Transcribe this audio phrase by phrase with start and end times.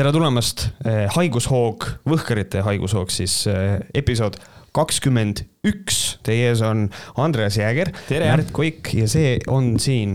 [0.00, 4.38] tere tulemast, eh, haigushoog, Võhkarite haigushoog siis eh, episood
[4.72, 5.98] kakskümmend üks.
[6.24, 6.86] Teie ees on
[7.20, 10.14] Andreas Jääger, Märt Koik ja see on siin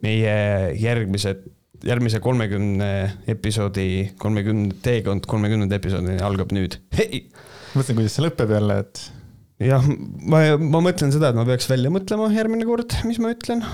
[0.00, 0.36] meie
[0.80, 1.42] järgmised,
[1.84, 2.88] järgmise kolmekümne
[3.28, 6.78] episoodi, kolmekümne, teekond kolmekümnenda episoodini algab nüüd.
[6.96, 7.26] hei!
[7.74, 9.04] mõtlen, kuidas see lõpeb jälle, et.
[9.66, 9.84] jah,
[10.32, 13.66] ma, ma mõtlen seda, et ma peaks välja mõtlema järgmine kord, mis ma ütlen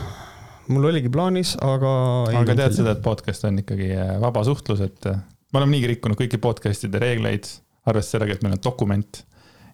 [0.75, 1.95] mul oligi plaanis, aga.
[2.43, 5.11] aga tead seda, et podcast on ikkagi äh, vaba suhtlus, et
[5.53, 7.49] me oleme niigi rikkunud kõiki podcast'ide reegleid,
[7.87, 9.23] arvestades sellega, et meil on dokument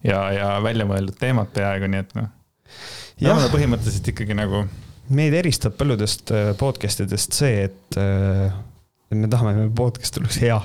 [0.05, 2.29] ja, ja välja mõeldud teemad peaaegu, nii et noh.
[3.21, 4.67] me oleme põhimõtteliselt ikkagi nagu.
[5.13, 10.41] meid eristab paljudest äh, podcast idest see, et, et me tahame, et meie podcast oleks
[10.45, 10.61] hea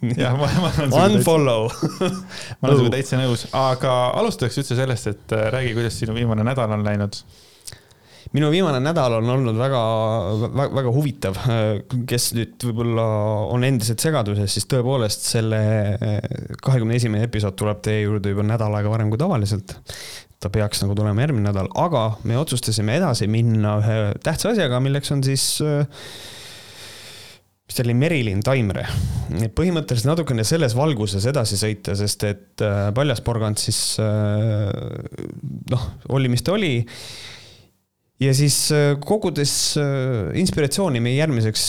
[0.22, 1.68] jah, ma, ma olen Unfollow
[2.60, 6.44] ma olen sinuga täitsa nõus, aga alustaks üldse sellest, et äh, räägi, kuidas sinu viimane
[6.46, 7.20] nädal on läinud.
[8.36, 9.82] Minu viimane nädal on olnud väga,
[10.46, 11.38] väga, väga huvitav.
[12.10, 13.06] kes nüüd võib-olla
[13.50, 15.60] on endiselt segaduses, siis tõepoolest selle
[16.62, 19.78] kahekümne esimene episood tuleb teie juurde juba nädal aega varem kui tavaliselt
[20.40, 25.12] ta peaks nagu tulema järgmine nädal, aga me otsustasime edasi minna ühe tähtsa asjaga, milleks
[25.12, 25.58] on siis
[27.70, 28.86] mis ta oli, Merilin Taimre.
[29.54, 33.78] põhimõtteliselt natukene selles valguses edasi sõita, sest et äh, Paljasporgand siis
[35.70, 35.84] noh,
[36.16, 36.72] oli, mis ta oli.
[38.20, 39.54] Ja siis äh, kogudes
[40.40, 41.68] inspiratsiooni meie järgmiseks,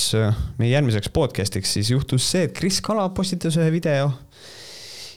[0.60, 4.12] meie järgmiseks podcast'iks, siis juhtus see, et Kris Kala postitas ühe video.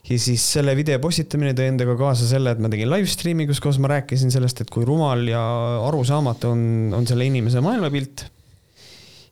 [0.05, 3.61] Ja siis selle video postitamine tõi endaga kaasa selle, et ma tegin live stream'i, kus
[3.65, 5.41] koos ma rääkisin sellest, et kui rumal ja
[5.87, 6.67] arusaamatu on,
[6.99, 8.27] on selle inimese maailmapilt.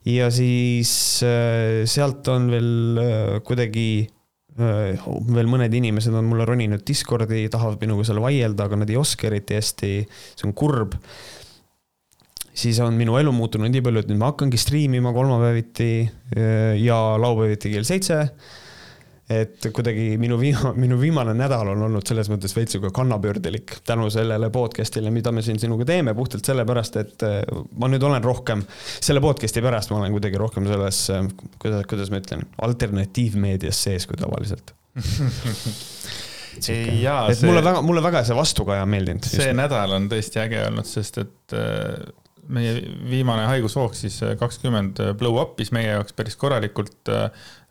[0.09, 3.87] Ja siis äh, sealt on veel äh, kuidagi
[4.56, 5.05] äh,
[5.37, 9.28] veel mõned inimesed on mulle roninud Discordi, tahavad minuga seal vaielda, aga nad ei oska
[9.28, 10.97] eriti hästi, see on kurb.
[12.55, 15.92] Siis on minu elu muutunud nii palju, et nüüd ma hakkangi striimima kolmapäeviti
[16.83, 18.27] ja laupäeviti kell seitse
[19.33, 24.09] et kuidagi minu viima-, minu viimane nädal on olnud selles mõttes veits sihuke kannapöördelik tänu
[24.12, 27.38] sellele podcast'ile, mida me siin sinuga teeme, puhtalt sellepärast, et äh,
[27.78, 31.25] ma nüüd olen rohkem, selle podcast'i pärast ma olen kuidagi rohkem selles, äh,
[31.62, 34.75] kuidas, kuidas ma ütlen, alternatiivmeedias sees kui tavaliselt
[37.00, 39.25] jaa, et see, mulle väga, mulle väga see vastukaja meeldinud.
[39.25, 39.56] see just.
[39.56, 41.94] nädal on tõesti äge olnud, sest et äh,
[42.48, 42.80] meie
[43.10, 47.10] viimane haigushoog siis kakskümmend blow up'is meie jaoks päris korralikult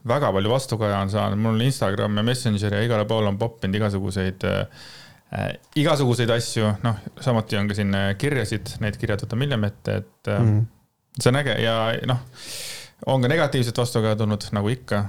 [0.07, 4.45] väga palju vastukaja on saanud, mul Instagram ja Messenger ja igale poole on poppinud igasuguseid
[4.49, 4.59] äh,
[5.37, 9.97] äh,, igasuguseid asju, noh, samuti on ka siin äh, kirjasid, need kirjad võtame hiljem ette,
[10.03, 10.69] et mm -hmm.
[11.19, 11.75] see on äge ja
[12.09, 12.23] noh,
[13.05, 15.05] on ka negatiivset vastukaja tulnud, nagu ikka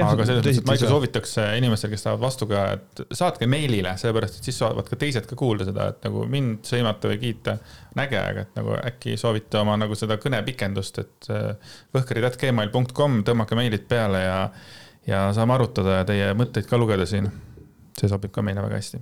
[0.00, 4.38] aga selles mõttes, et ma ikka soovitaks inimestel, kes tahavad vastukaja, et saatke meilile, sellepärast
[4.38, 7.56] et siis saavad ka teised ka kuulda seda, et nagu mind sõimata või kiita
[7.92, 13.58] on äge, aga et nagu äkki soovite oma nagu seda kõnepikendust, et äh, võhkarid.gmail.com, tõmmake
[13.58, 14.40] meilid peale ja,
[15.08, 17.28] ja saame arutada ja teie mõtteid ka lugeda siin.
[17.98, 18.98] see sobib ka meile väga hästi.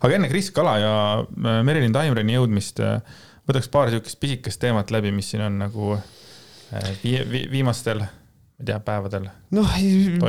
[0.00, 3.02] aga enne Kris Kala ja äh, Merilin Taimreni jõudmist äh,
[3.48, 5.98] võtaks paar sihukest pisikest teemat läbi, mis siin on nagu
[7.02, 8.00] vi vi viimastel
[8.56, 9.26] ma ei tea, päevadel?
[9.52, 9.72] noh,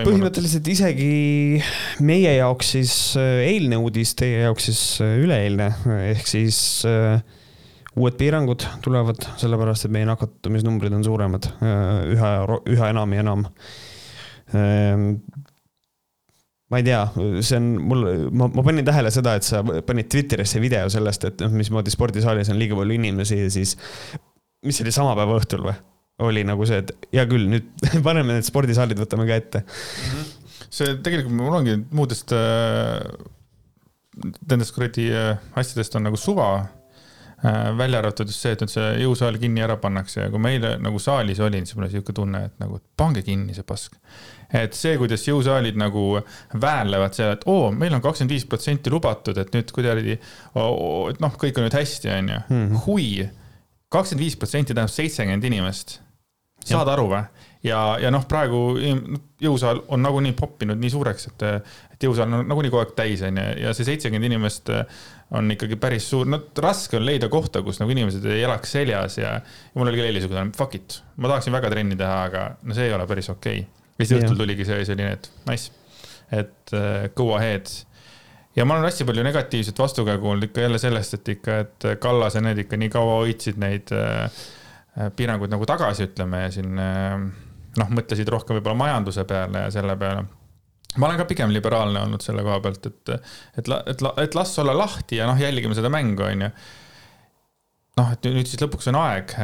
[0.04, 1.62] põhimõtteliselt isegi
[2.04, 5.70] meie jaoks siis äh, eilne uudis, teie jaoks siis äh, üleeilne,
[6.12, 7.22] ehk siis uh,
[7.98, 12.32] uued piirangud tulevad, sellepärast et meie nakatumisnumbrid on suuremad üha,
[12.68, 15.08] üha enam ja enam uh,.
[16.68, 17.02] ma ei tea,
[17.40, 21.48] see on mul, ma, ma panin tähele seda, et sa panid Twitterisse video sellest, et
[21.48, 23.78] noh, mismoodi spordisaalis on liiga palju inimesi ja siis,
[24.68, 25.80] mis see oli, sama päeva õhtul või?
[26.26, 27.68] Oli nagu see, et hea küll, nüüd
[28.06, 29.64] paneme need spordisaalid, võtame ka ette.
[29.68, 30.32] -hmm.
[30.70, 32.98] see tegelikult mul ongi muudest äh,,
[34.50, 37.78] nendest kuradi äh, asjadest on nagu suva äh,.
[37.78, 40.74] välja arvatud just see, et nüüd see jõusaal kinni ära pannakse ja kui ma eile
[40.82, 43.94] nagu saalis olin, siis mul oli sihuke tunne, et nagu pange kinni see pask.
[44.50, 46.08] et see, kuidas jõusaalid nagu
[46.66, 51.38] väänlevad seal, et oo, meil on kakskümmend viis protsenti lubatud, et nüüd kuidagi, et noh,
[51.38, 52.42] kõik on nüüd hästi, onju.
[52.50, 52.84] Mhm.
[52.88, 53.30] hui,
[53.94, 56.00] kakskümmend viis protsenti tähendab seitsekümmend inimest
[56.68, 57.26] saad aru või?
[57.66, 58.62] ja, ja noh, praegu
[59.42, 61.46] jõusaal on nagunii poppinud nii suureks, et,
[61.96, 64.72] et jõusaal on nagunii kogu aeg täis, on ju, ja see seitsekümmend inimest
[65.38, 69.18] on ikkagi päris suur, no raske on leida kohta, kus nagu inimesed ei elaks seljas
[69.20, 72.46] ja, ja mul oli ka eile niisugune fuck it, ma tahaksin väga trenni teha, aga
[72.64, 73.66] no see ei ole päris okei.
[73.66, 73.92] Okay..
[73.98, 75.74] ja siis õhtul tuligi see selline, et nice,
[76.32, 77.72] et uh, go ahead.
[78.58, 82.40] Ja ma olen hästi palju negatiivset vastukäe kuulnud ikka jälle sellest, et ikka, et Kallas
[82.40, 84.32] ja need ikka nii kaua hoidsid neid äh,
[84.98, 87.14] Äh, piiranguid nagu tagasi, ütleme, ja siin äh,
[87.78, 90.24] noh, mõtlesid rohkem võib-olla majanduse peale ja selle peale.
[90.98, 93.14] ma olen ka pigem liberaalne olnud selle koha pealt, et,
[93.62, 96.50] et, et, et las olla lahti ja noh, jälgime seda mängu, on ju.
[98.02, 99.36] noh, et nüüd siis lõpuks on aeg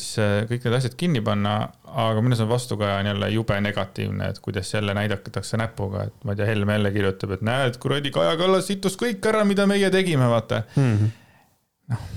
[0.00, 0.16] siis
[0.48, 1.58] kõik need asjad kinni panna,
[1.92, 6.32] aga minu arust vastukaja on jälle jube negatiivne, et kuidas jälle näidatakse näpuga, et ma
[6.32, 9.92] ei tea, Helme jälle kirjutab, et näed, kuradi Kaja Kallas situs kõik ära, mida meie
[9.92, 10.92] tegime, vaata mm.
[10.96, 11.16] -hmm.
[11.92, 12.12] noh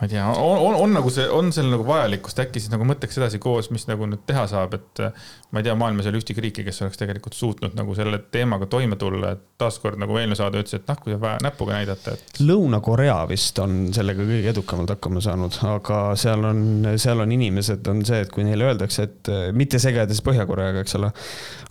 [0.00, 2.86] ma ei tea, on, on, on nagu see, on seal nagu vajalikkust, äkki siis nagu
[2.88, 5.02] mõtleks edasi koos, mis nagu nüüd teha saab, et
[5.50, 8.68] ma ei tea, maailmas ei ole ühtegi riiki, kes oleks tegelikult suutnud nagu selle teemaga
[8.70, 12.40] toime tulla, et taaskord nagu eelmine saade ütles, et noh, kui vaja näpuga näidata, et.
[12.44, 16.62] Lõuna-Korea vist on sellega kõige edukamalt hakkama saanud, aga seal on,
[17.00, 21.10] seal on inimesed, on see, et kui neile öeldakse, et mitte segades Põhja-Koreaga, eks ole.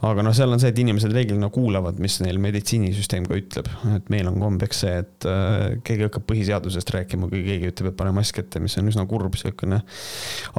[0.10, 4.12] aga noh, seal on see, et inimesed reeglina kuulavad, mis neil meditsiinisüsteem ka ütleb, et
[4.12, 8.20] meil on kombeks see, et äh, keegi hakkab põhiseadusest rääkima, kui keegi ütleb, et paneme
[8.20, 9.82] mask ette, mis on üsna kurb siukene.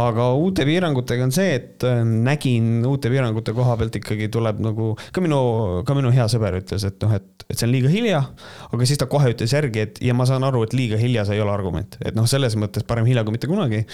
[0.01, 4.93] aga uute piirangutega on see, et äh, nägin uute piirangute koha pealt ikkagi tuleb nagu,
[5.15, 5.41] ka minu,
[5.87, 8.23] ka minu hea sõber ütles, et noh, et, et see on liiga hilja.
[8.71, 11.39] aga siis ta kohe ütles järgi, et ja ma saan aru, et liiga hilja see
[11.39, 13.85] ei ole argument, et noh, selles mõttes parem hilja kui mitte kunagi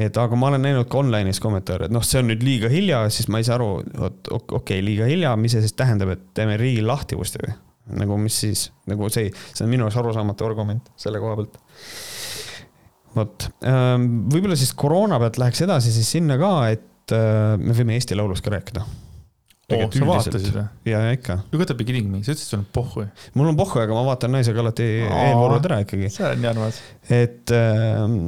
[0.00, 3.04] et aga ma olen näinud ka online'is kommentaare, et noh, see on nüüd liiga hilja,
[3.14, 3.68] siis ma ei saa aru,
[4.00, 7.54] vot okei okay,, liiga hilja, mis see siis tähendab, et teeme riigi lahti uuesti või?
[8.00, 11.58] nagu mis siis, nagu see, see on minu jaoks arusaamatu argument selle koha pealt
[13.14, 17.98] vot, ähm, võib-olla siis koroona pealt läheks edasi siis sinna ka, et äh, me võime
[17.98, 18.84] Eesti Laulust ka rääkida.
[19.74, 20.64] oo, sa vaatasid või?
[20.90, 21.38] ja, ja ikka.
[21.50, 23.06] You gotta be kidding me, sa ütlesid, sul on pohhu.
[23.34, 26.10] mul on pohhu, aga ma vaatan naisega alati eelvoorud ära ikkagi.
[26.14, 26.80] see on nii armas.
[27.08, 28.18] et, ähm,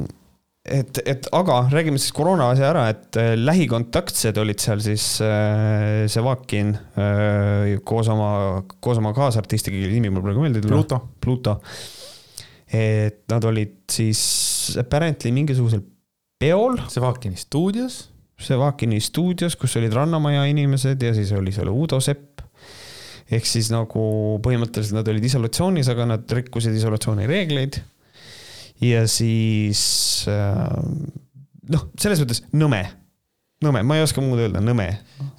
[0.65, 6.05] et, et aga räägime siis koroona asja ära, et äh, lähikontaktsed olid seal siis äh,
[6.11, 6.73] Sevakin
[7.87, 8.31] koos oma,
[8.83, 10.79] koos oma kaasartistiga, kelle nimi mul praegu meelde ei tule.
[10.79, 11.03] Pluto.
[11.23, 11.59] Pluto.
[12.67, 14.25] et nad olid siis
[14.81, 15.85] apparently mingisugusel
[16.39, 16.77] peol.
[16.91, 18.07] Sevakini stuudios.
[18.37, 22.43] Sevakini stuudios, kus olid Rannamaja inimesed ja siis oli seal Uudo Sepp.
[23.31, 24.01] ehk siis nagu
[24.43, 27.81] põhimõtteliselt nad olid isolatsioonis, aga nad rikkusid isolatsiooni reegleid.
[28.81, 29.81] ja siis
[30.29, 30.69] äh,
[31.73, 32.85] noh, selles mõttes nõme,
[33.65, 34.91] nõme, ma ei oska muud öelda, nõme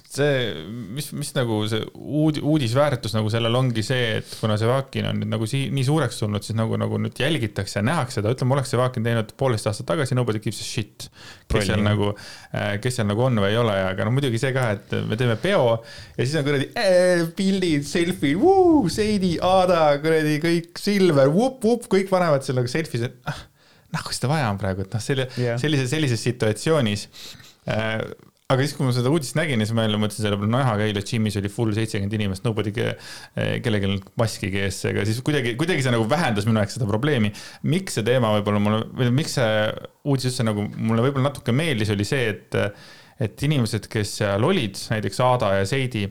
[0.09, 0.53] see,
[0.95, 5.19] mis, mis nagu see uud, uudisväärtus nagu sellel ongi see, et kuna see Vakin on
[5.21, 8.55] nüüd nagu sii-, nii suureks tulnud, siis nagu, nagu nüüd jälgitakse ja nähakse seda, ütleme,
[8.57, 11.09] oleks see Vakin teinud poolteist aastat tagasi, nobody gives a shit.
[11.49, 12.11] kes seal nagu,
[12.57, 15.17] äh, kes seal nagu on või ei ole, aga no muidugi see ka, et me
[15.19, 15.75] teeme peo
[16.17, 18.33] ja siis on kuradi äh, pildid, selfie,
[18.93, 23.45] Seidi, Aada, kuradi kõik, Silver, vup-vup, kõik panevad seal nagu selfie'sid ah,
[24.05, 27.05] kui seda vaja on praegu, et noh, selle yeah., sellise, sellises situatsioonis
[28.49, 30.85] aga siis, kui ma seda uudist nägin, siis ma jälle mõtlesin selle peale, nojah, aga
[30.87, 35.53] eile Jimis oli full seitsekümmend inimest, nobody, kellelgi ei olnud maskigi ees, ega siis kuidagi,
[35.59, 37.29] kuidagi see nagu vähendas minu jaoks seda probleemi.
[37.69, 39.51] miks see teema võib-olla mulle, või miks see
[40.01, 42.57] uudis üldse nagu mulle võib-olla natuke meeldis, oli see, et,
[43.21, 46.07] et inimesed, kes seal olid, näiteks Aada ja Seidi,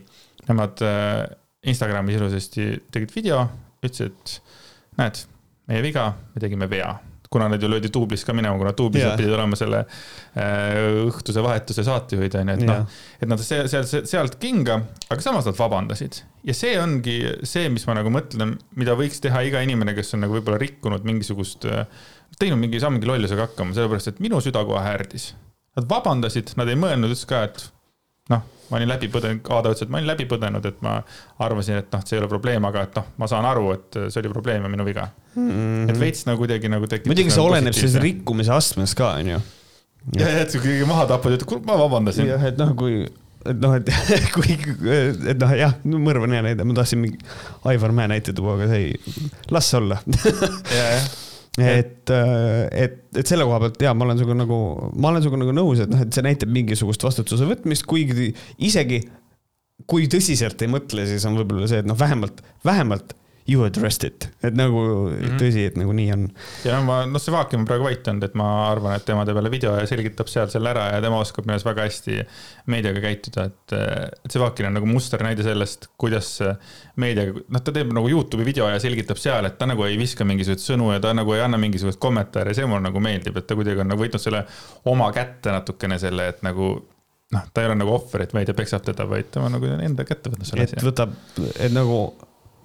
[0.47, 1.25] nemad äh,
[1.67, 3.43] Instagramis ilusasti tegid video,
[3.83, 5.23] ütlesid, et näed,
[5.67, 6.95] meie viga, me tegime vea
[7.29, 9.17] kuna nad ju löödi duublis ka minema, kuna duublis yeah.
[9.17, 12.79] pidid olema selle äh, õhtuse vahetuse saatejuhid onju, et yeah.
[12.81, 14.79] noh, et nad seal, seal, sealt kinga,
[15.09, 16.23] aga samas nad vabandasid.
[16.47, 20.25] ja see ongi see, mis ma nagu mõtlen, mida võiks teha iga inimene, kes on
[20.25, 21.85] nagu võib-olla rikkunud mingisugust, äh,
[22.41, 25.33] teinud mingi, saa mingi lollusega hakkama, sellepärast et minu süda kohe härdis.
[25.77, 27.67] Nad vabandasid, nad ei mõelnud üldse ka, et
[28.33, 30.97] noh ma olin läbi põdenud, Aada ütles, et ma olin läbi põdenud, et ma
[31.45, 34.21] arvasin, et noh, see ei ole probleem, aga et noh, ma saan aru, et see
[34.21, 35.47] oli probleem ja minu viga mm.
[35.47, 35.93] -hmm.
[35.93, 37.09] et veits nagu kuidagi nagu tekitas.
[37.09, 39.39] muidugi see nagu oleneb sellest rikkumise astmest ka, onju.
[40.19, 42.29] ja, ja, et sa keegi maha tapad, ütled, kuule, ma vabandasin.
[42.29, 43.07] jah, et noh, kui
[43.49, 43.89] et noh, et
[44.35, 44.59] kui,
[45.31, 47.17] et noh, jah, mõrv on hea näide, ma tahtsin mingi
[47.71, 49.97] Aivar Mäe näite tuua, aga see ei, las olla.
[50.77, 51.09] ja, jah
[51.61, 54.59] et, äh, et, et selle koha pealt ja ma olen sinuga nagu,
[54.95, 58.31] ma olen sinuga nagu nõus, et noh, et see näitab mingisugust vastutuse võtmist, kuigi
[58.69, 59.03] isegi
[59.89, 63.15] kui tõsiselt ei mõtle, siis on võib-olla see, et noh, vähemalt, vähemalt
[63.49, 65.37] you addressed it, et nagu mm -hmm.
[65.41, 66.25] tõsi, et nagu nii on.
[66.65, 69.39] ja ma, noh, see Vaakim on praegu vait olnud, et ma arvan, et tema teeb
[69.39, 72.19] jälle video ja selgitab seal selle ära ja tema oskab minu arust väga hästi
[72.69, 73.73] meediaga käituda, et,
[74.25, 76.31] et see Vaakin on nagu musternäide sellest, kuidas
[76.95, 80.27] meediaga, noh, ta teeb nagu Youtube'i video ja selgitab seal, et ta nagu ei viska
[80.27, 83.57] mingisuguseid sõnu ja ta nagu ei anna mingisuguseid kommentaare, see mulle nagu meeldib, et ta
[83.57, 84.45] kuidagi on nagu võtnud selle
[84.85, 86.71] oma kätte natukene selle, et nagu
[87.33, 90.31] noh, ta ei ole nagu ohver, et meedia peksab teda, vaid tema nagu enda kätte
[90.33, 90.81] võtnud selle asja.
[90.81, 91.13] et võtab,
[91.59, 92.01] et nagu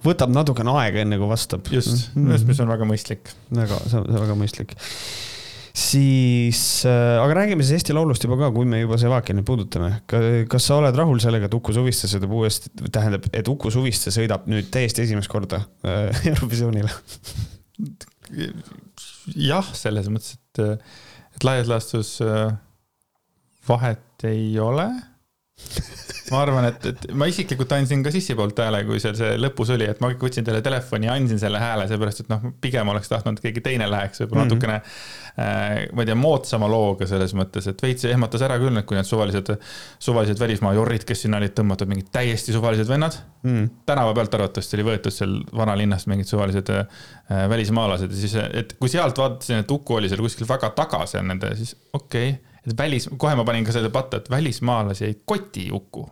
[0.05, 1.69] võtab natukene aega, enne kui vastab.
[1.71, 2.49] just mm, -hmm.
[2.49, 3.31] mis on väga mõistlik.
[3.51, 4.75] väga, see on väga mõistlik.
[5.75, 10.01] siis äh,, aga räägime siis Eesti Laulust juba ka, kui me juba Sevakini puudutame.
[10.49, 14.47] kas sa oled rahul sellega, et Uku Suviste sõidab uuesti, tähendab, et Uku Suviste sõidab
[14.47, 16.89] nüüd täiesti esimest korda äh, Eurovisioonile
[19.35, 20.85] jah, selles mõttes, et,
[21.35, 22.53] et laias laastus äh,
[23.67, 24.87] vahet ei ole
[26.31, 29.71] ma arvan, et, et ma isiklikult andsin ka sissi poolt hääle, kui seal see lõpus
[29.75, 33.11] oli, et ma võtsin talle telefoni ja andsin selle hääle, seepärast et noh, pigem oleks
[33.11, 34.55] tahtnud, et keegi teine läheks võib-olla mm -hmm.
[34.55, 38.87] natukene äh,, ma ei tea, moodsama looga selles mõttes, et veits ehmatas ära küll, et
[38.89, 39.53] kui need suvalised,
[40.07, 43.51] suvalised välismaa jorrid, kes sinna olid tõmmatud, mingid täiesti suvalised vennad mm.
[43.51, 43.69] -hmm.
[43.85, 46.85] tänava pealt arvatavasti oli võetud seal vanalinnast mingid suvalised äh,
[47.49, 51.25] välismaalased ja siis, et kui sealt vaatasin, et Uku oli seal kuskil väga taga seal
[51.25, 55.17] nende, siis okei okay et välis, kohe ma panin ka selle patta, et välismaalasi ei
[55.25, 56.05] koti Uku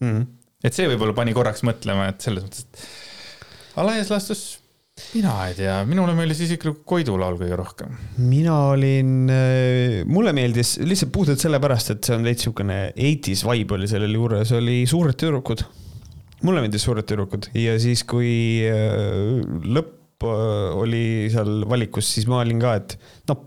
[0.00, 0.08] mm.
[0.08, 0.26] -hmm.
[0.64, 4.60] et see võib-olla pani korraks mõtlema, et selles mõttes, et laias laastus
[5.14, 7.94] mina ei tea, minule meeldis isiklikult Koidu laul kõige rohkem.
[8.20, 13.78] mina olin, äh, mulle meeldis lihtsalt puhtalt sellepärast, et see on veits siukene 80's vibe
[13.78, 15.64] oli sellel juures, oli Suured tüdrukud.
[16.46, 22.42] mulle meeldis Suured tüdrukud ja siis, kui äh, lõpp äh, oli seal valikus, siis ma
[22.44, 22.96] olin ka, et
[23.30, 23.44] noh,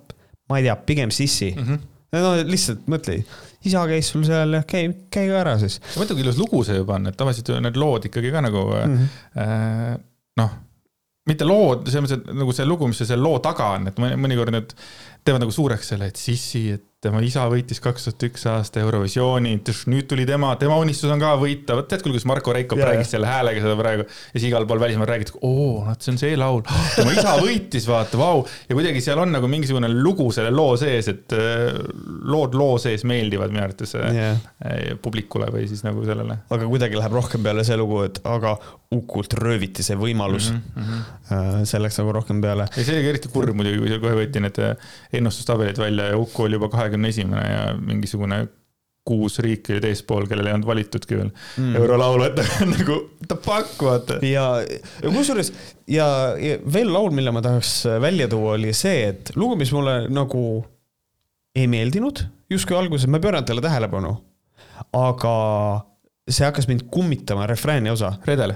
[0.50, 1.66] ma ei tea, pigem Sissi mm.
[1.66, 3.20] -hmm no lihtsalt mõtle,
[3.68, 5.80] isa käis sul seal, käi, käi ka ära siis.
[5.96, 9.18] kui ilus lugu see juba on, et tavaliselt need lood ikkagi ka nagu mm -hmm.
[9.44, 9.98] äh,
[10.42, 10.56] noh,
[11.30, 14.52] mitte lood, selles mõttes, et nagu see lugu, mis seal loo taga on, et mõnikord
[14.52, 14.74] need
[15.24, 19.54] teevad nagu suureks selle, et sissi, et tema isa võitis kaks tuhat üks aasta Eurovisiooni,
[19.92, 22.92] nüüd tuli tema, tema unistus on ka võita, vot tead küll, kuidas Marko Reikop yeah.
[22.94, 26.22] räägis selle häälega seda praegu ja siis igal pool välismaal räägitakse, oo, näed, see on
[26.22, 26.64] see laul,
[26.96, 28.44] tema isa võitis, vaata, vau.
[28.70, 31.76] ja kuidagi seal on nagu mingisugune lugu selle loo sees, et äh,
[32.30, 34.40] lood loo sees meeldivad minu arvates yeah.
[34.64, 36.40] Äh, publikule või siis nagu sellele.
[36.54, 38.56] aga kuidagi läheb rohkem peale see lugu, et aga
[38.94, 40.64] Ukult rööviti see võimalus mm.
[40.76, 41.68] -hmm.
[41.70, 42.68] see läks nagu rohkem peale.
[42.76, 44.60] ja see oli ka eriti kurb muidugi, kui kohe võeti need
[45.14, 48.46] ennustustabelid välja ja Uku oli juba kahekümne esimene ja mingisugune
[49.04, 51.74] kuus riiki olid eespool, kellel ei olnud valitudki veel mm.
[51.76, 52.38] eurolaulu, et
[52.76, 54.20] nagu the fuck, vaata.
[54.24, 54.46] ja,
[55.04, 55.52] ja kusjuures
[55.92, 56.08] ja,
[56.40, 60.44] ja veel laul, mille ma tahaks välja tuua, oli see, et lugu, mis mulle nagu
[61.56, 62.24] ei meeldinud
[62.54, 64.14] justkui alguses, ma ei pööranud talle tähelepanu.
[64.98, 65.34] aga
[66.30, 68.14] see hakkas mind kummitama, refrääni osa.
[68.28, 68.56] Redel?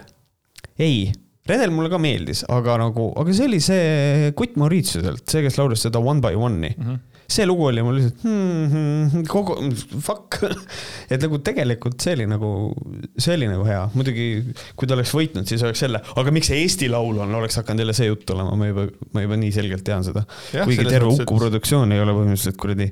[0.79, 1.07] Ei
[1.47, 5.85] Redel mulle ka meeldis, aga nagu, aga see oli see Kutt Mauritiuselt, see, kes laulis
[5.85, 6.89] seda One by One'i mm.
[6.89, 9.57] -hmm see lugu oli mul lihtsalt hmm, hmm, kogu,
[10.03, 10.39] fuck
[11.11, 12.51] et nagu tegelikult see oli nagu,
[13.19, 14.27] see oli nagu hea, muidugi
[14.79, 17.83] kui ta oleks võitnud, siis oleks jälle, aga miks see Eesti Laul on, oleks hakanud
[17.83, 20.23] jälle see jutt olema, ma juba, ma juba nii selgelt tean seda.
[20.55, 21.41] kuigi terve Uku et...
[21.43, 22.89] produktsioon ei ole põhimõtteliselt kuradi,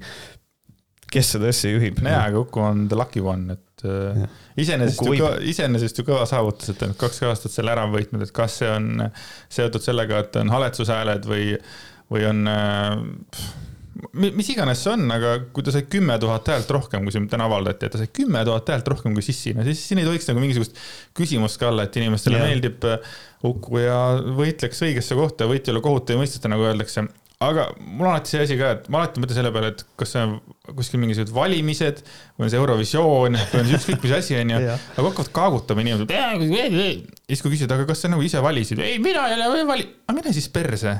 [1.11, 1.99] kes seda asja juhib.
[2.05, 4.23] nojah, aga Uku on the lucky one, et äh,
[4.61, 8.25] iseenesest ju kõva, iseenesest ju kõva saavutus, et ta nüüd kaks aastat selle ära võitnud,
[8.25, 9.05] et kas see on
[9.53, 11.53] seotud sellega, et on haletsushääled või,
[12.13, 12.97] või on äh,
[14.13, 17.47] mis iganes see on, aga kui ta sai kümme tuhat häält rohkem, kui siin täna
[17.49, 20.27] avaldati, et ta sai kümme tuhat häält rohkem kui Sissi, no siis siin ei tohiks
[20.29, 20.79] nagu mingisugust
[21.17, 22.49] küsimust ka olla, et inimestele yeah.
[22.51, 22.89] meeldib
[23.45, 23.99] Uku ja
[24.35, 27.05] võitleks õigesse kohta, võitjale kohut ei mõisteta, nagu öeldakse
[27.43, 30.13] aga mul on alati see asi ka, et ma alati mõtlen selle peale, et kas
[30.15, 30.37] see on
[30.77, 32.03] kuskil mingisugused valimised
[32.37, 34.61] või on see Eurovisioon või on see ükskõik mis asi, onju.
[34.69, 36.13] aga hakkavad kaagutama inimesed.
[36.15, 38.79] ja siis kui küsida, aga kas sa nagu ise valisid?
[38.79, 40.95] ei, mina ei ole vali-, aga mine siis perse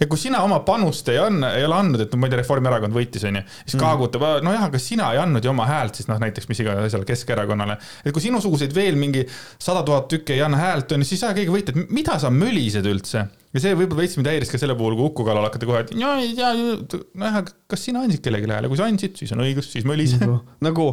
[0.00, 2.40] et kui sina oma panust ei anna, ei ole andnud, et no ma ei tea,
[2.42, 3.82] Reformierakond võitis, onju, siis mm.
[3.82, 7.08] kaagutab, nojah, aga sina ei andnud ju oma häält siis noh, näiteks mis iganes asjale
[7.08, 7.78] Keskerakonnale.
[8.04, 9.24] et kui sinusuguseid veel mingi
[9.62, 12.86] sada tuhat tükki ei anna häält, onju, siis aja keegi võita, et mida sa mölised
[12.88, 13.26] üldse.
[13.56, 15.92] ja see võib-olla veits mind häiris ka selle puhul, kui Uku kallal hakati kohe, et
[15.96, 19.86] ja tea, nojah, kas sina andsid kellelegi hääle, kui sa andsid, siis on õigus, siis
[19.88, 20.90] mölise nagu, nagu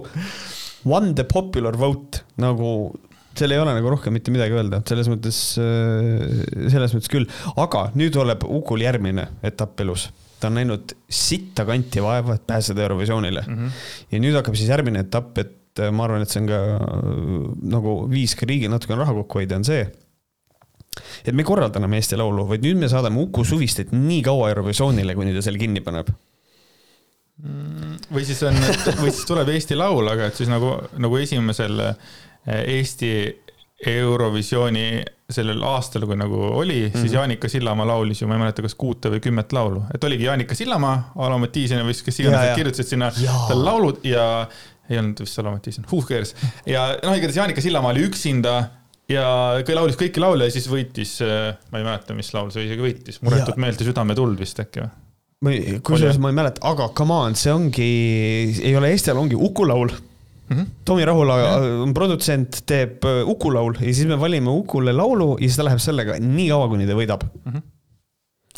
[0.86, 2.94] one the popular vote nagu
[3.38, 7.88] seal ei ole nagu rohkem mitte midagi öelda, selles mõttes, äh, selles mõttes küll, aga
[7.98, 10.10] nüüd tuleb Ukul järgmine etapp elus
[10.44, 13.60] ta on näinud sitta kanti vaeva, et pääseda Eurovisioonile mm.
[13.60, 13.84] -hmm.
[14.12, 17.46] ja nüüd hakkab siis järgmine etapp, et äh, ma arvan, et see on ka äh,
[17.76, 19.86] nagu viis ka riigil natukene raha kokku hoida, on see.
[21.26, 24.52] et me ei korralda enam Eesti Laulu, vaid nüüd me saadame Uku Suvistet nii kaua
[24.52, 26.12] Eurovisioonile, kuni ta selle kinni paneb
[27.40, 28.60] mm, või siis on,
[29.02, 31.88] või siis tuleb Eesti Laul, aga et siis nagu, nagu esimesel
[32.48, 33.14] Eesti
[33.88, 37.02] Eurovisiooni sellel aastal, kui nagu oli mm, -hmm.
[37.02, 37.14] siis.
[37.14, 40.56] Jaanika Sillamaa laulis ju, ma ei mäleta, kas kuute või kümmet laulu, et oligi Jaanika
[40.56, 43.12] Sillamaa, Alo Mattiisen või kes iganes kirjutasid sinna
[43.48, 44.48] tal laulud ja
[44.90, 46.36] ei olnud vist Alo Mattiisen, Who cares
[46.70, 48.56] ja noh, igatahes Jaanika Sillamaa oli üksinda
[49.10, 49.26] ja
[49.76, 51.18] laulis kõiki laule ja siis võitis,
[51.72, 54.86] ma ei mäleta, mis laul see isegi võitis, Muretut meelt ja südametuld vist äkki
[55.44, 55.80] või?
[55.84, 57.92] kusjuures ma ei mäleta, aga come on, see ongi,
[58.64, 59.92] ei ole Eesti laul, ongi Uku laul
[60.54, 60.62] mm.
[60.62, 60.72] -hmm.
[60.86, 61.38] Tomi Rahula
[61.84, 65.68] on produtsent, teeb äh, Uku laul ja siis me valime Ukule laulu ja siis ta
[65.70, 67.52] läheb sellega nii kaua, kuni ta võidab mm.
[67.52, 67.70] -hmm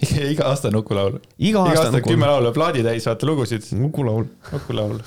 [0.03, 1.19] iga aasta on Uku laul.
[1.39, 3.63] iga aasta on kümme laulu, plaaditäis, vaata lugusid.
[3.85, 4.25] Uku laul.
[4.53, 4.99] Uku laul.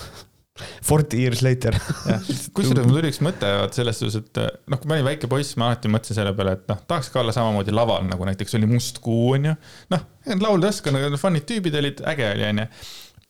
[0.83, 1.76] Forty years later
[2.57, 5.54] kusjuures mul tuli üks mõte vaat selles suhtes, et noh, kui ma olin väike poiss,
[5.61, 8.66] ma alati mõtlesin selle peale, et noh, tahaks ka olla samamoodi laval, nagu näiteks oli
[8.66, 9.52] Must kuu, onju.
[9.95, 10.09] noh,
[10.40, 12.66] laulda oskan, fun'id tüübid olid, äge oli, onju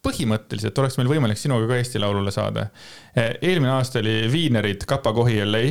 [0.08, 2.68] põhimõtteliselt oleks meil võimalik sinuga ka Eesti Laulule saada.
[3.14, 5.66] eelmine aasta oli Viinerid Kapa Kohi LA,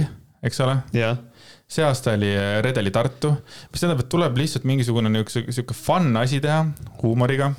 [0.46, 0.80] eks ole?
[0.96, 1.18] jah
[1.68, 2.30] see aasta oli
[2.64, 3.34] Redeli Tartu,
[3.72, 6.62] mis tähendab, et tuleb lihtsalt mingisugune niisugune, sihuke fun asi teha
[7.02, 7.50] huumoriga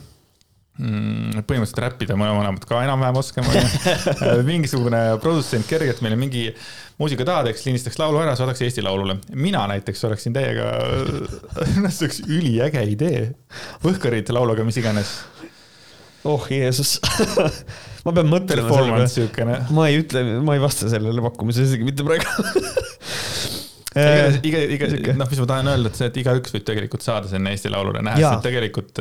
[0.79, 1.45] mm,.
[1.45, 3.65] põhimõtteliselt räppida mõlemad ka enam-vähem oskame
[4.49, 6.49] mingisugune produtsent kergelt meile mingi
[6.99, 9.19] muusika taha teeks, lindistaks laulu ära, saadaks Eesti Laulule.
[9.37, 10.71] mina näiteks oleksin täiega,
[11.95, 13.23] see oleks üliäge idee.
[13.85, 15.13] Võhkarid lauluga, mis iganes.
[16.25, 16.99] Oh Jeesus
[18.07, 19.61] ma pean mõtlema selle peale.
[19.75, 22.29] ma ei ütle, ma ei vasta sellele pakkumisele isegi mitte praegu
[24.49, 27.31] iga, iga, iga, noh, mis ma tahan öelda, et see, et igaüks võib tegelikult saada
[27.31, 29.01] sinna Eesti Laulule, nähes, et tegelikult,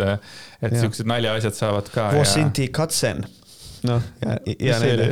[0.64, 2.08] et siuksed naljaasjad saavad ka.
[2.18, 2.74] Vosinti ja...
[2.80, 3.22] Katsen,
[3.86, 5.12] noh, ja, ja neile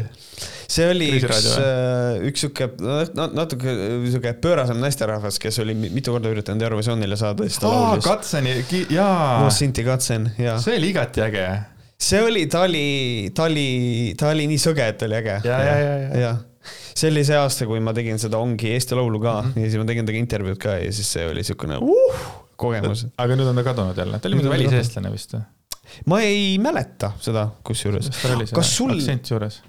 [0.71, 2.67] see oli üks, äh, üks sihuke
[3.13, 3.75] natuke
[4.09, 7.47] sihuke pöörasem naisterahvas, kes oli mitu korda üritanud Eurovisioonile saada.
[7.69, 8.57] aa, Katseni,
[8.89, 9.43] jaa.
[9.43, 10.57] Vosinti Katsen, jaa.
[10.63, 11.45] see oli igati äge.
[12.05, 12.85] See oli, ta oli,
[13.35, 13.69] ta oli,
[14.17, 15.39] ta oli nii sõge, et oli äge.
[15.47, 16.35] ja, ja, ja, ja, ja
[16.95, 19.65] see oli see aasta, kui ma tegin seda Ongi Eesti Laulu ka mm -hmm.
[19.65, 22.23] ja siis ma tegin temaga intervjuud ka ja siis see oli siukene uh,
[22.55, 23.05] kogemus.
[23.17, 25.43] aga nüüd on ta kadunud jälle, ta oli mingi väliseestlane vist või?
[26.05, 28.09] ma ei mäleta seda, kusjuures.
[28.53, 28.95] kas sul,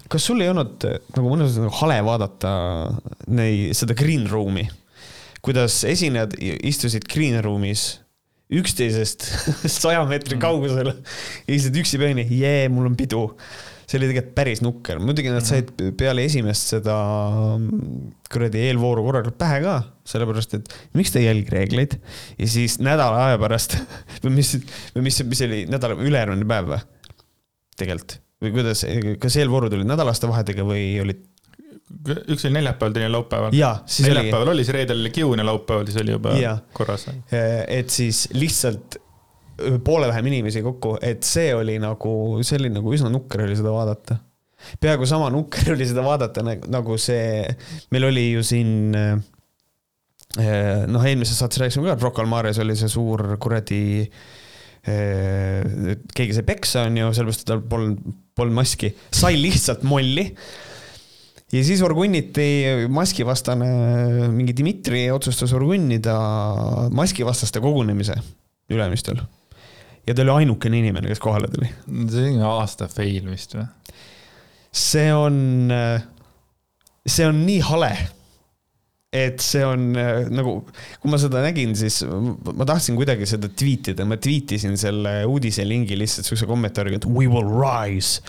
[0.09, 2.53] kas sul ei olnud nagu mõnes mõttes nagu hale vaadata
[3.29, 4.69] neid, seda green room'i,
[5.43, 8.01] kuidas esinejad istusid green room'is
[8.53, 9.27] üksteisest
[9.81, 10.43] saja meetri mhm.
[10.43, 13.29] kaugusel ja istusid üksipäini, jee, mul on pidu.
[13.87, 16.97] See oli tegelikult päris nukker, muidugi nad said peale esimest seda
[17.55, 19.77] mm, kuradi eelvooru korralikult pähe ka,
[20.11, 21.95] sellepärast et miks te ei jälgi reegleid?
[22.35, 23.79] Ja siis nädala aja pärast
[24.25, 24.57] või mis,
[24.97, 26.83] või mis, mis oli nädala, ülejärgmine päev või?
[27.79, 28.19] tegelikult.
[28.43, 28.83] Või kuidas,
[29.23, 31.23] kas eelvoorud olid nädalaste vahedega või olid
[31.87, 33.55] üks oli neljapäeval, teine laupäeval.
[34.03, 36.57] neljapäeval oli, see reedel oli kiun ja laupäeval siis oli juba ja.
[36.75, 37.07] korras.
[37.31, 38.99] et siis lihtsalt
[39.85, 42.13] poole vähem inimesi kokku, et see oli nagu,
[42.45, 44.19] see oli nagu üsna nukker oli seda vaadata.
[44.83, 47.47] peaaegu sama nukker oli seda vaadata nagu see,
[47.95, 52.77] meil oli ju siin eh, noh, eelmises saates rääkisime ka, et Rocca al Mares oli
[52.79, 53.85] see suur kuradi
[54.87, 57.99] keegi sai peksa, on ju, sellepärast et tal polnud,
[58.39, 60.29] polnud maski, sai lihtsalt molli
[61.53, 62.49] ja siis orgunniti
[62.91, 63.69] maskivastane,
[64.35, 66.17] mingi Dmitri otsustas orgunnida
[66.95, 68.19] maskivastaste kogunemise
[68.73, 69.21] Ülemistel
[70.07, 71.71] ja ta oli ainukene inimene, kes kohale tuli.
[72.11, 73.67] see on aasta fail vist või?
[74.77, 75.73] see on,
[77.07, 77.93] see on nii hale
[79.15, 80.57] et see on äh, nagu,
[81.01, 85.13] kui ma seda nägin, siis ma tahtsin kuidagi seda tweet ida, ma tweet isin selle
[85.31, 88.21] uudise lingi lihtsalt siukse kommentaariga, et we will rise.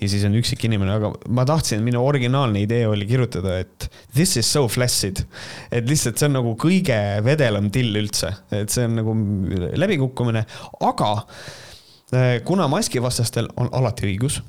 [0.00, 4.36] ja siis on üksik inimene, aga ma tahtsin, minu originaalne idee oli kirjutada, et this
[4.36, 5.24] is so flaccid.
[5.70, 9.16] et lihtsalt see on nagu kõige vedelam till üldse, et see on nagu
[9.80, 10.44] läbikukkumine,
[10.84, 11.14] aga
[12.12, 14.42] äh, kuna maskivastastel on alati õigus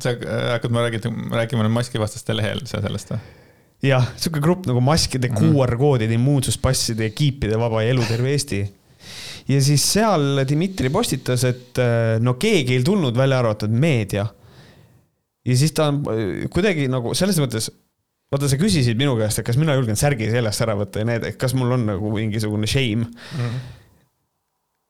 [0.00, 3.41] sa äh, hakkad, ma räägin, räägime nüüd maskivastaste lehel sellest või?
[3.82, 5.40] Jah, sihuke grupp nagu maskide mm.
[5.40, 8.62] QR-koodide, immuunsuspasside ja kiipide vaba elu terve Eesti.
[9.50, 14.26] ja siis seal Dmitri postitas, et äh, no keegi ei tulnud, välja arvatud meedia.
[15.44, 17.70] ja siis ta on äh, kuidagi nagu selles mõttes
[18.32, 21.26] vaata, sa küsisid minu käest, et kas mina julgen särgi seljast ära võtta ja need,
[21.32, 23.38] et kas mul on nagu mingisugune shame mm.
[23.38, 23.78] -hmm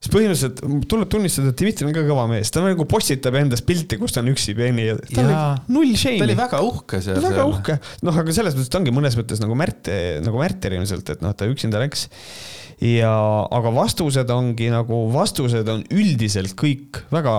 [0.03, 3.99] siis põhimõtteliselt tuleb tunnistada, et Dmitri on ka kõva mees, ta nagu postitab endast pilti,
[4.01, 5.37] kus ta on üksi peeni ja tal oli
[5.77, 6.19] null shame'i.
[6.19, 7.23] ta oli väga uhke seal.
[7.23, 9.93] väga uhke, noh, aga selles mõttes ta ongi mõnes mõttes nagu Märt,
[10.27, 12.09] nagu Märter ilmselt, et noh, ta üksinda läks.
[12.83, 13.15] ja,
[13.47, 17.37] aga vastused ongi nagu, vastused on üldiselt kõik väga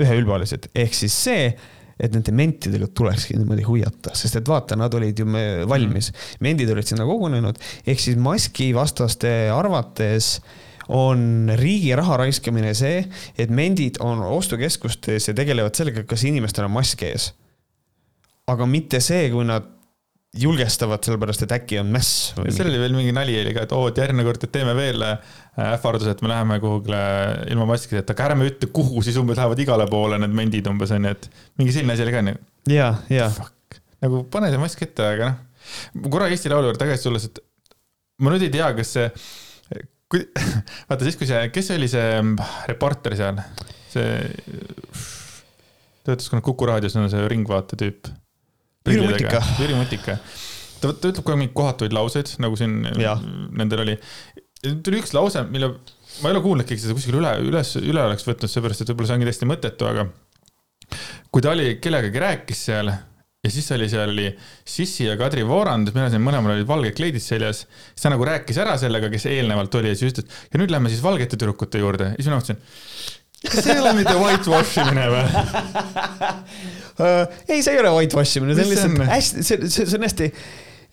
[0.00, 1.50] üheülbalised, ehk siis see
[1.96, 5.24] et nende mentidega tulekski niimoodi huiata, sest et vaata, nad olid ju
[5.68, 6.44] valmis, mm.
[6.44, 13.04] mendid olid sinna kogunenud, ehk siis maskivastaste arvates äh, on riigi raha raiskamine see,
[13.38, 17.32] et mendid on ostukeskustes ja tegelevad sellega, kas inimestel on mask ees.
[18.46, 19.72] aga mitte see, kui nad
[20.36, 22.34] julgestavad, sellepärast et äkki on mäss.
[22.36, 25.02] seal oli veel mingi nali oli ka, et oo, et järgmine kord, et teeme veel
[25.06, 25.16] äh,
[25.72, 27.00] ähvarduse, et me läheme kuhugile
[27.52, 31.14] ilma maskideta, aga ärme ütle, kuhu, siis umbes lähevad igale poole need mendid umbes onju,
[31.16, 31.28] et
[31.60, 32.36] mingi selline asi oli ka onju.
[32.74, 33.30] ja, ja.
[34.04, 37.42] nagu pane see mask ette, aga noh, korra Eesti Laulu juurde tagasi tulles, et
[38.20, 39.08] ma nüüd ei tea, kas see
[40.12, 40.22] kui,
[40.88, 42.36] vaata siis, kui see, kes oli see mm,
[42.70, 43.40] reporter seal,
[43.92, 44.10] see,
[46.06, 48.10] töötas kunagi Kuku raadios, on see Ringvaate tüüp.
[48.86, 49.42] Jüri Mutika.
[49.58, 50.18] Jüri Mutika.
[50.80, 53.16] ta, ta ütleb kogu aeg mingeid kohatuid lauseid, nagu siin ja.
[53.58, 53.96] nendel oli.
[54.86, 55.72] tuli üks lause, mille,
[56.20, 59.10] ma ei ole kuulnud, keegi seda kuskil üle, üles, üle oleks võtnud, seepärast et võib-olla
[59.10, 60.06] see ongi täiesti mõttetu, aga
[61.34, 62.92] kui ta oli kellegagi rääkis seal
[63.46, 64.26] ja siis oli seal oli
[64.66, 67.64] Sissi ja Kadri Voorand, meil siin mõlemal olid valged kleidid seljas.
[67.92, 70.92] siis ta nagu rääkis ära sellega, kes eelnevalt oli ja siis ütles, ja nüüd lähme
[70.92, 72.60] siis valgete tüdrukute juurde ja siis mina mõtlesin.
[73.46, 75.24] see ei ole mitte whitewash imine või?
[77.52, 80.32] ei, see ei ole whitewash imine, see on lihtsalt hästi, see, see, see on hästi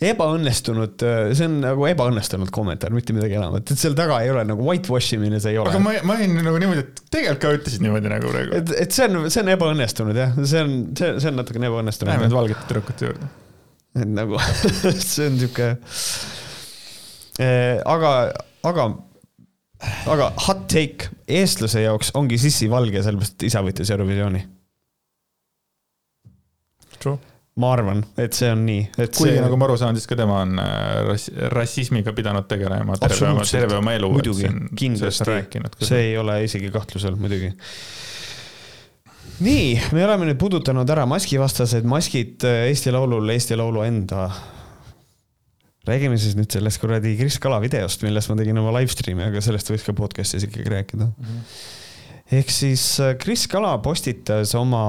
[0.01, 1.03] ebaõnnestunud,
[1.38, 5.15] see on nagu ebaõnnestunud kommentaar, mitte midagi enamat, et seal taga ei ole nagu whitewash
[5.17, 8.12] imine, see ei ole aga ma, ma olin nagu niimoodi, et tegelikult ka ütlesid niimoodi
[8.12, 8.58] nagu praegu.
[8.60, 11.77] et, et see on, see on ebaõnnestunud jah, see on, see, see on natukene Läheme
[11.77, 12.36] ebaõnnestunud nüüd.
[12.36, 13.29] valgete tüdrukute juurde.
[14.01, 14.41] et nagu
[15.13, 15.69] see on sihuke.
[17.95, 18.13] aga,
[18.71, 18.88] aga,
[20.15, 24.43] aga hot take eestlase jaoks ongi Sissi valge, sellepärast isa võitis Eurovisiooni.
[26.99, 27.33] True.
[27.61, 30.17] Ma arvan, et see on nii, et kuigi see nagu ma aru saan, siis ka
[30.17, 34.09] tema on äh, rass-, rassismiga pidanud tegelema terve oma, terve oma elu.
[34.15, 35.27] Muidugi, kindlasti.
[35.29, 35.77] rääkinud.
[35.85, 37.51] see ei ole isegi kahtlusel muidugi.
[39.45, 44.31] nii, me oleme nüüd puudutanud ära maskivastased maskid äh, Eesti Laulul, Eesti Laulu enda.
[45.85, 49.45] räägime siis nüüd sellest kuradi Kris Kala videost, millest ma tegin oma live stream'i, aga
[49.45, 51.11] sellest võiks ka podcast'is ikkagi rääkida.
[52.33, 54.87] ehk siis äh, Kris Kala postitas oma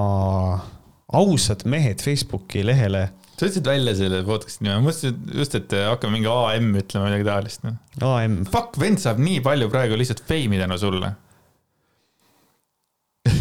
[1.13, 6.19] ausad mehed Facebooki lehele sa ütlesid välja selle podcast'i nime, ma mõtlesin just, et hakkame
[6.19, 7.65] mingi AM ütlema midagi taolist.
[7.67, 7.75] noh.
[8.07, 8.45] AM.
[8.51, 11.11] Fuck, vend saab nii palju praegu lihtsalt feimi tänu sulle.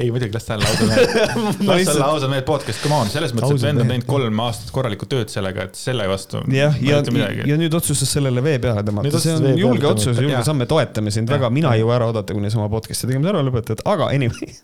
[0.00, 1.10] ei muidugi, las ta olla ausad mehed.
[1.68, 4.40] las ta olla ausad mehed podcast, come on, selles mõttes, et vend on teinud kolm
[4.46, 6.40] aastat korralikku tööd sellega, et selle vastu.
[6.56, 10.40] jah, ja, ja, ja nüüd otsustas sellele vee peale tõmmata, see on julge otsus, julge
[10.48, 13.10] samm, me toetame sind Jah, väga, mina ei jõua ära oodata, kuni sa oma podcast'i
[13.10, 14.56] tegemise ära lõpetad, aga anyway.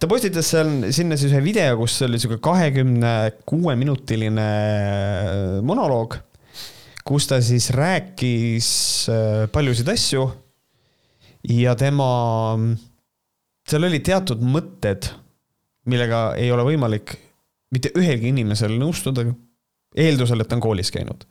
[0.00, 3.14] Ta postitas seal sinna siis ühe video, kus oli sihuke kahekümne
[3.48, 4.50] kuue minutiline
[5.66, 6.16] monoloog,
[7.04, 8.70] kus ta siis rääkis
[9.12, 10.24] äh, paljusid asju
[11.48, 12.10] ja tema,
[13.68, 15.10] seal oli teatud mõtted,
[15.90, 17.16] millega ei ole võimalik
[17.74, 19.24] mitte ühelgi inimesel nõustuda,
[19.96, 21.24] eeldusel, et ta on koolis käinud.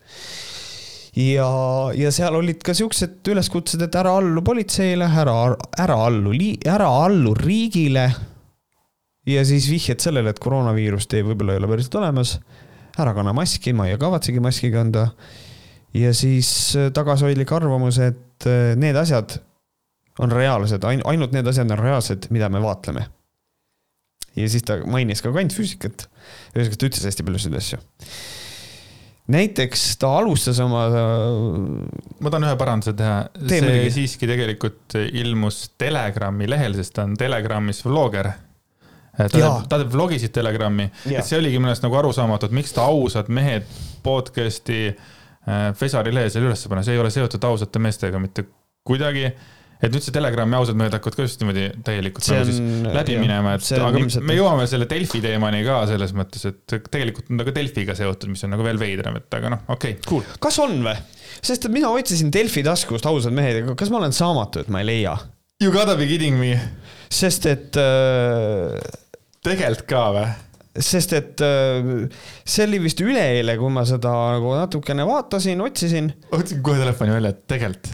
[1.20, 1.50] ja,
[1.96, 6.34] ja seal olid ka siuksed üleskutsed, et ära allu politseile, ära, ära allu,
[6.66, 8.10] ära allu riigile.
[9.28, 12.40] Ja siis vihjed sellele, et koroonaviirust ei, võib-olla ei ole päriselt olemas.
[13.00, 15.10] ära kanna maski, ma ei kavatsegi maski kanda.
[15.94, 19.40] ja siis äh, tagasihoidlik arvamus, et äh, need asjad
[20.20, 23.08] on reaalsed, ainult need asjad on reaalsed, mida me vaatleme.
[24.36, 26.10] ja siis ta mainis ka kvantfüüsikat.
[26.56, 27.80] ühesõnaga, ta ütles hästi paljusid asju.
[29.30, 30.88] näiteks ta alustas oma
[32.20, 33.96] ma tahan ühe paranduse teha, see muidugi.
[34.02, 38.34] siiski tegelikult ilmus Telegrami lehel, sest ta on Telegramis vlogger.
[39.20, 42.76] Ta teeb ta teeb vlogisid Telegrami, et see oligi minu arust nagu arusaamatu, et miks
[42.76, 43.68] ta ausad mehed
[44.06, 48.48] podcast'i äh, Fesari lehe seal üles paneb, see ei ole seotud ausate meestega mitte
[48.88, 49.32] kuidagi.
[49.80, 53.14] et nüüd see Telegrami ausad mehed hakkavad ka just niimoodi täielikult See nagu siis läbi
[53.16, 57.32] jah, minema, et aga ilmselt- me jõuame selle Delfi teemani ka selles mõttes, et tegelikult
[57.32, 60.04] on ta ka Delfiga seotud, mis on nagu veel veidram, et aga noh, okei okay,,
[60.10, 60.28] cool.
[60.44, 60.98] kas on või?
[61.40, 64.84] sest et mina otsisin Delfi taskust ausad mehed, aga kas ma olen saamatu, et ma
[64.84, 65.16] ei leia?
[65.64, 66.54] You gotta be kidding me.
[67.12, 68.76] sest et äh,
[69.46, 70.28] tegelikult ka või?
[70.80, 71.88] sest et äh,
[72.48, 76.12] see oli vist üleeile, kui ma seda nagu natukene vaatasin, otsisin.
[76.32, 77.90] võtsin kohe telefoni välja, et tegelikult.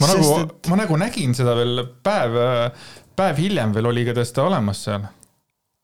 [0.00, 2.38] ma Sest nagu et-, ma nagu nägin seda veel päev,
[3.18, 5.08] päev hiljem veel oli igatahes ta olemas seal.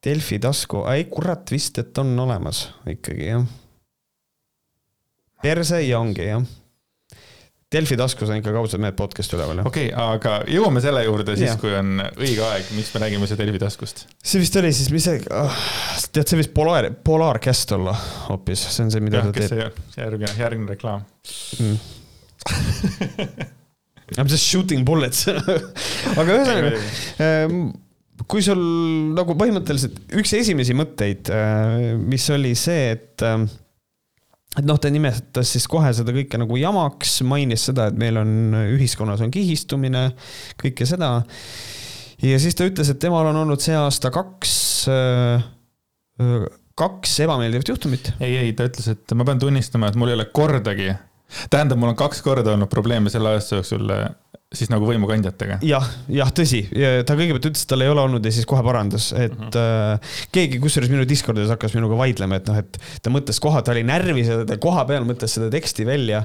[0.04, 3.48] Delfi tasku, ei kurat vist, et on olemas ikkagi jah.
[5.42, 6.44] perse ja ongi jah.
[7.68, 11.52] Delfi taskus on ikka kaudselt mehed podcast üleval okei okay,, aga jõuame selle juurde siis
[11.60, 14.06] kui on õige aeg, miks me räägime seda Delfi taskust.
[14.24, 15.58] see vist oli siis, mis see oh,,
[16.08, 17.92] tead, see võis Polar, Polarcast olla
[18.30, 19.82] hoopis, see on see, mida jah, ta teeb.
[19.98, 21.04] järgmine, järgmine reklaam.
[24.08, 25.28] I m just shooting bullets
[26.20, 26.72] aga ühesõnaga,
[27.20, 27.62] Ehm,
[28.24, 28.64] kui sul
[29.12, 31.28] nagu põhimõtteliselt üks esimesi mõtteid,
[32.00, 33.44] mis oli see, et ähm,
[34.56, 38.30] et noh, ta nimetas siis kohe seda kõike nagu jamaks, mainis seda, et meil on
[38.76, 40.08] ühiskonnas on kihistumine,
[40.60, 41.18] kõike seda.
[42.24, 44.54] ja siis ta ütles, et temal on olnud see aasta kaks,
[46.78, 48.14] kaks ebameeldivat juhtumit.
[48.20, 50.94] ei, ei, ta ütles, et ma pean tunnistama, et mul ei ole kordagi,
[51.52, 54.08] tähendab, mul on kaks korda olnud probleeme selle aasta jooksul äh,
[54.54, 55.58] siis nagu võimukandjatega.
[55.66, 56.62] jah, jah, tõsi,
[57.06, 59.58] ta kõigepealt ütles, et tal ei ole olnud ja siis kohe parandas, et uh -huh.
[59.60, 63.74] äh, keegi kusjuures minu Discordis hakkas minuga vaidlema, et noh, et ta mõtles koha, ta
[63.76, 66.24] oli närvis ja ta koha peal mõtles seda teksti välja.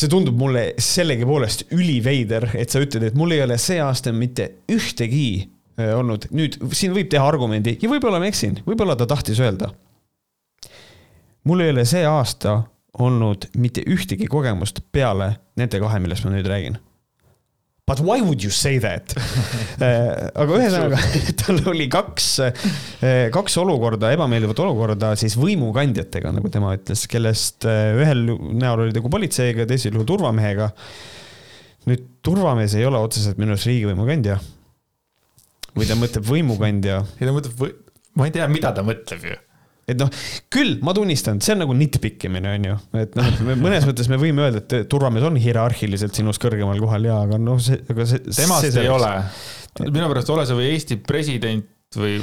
[0.00, 4.50] see tundub mulle sellegipoolest üliveider, et sa ütled, et mul ei ole see aasta mitte
[4.72, 9.40] ühtegi äh, olnud, nüüd siin võib teha argumendi ja võib-olla ma eksin, võib-olla ta tahtis
[9.40, 9.72] öelda.
[11.44, 12.62] mul ei ole see aasta
[12.98, 16.78] olnud mitte ühtegi kogemust peale nende kahe, millest ma nüüd räägin.
[17.90, 19.16] But why would you say that?
[20.40, 20.98] aga ühesõnaga,
[21.40, 22.28] tal oli kaks,
[23.34, 28.28] kaks olukorda, ebameeldivat olukorda siis võimukandjatega, nagu tema ütles, kellest eh, ühel
[28.60, 30.70] näol oli tegu politseiga, teisel juhul turvamehega.
[31.90, 34.38] nüüd turvamees ei ole otseselt minu arust riigivõimu kandja.
[35.74, 37.02] või ta mõtleb võimukandja.
[37.18, 37.78] ei ta mõtleb,
[38.14, 39.38] ma ei tea, mida ta mõtleb ju
[39.92, 40.10] et noh,
[40.52, 44.46] küll ma tunnistan, see on nagu nitpikkimine, on ju, et noh, mõnes mõttes me võime
[44.46, 48.24] öelda, et turvamees on hierarhiliselt sinust kõrgemal kohal ja, aga noh, see, aga see.
[48.30, 49.12] temast see ei ole.
[49.86, 52.20] minu pärast ole sa või Eesti president või.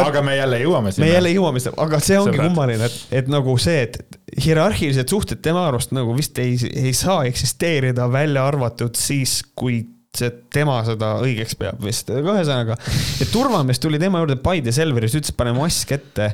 [0.00, 1.06] aga me jälle jõuame sinna.
[1.06, 5.42] me jälle jõuame sinna, aga see ongi kummaline, et, et nagu see, et hierarhilised suhted
[5.44, 9.82] tema arust nagu vist ei, ei saa eksisteerida, välja arvatud siis, kui
[10.18, 12.76] see tema seda õigeks peab vist, aga ühesõnaga,
[13.22, 16.28] et turvamees tuli tema juurde Paide Selveris, ütles, pane mask ette.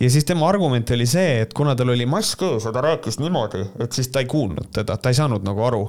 [0.00, 3.20] ja siis tema argument oli see, et kuna tal oli mask ees ja ta rääkis
[3.22, 5.84] niimoodi, et siis ta ei kuulnud teda, ta ei saanud nagu aru.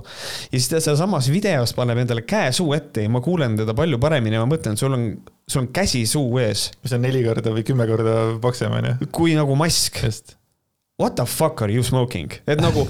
[0.52, 4.00] ja siis ta sealsamas videos paneb endale käe suu ette ja ma kuulen teda palju
[4.02, 5.10] paremini ja ma mõtlen, sul on,
[5.48, 6.70] sul on käsi suu ees.
[6.84, 9.12] mis on neli korda või kümme korda paksem, on ju.
[9.12, 10.04] kui nagu mask.
[10.98, 12.88] What the fuck are you smoking, et nagu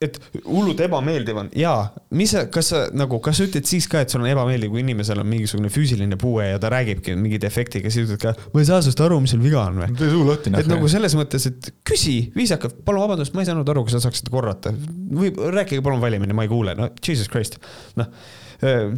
[0.00, 1.74] et hullult ebameeldiv on ja
[2.16, 4.80] mis sa, kas sa nagu, kas sa ütled siis ka, et sul on ebameeldiv, kui
[4.80, 8.68] inimesel on mingisugune füüsiline puue ja ta räägibki mingi defektiga, siis ütled ka, ma ei
[8.68, 9.90] saa sinust aru, mis sul viga on või?
[9.98, 10.54] tee suu lahti.
[10.56, 14.06] et nagu selles mõttes, et küsi viisakalt, palun vabandust, ma ei saanud aru, kas sa
[14.06, 17.60] saaksid korrata või rääkige palun valimini, ma ei kuule, no jesus christ,
[18.00, 18.96] noh uh,.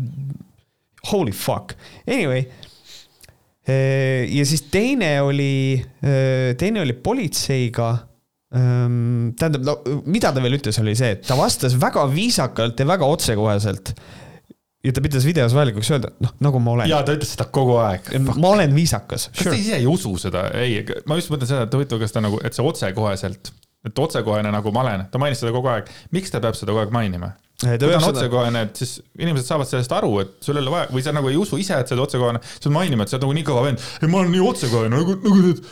[1.11, 1.75] Holy fuck,
[2.07, 4.23] anyway uh,.
[4.31, 7.91] ja siis teine oli uh,, teine oli politseiga
[8.53, 13.09] tähendab, no mida ta veel ütles, oli see, et ta vastas väga viisakalt ja väga
[13.09, 13.95] otsekoheselt.
[14.83, 16.91] ja ta pidas videos vajalikuks öelda, noh, nagu ma olen.
[16.91, 18.11] ja ta ütles seda kogu aeg.
[18.29, 19.31] ma olen viisakas.
[19.33, 19.55] kas sure.
[19.57, 20.51] te ise ei usu seda?
[20.59, 23.55] ei, ma just mõtlen seda, et huvitav, kas ta nagu, et see otsekoheselt,
[23.89, 25.89] et otsekohene nagu ma olen, ta mainis seda kogu aeg.
[26.13, 27.33] miks ta peab seda kogu aeg mainima?
[27.63, 30.91] kui ta on otsekohene, et siis inimesed saavad sellest aru, et sul ei ole vaja
[30.93, 33.17] või sa nagu ei usu ise, et sa oled otsekohene, sa pead mainima, et sa
[33.17, 33.85] oled nagu nii kõva vend.
[34.03, 35.63] ei, ma olen nii otsekohene nagu, nagu need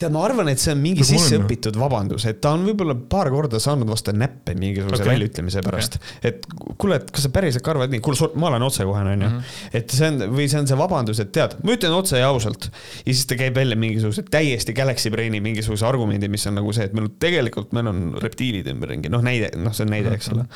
[0.00, 3.60] tead, ma arvan, et see on mingi sisseõpitud vabandus, et ta on võib-olla paar korda
[3.62, 5.12] saanud vastu näppe mingisuguse okay.
[5.12, 6.30] väljaütlemise pärast okay..
[6.30, 6.48] et
[6.80, 9.30] kuule, et kas sa päriselt ka arvad nii, kuule, ma olen otsekohene, onju.
[9.30, 9.54] Mhm.
[9.80, 12.68] et see on, või see on see vabandus, et tead, ma ütlen otse ja ausalt.
[13.00, 16.88] ja siis ta käib välja mingisuguse täiesti galaxy brain'i mingisuguse argumendi, mis on nagu see,
[16.90, 20.48] et meil tegelikult, meil on reptiilid ümberringi, noh, näide, noh, see on näide, eks ole.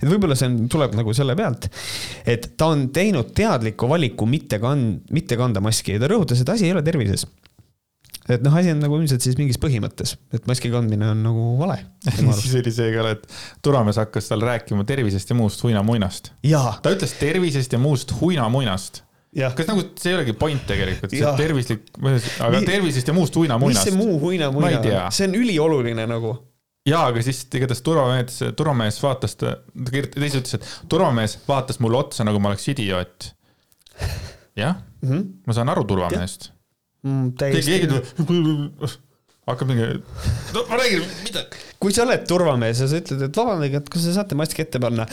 [0.00, 1.66] et võib-olla see on, tuleb nagu selle pealt,
[2.30, 6.54] et ta on teinud teadliku valiku mitte kand-, mitte kanda maski ja ta rõhutas, et
[6.54, 7.26] asi ei ole tervises
[8.28, 11.80] et noh, asi on nagu ilmselt siis mingis põhimõttes, et maski kandmine on nagu vale.
[12.40, 13.26] siis oli see ka, et
[13.64, 16.32] Turamees hakkas tal rääkima tervisest ja muust huinamuinast.
[16.84, 19.02] ta ütles tervisest ja muust huinamuinast.
[19.34, 23.84] kas nagu see ei olegi point tegelikult, see tervislik, aga Mi, tervisest ja muust huinamuinast.
[23.84, 26.36] mis see muu huinamuina on, see on ülioluline nagu
[26.88, 31.38] jaa, aga siis igatahes turvamees, turvamees vaatas ta, ta kirjutas, ta ise ütles, et turvamees
[31.48, 33.30] vaatas mulle otsa, nagu ma oleks idioot.
[34.64, 35.30] jah mm, -hmm.
[35.46, 36.54] ma saan aru turvameest
[37.04, 37.32] mm,.
[37.38, 38.84] keegi tuleb,
[39.48, 39.88] hakkab mingi,
[40.56, 41.46] no ma räägin, mida.
[41.82, 44.80] kui sa oled turvamees ja sa ütled, et vabandage, et kas te saate maski ette
[44.82, 45.06] panna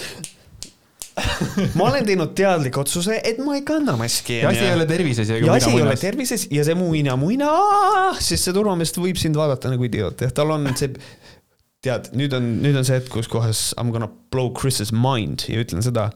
[1.77, 4.39] ma olen teinud teadliku otsuse, et ma ei kanna maski.
[4.39, 5.30] ja asi ei ole tervises.
[5.30, 7.51] ja asi ei ole tervises ja see muina, muina,
[8.23, 10.93] siis see turvamees võib sind vaadata nagu idioot, jah, tal on see,
[11.84, 15.47] tead, nüüd on, nüüd on see hetk, kus kohas I m gonna blow Chris's mind
[15.51, 16.10] ja ütlen seda.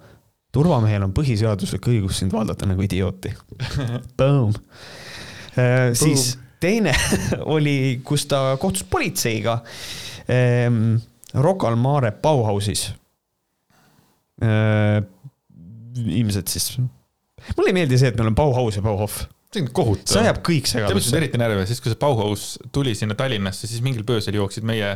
[0.55, 3.33] turvamehel on põhiseaduslik õigus sind vaadata nagu idiooti
[4.19, 4.55] Boom
[5.93, 6.93] siis teine
[7.55, 9.59] oli, kus ta kohtus politseiga
[10.31, 10.95] ähm,
[11.33, 12.89] Rocca al Mare Bauhausis
[14.43, 15.03] äh,.
[16.05, 16.75] ilmselt siis,
[17.55, 19.23] mulle ei meeldi see, et meil on Bauhaus ja Bauhof
[19.55, 20.11] see on kohutav.
[20.11, 20.91] see ajab kõik segadusse.
[20.91, 24.65] tead, mis eriti närvi, siis kui see Bauhaus tuli sinna Tallinnasse, siis mingil pöösel jooksid
[24.67, 24.95] meie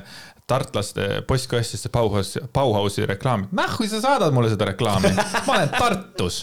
[0.49, 3.53] tartlaste postkastisse Bauhaus, Bauhausi reklaamid.
[3.55, 5.13] nahku sa saadad mulle seda reklaami,
[5.47, 6.41] ma olen Tartus,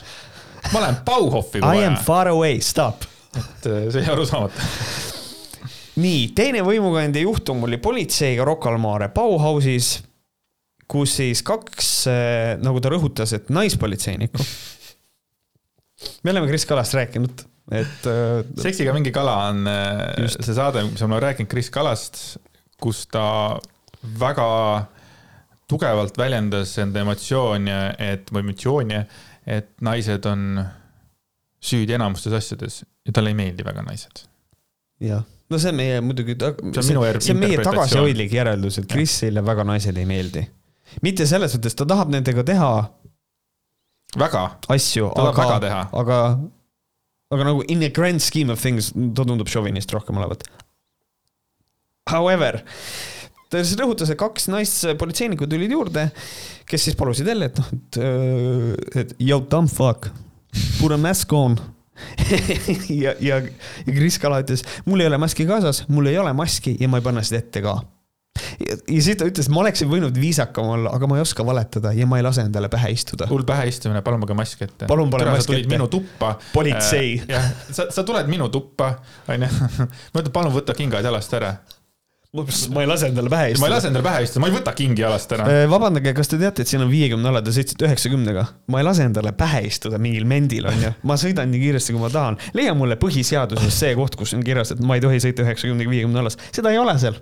[0.73, 1.61] ma olen Bauhofi.
[1.61, 3.05] I am far away, stop
[3.37, 4.71] et äh, see jäi arusaamata
[6.01, 9.97] nii, teine võimukandja juhtum oli politseiga Rocca al Mare Bauhausis,
[10.89, 14.49] kus siis kaks, äh, nagu ta rõhutas, et naispolitseinikku.
[16.25, 18.11] me oleme Kris Kalast rääkinud, et.
[18.11, 19.65] Äh, seksiga mingi kala on
[20.23, 20.43] Just.
[20.45, 22.21] see saade, mis ma olen rääkinud Kris Kalast,
[22.81, 23.57] kus ta
[24.21, 24.51] väga
[25.67, 29.01] tugevalt väljendas enda emotsioone, et, või emotsioone,
[29.51, 30.61] et naised on
[31.67, 34.25] süüdi enamustes asjades ja talle ei meeldi väga naised.
[35.03, 36.77] jah, no see on meie muidugi, see on,
[37.21, 40.45] see, on meie tagasihoidlik järeldus, et Krisile väga naised ei meeldi.
[41.07, 42.71] mitte selles mõttes, ta tahab nendega teha.
[44.19, 44.45] väga.
[44.77, 45.49] asju, aga,
[46.03, 46.21] aga,
[47.35, 50.47] aga nagu in a grand scheme of things ta tundub šovinist rohkem olevat.
[52.07, 52.61] However,
[53.51, 56.05] ta siis rõhutas, et kaks naispolitseinikku tulid juurde,
[56.71, 60.07] kes siis palusid jälle, et noh, et, et yo dumb fuck,
[60.79, 61.59] put a mask on
[63.05, 66.77] ja, ja, ja Kris Kala ütles, mul ei ole maski kaasas, mul ei ole maski
[66.81, 67.77] ja ma ei panna seda ette ka.
[68.63, 72.09] ja siis ta ütles, ma oleksin võinud viisakam olla, aga ma ei oska valetada ja
[72.09, 73.29] ma ei lase endale pähe istuda.
[73.31, 74.91] hull pähe istumine, palun pange mask ette.
[74.91, 75.73] palun pane mask ette.
[75.73, 76.37] minu tuppa.
[76.53, 77.33] politsei äh,.
[77.37, 78.97] jah, sa, sa tuled minu tuppa,
[79.29, 79.51] onju.
[80.13, 81.57] ma ütlen, palun võta kingad jalast ära
[82.75, 83.63] ma ei lase endale pähe istuda.
[83.63, 85.47] ma ei lase endale pähe istuda, ma ei võta kingi jalast ära.
[85.53, 88.47] Äh, vabandage, kas te teate, et siin on viiekümne ala, te sõitsite üheksakümnega?
[88.73, 90.93] ma ei lase endale pähe istuda mingil mendil, onju.
[91.07, 92.41] ma sõidan nii kiiresti, kui ma tahan.
[92.59, 96.25] leia mulle põhiseaduses see koht, kus on kirjas, et ma ei tohi sõita üheksakümnega viiekümne
[96.25, 96.39] alas.
[96.51, 97.19] seda ei ole seal.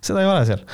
[0.00, 0.66] seda ei ole seal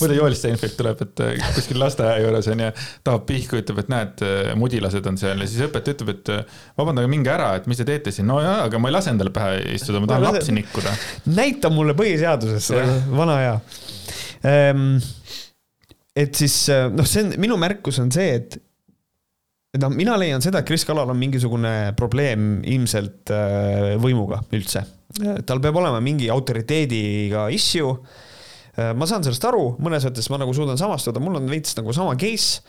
[0.00, 2.70] muidu Joel Steinfeld tuleb, et äh, kuskil lasteaia juures on ju,
[3.06, 6.58] tahab pihku, ütleb, et näed, äh, mudilased on seal ja siis õpetaja ütleb, et äh,
[6.78, 8.28] vabandage, minge ära, et mis te teete siin.
[8.30, 10.96] no jaa, aga ma ei lase endale pähe istuda, ma tahan ma lapsi nikkuda.
[11.36, 13.54] näita mulle põhiseaduses seda, vana hea
[14.48, 14.98] ehm,.
[16.16, 16.56] et siis
[16.92, 18.58] noh, see on, minu märkus on see, et
[19.82, 23.32] noh, mina leian seda, et Kris Kalal on mingisugune probleem ilmselt
[24.02, 24.84] võimuga üldse.
[25.46, 27.96] tal peab olema mingi autoriteediga issue
[28.72, 32.14] ma saan sellest aru, mõnes mõttes ma nagu suudan samastuda, mul on veits nagu sama
[32.20, 32.62] case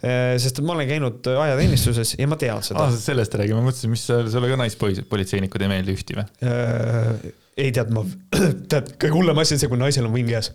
[0.00, 2.94] äh, sest et ma olen käinud ajateenistuses ja ma tean seda ah,.
[2.96, 7.32] sellest räägime, ma mõtlesin, mis sulle ka naispolitseinikud ei meeldi ühti või äh,?
[7.56, 8.04] ei tead, ma,
[8.72, 10.48] tead, kõige hullem asi on see, kui naisel on võim käes.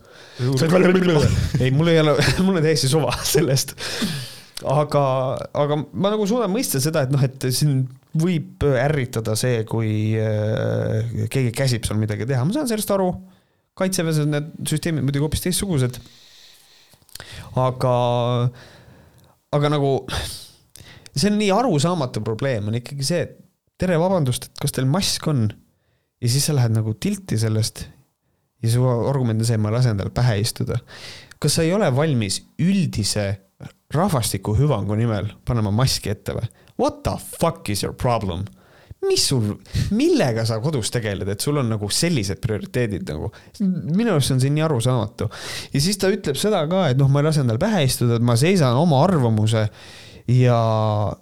[1.62, 3.76] ei, mul ei ole, mul on täiesti suva sellest.
[4.66, 5.06] aga,
[5.54, 7.84] aga ma nagu suudan mõista seda, et noh, et siin
[8.18, 13.12] võib ärritada see, kui äh, keegi käsib sul midagi teha, ma saan sellest aru
[13.78, 16.00] kaitseväes on need süsteemid muidugi hoopis teistsugused.
[17.58, 17.94] aga,
[19.58, 19.92] aga nagu
[21.18, 23.38] see on nii arusaamatu probleem, on ikkagi see, et
[23.78, 25.48] tere, vabandust, et kas teil mask on?
[26.22, 27.84] ja siis sa lähed nagu tilti sellest
[28.64, 30.80] ja su argument on see, ma lasen tal pähe istuda.
[31.38, 33.28] kas sa ei ole valmis üldise
[33.94, 36.50] rahvastiku hüvangu nimel panema maski ette või?
[36.78, 38.46] What the fuck is your problem?
[39.06, 39.52] Mis sul,
[39.94, 43.30] millega sa kodus tegeled, et sul on nagu sellised prioriteedid nagu.
[43.62, 45.30] minu arust on see nii arusaamatu.
[45.74, 48.26] ja siis ta ütleb seda ka, et noh, ma ei lase endale pähe istuda, et
[48.26, 49.68] ma seisan oma arvamuse
[50.34, 50.58] ja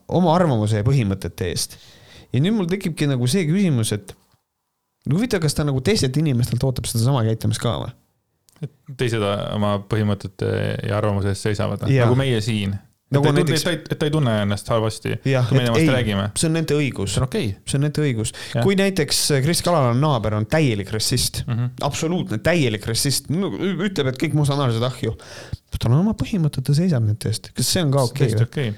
[0.08, 1.78] oma arvamuse ja põhimõtete eest.
[2.32, 4.16] ja nüüd mul tekibki nagu see küsimus, et
[5.12, 7.94] huvitav, kas ta nagu teistelt inimestelt ootab sedasama käitumist ka või?
[8.64, 10.52] et teised oma põhimõtete
[10.88, 12.78] ja arvamuse eest seisavad, nagu meie siin
[13.16, 13.66] nagu et, näiteks...
[13.72, 16.28] et, et ta ei tunne ennast halvasti, kui me temast räägime.
[16.38, 17.14] see on nende õigus.
[17.14, 17.62] see on okei okay..
[17.66, 18.34] see on nende õigus.
[18.58, 21.86] kui näiteks Kris Kalala naaber on täielik rassist mm, -hmm.
[21.88, 25.16] absoluutne täielik rassist, ütleb, et kõik mustanahalised ahju.
[25.80, 28.76] tal on oma põhimõtted, ta seisab nende eest, kas see on ka okei okay, okay.?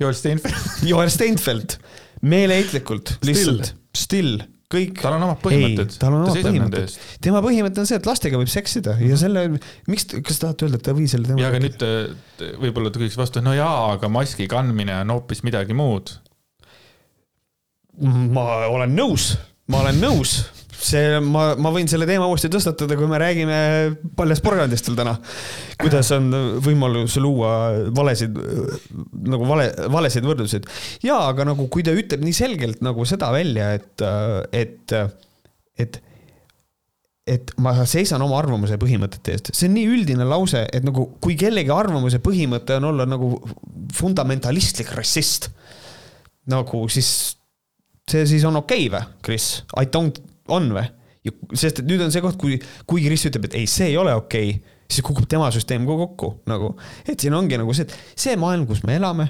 [0.00, 1.78] Joel Steinfeld Joel Steinfeld,
[2.22, 4.40] meeleheitlikult, lihtsalt, still
[4.72, 4.96] kõik.
[5.02, 5.96] tal on omad põhimõtted.
[6.00, 6.96] tal on omad põhimõtted.
[7.24, 9.46] tema põhimõte on see, et lastega võib seksida ja selle,
[9.90, 11.42] miks, kas tahate öelda, et ta või selle tema.
[11.42, 11.86] ja aga nüüd
[12.64, 16.16] võib-olla ta küsiks vastu, no jaa, aga maski kandmine on hoopis midagi muud.
[18.00, 19.34] ma olen nõus,
[19.70, 20.40] ma olen nõus
[20.82, 23.58] see, ma, ma võin selle teema uuesti tõstatada, kui me räägime
[24.18, 25.16] paljast porgandist veel täna.
[25.80, 26.30] kuidas on
[26.64, 27.52] võimalus luua
[27.94, 28.38] valesid,
[29.32, 30.70] nagu vale, valesid võrdluseid.
[31.06, 34.06] ja, aga nagu kui ta ütleb nii selgelt nagu seda välja, et,
[34.52, 34.96] et,
[35.78, 36.02] et
[37.22, 41.36] et ma seisan oma arvamuse põhimõtete eest, see on nii üldine lause, et nagu kui
[41.38, 43.36] kellegi arvamuse põhimõte on olla nagu
[43.94, 45.46] fundamentalistlik rassist,
[46.50, 47.12] nagu siis
[48.10, 49.48] see siis on okei okay või, Kris?
[49.78, 50.88] I don't on või?
[51.54, 52.56] sest et nüüd on see koht, kui,
[52.88, 55.96] kui Kris ütleb, et ei, see ei ole okei okay,, siis kukub tema süsteem ka
[56.00, 56.72] kokku nagu.
[57.06, 59.28] et siin ongi nagu see, et see maailm, kus me elame,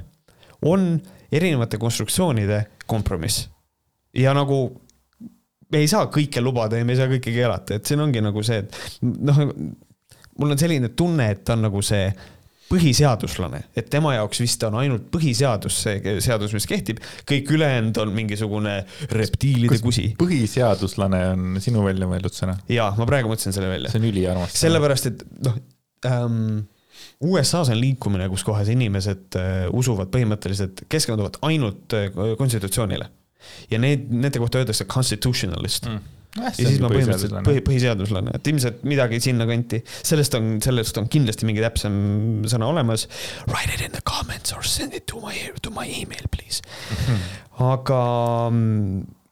[0.64, 0.94] on
[1.32, 3.48] erinevate konstruktsioonide kompromiss.
[4.16, 4.64] ja nagu
[5.72, 8.42] me ei saa kõike lubada ja me ei saa kõike keelata, et siin ongi nagu
[8.44, 9.42] see, et noh,
[10.38, 12.08] mul on selline tunne, et on nagu see
[12.72, 18.12] põhiseaduslane, et tema jaoks vist on ainult põhiseadus see seadus, mis kehtib, kõik ülejäänud on
[18.16, 18.76] mingisugune
[19.12, 20.08] reptiilide Kas kusi.
[20.20, 22.56] põhiseaduslane on sinu välja mõeldud sõna?
[22.72, 23.92] jaa, ma praegu mõtlesin selle välja.
[23.92, 24.56] see on üliarmas.
[24.62, 25.58] sellepärast, et noh
[26.08, 26.62] ähm,,
[27.22, 32.08] USA-s on liikumine, kus kohas inimesed äh, usuvad põhimõtteliselt, keskenduvad ainult äh,
[32.38, 33.10] konstitutsioonile.
[33.70, 38.84] ja need, nende kohta öeldakse constitutionalist mm ja siis ma põhimõtteliselt põhi, põhiseaduslane, et ilmselt
[38.88, 41.94] midagi sinnakanti, sellest on, sellest on kindlasti mingi täpsem
[42.48, 43.06] sõna olemas.
[43.50, 47.02] Write it in the comments or send it to my, to my email please mm.
[47.02, 47.26] -hmm.
[47.72, 48.00] aga.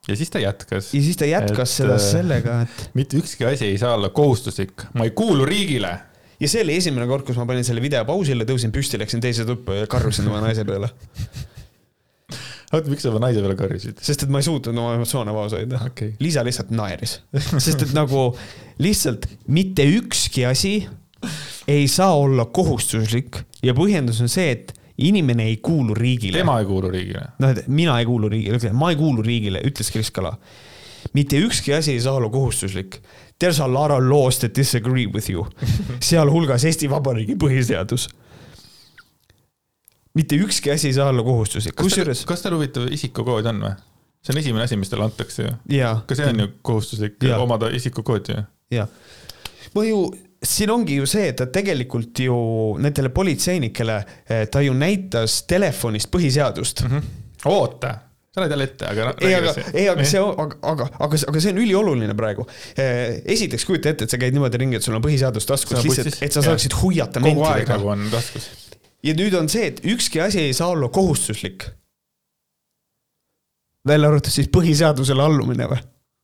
[0.08, 0.94] Ja siis ta jätkas.
[0.94, 2.90] ja siis ta jätkas et, seda äh, sellega, et.
[2.94, 5.98] mitte ükski asi ei saa olla kohustuslik, ma ei kuulu riigile
[6.40, 9.44] ja see oli esimene kord, kus ma panin selle video pausile, tõusin püsti, läksin teise
[9.44, 10.88] tuppa ja karjusin oma naise peale
[12.72, 14.00] oota, miks sa oma naise peale karjusid?
[14.04, 16.14] sest et ma ei suutnud oma emotsioone vaos hoida okay..
[16.22, 17.18] Liisa lihtsalt naeris,
[17.66, 18.30] sest et nagu
[18.82, 20.74] lihtsalt mitte ükski asi
[21.68, 26.38] ei saa olla kohustuslik ja põhjendus on see, et inimene ei kuulu riigile.
[26.38, 27.24] tema ei kuulu riigile.
[27.38, 30.36] noh, et mina ei kuulu riigile, ma ei kuulu riigile, ütles Kris Kala.
[31.12, 33.00] mitte ükski asi ei saa olla kohustuslik.
[33.40, 35.46] There's a lot of laws that disagree with you,
[36.10, 38.08] sealhulgas Eesti Vabariigi põhiseadus.
[40.14, 42.24] Mitte ükski asi ei saa olla kohustuslik, kusjuures.
[42.28, 43.76] kas teil huvitav isikukood on või?
[44.20, 45.52] see on esimene asi, mis teile antakse ju.
[46.06, 47.38] ka see on ju kohustuslik ja.
[47.40, 48.44] omada isikukoodi ju.
[48.76, 48.88] jaa.
[49.74, 50.02] ma ju,
[50.42, 52.36] siin ongi ju see, et ta tegelikult ju
[52.82, 56.94] nendele politseinikele, eh, ta ju näitas telefonist põhiseadust mm.
[56.96, 57.50] -hmm.
[57.52, 57.98] oota
[58.30, 61.40] sa oled jälle ette, aga no, ei, aga, ei, aga see, aga, aga, aga, aga
[61.42, 62.44] see on ülioluline praegu.
[62.78, 66.20] Eh, esiteks kujuta ette, et sa käid niimoodi ringi, et sul on põhiseadus taskus, lihtsalt,
[66.22, 68.46] et sa saaksid huviata kogu aeg nagu on taskus.
[69.06, 71.68] Ja nüüd on see, et ükski asi ei saa olla kohustuslik.
[73.86, 75.80] välja arvatud siis põhiseadusele allumine või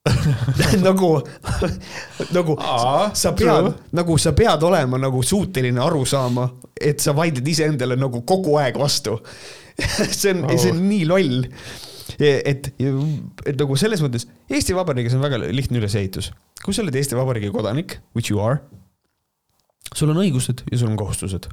[0.86, 1.08] nagu,
[2.36, 6.44] nagu Aa, sa pead, nagu sa pead olema nagu suuteline aru saama,
[6.78, 9.16] et sa vaidled iseendale nagu kogu aeg vastu
[10.20, 11.42] see on oh., see on nii loll
[12.20, 16.30] et, et nagu selles mõttes Eesti Vabariigis on väga lihtne ülesehitus.
[16.62, 18.60] kui sa oled Eesti Vabariigi kodanik, which you are,
[19.92, 21.48] sul on õigused ja sul on kohustused.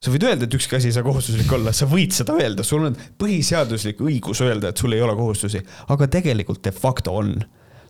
[0.00, 2.88] Sa võid öelda, et ükski asi ei saa kohustuslik olla, sa võid seda öelda, sul
[2.88, 5.60] on põhiseaduslik õigus öelda, et sul ei ole kohustusi,
[5.92, 7.34] aga tegelikult de facto on.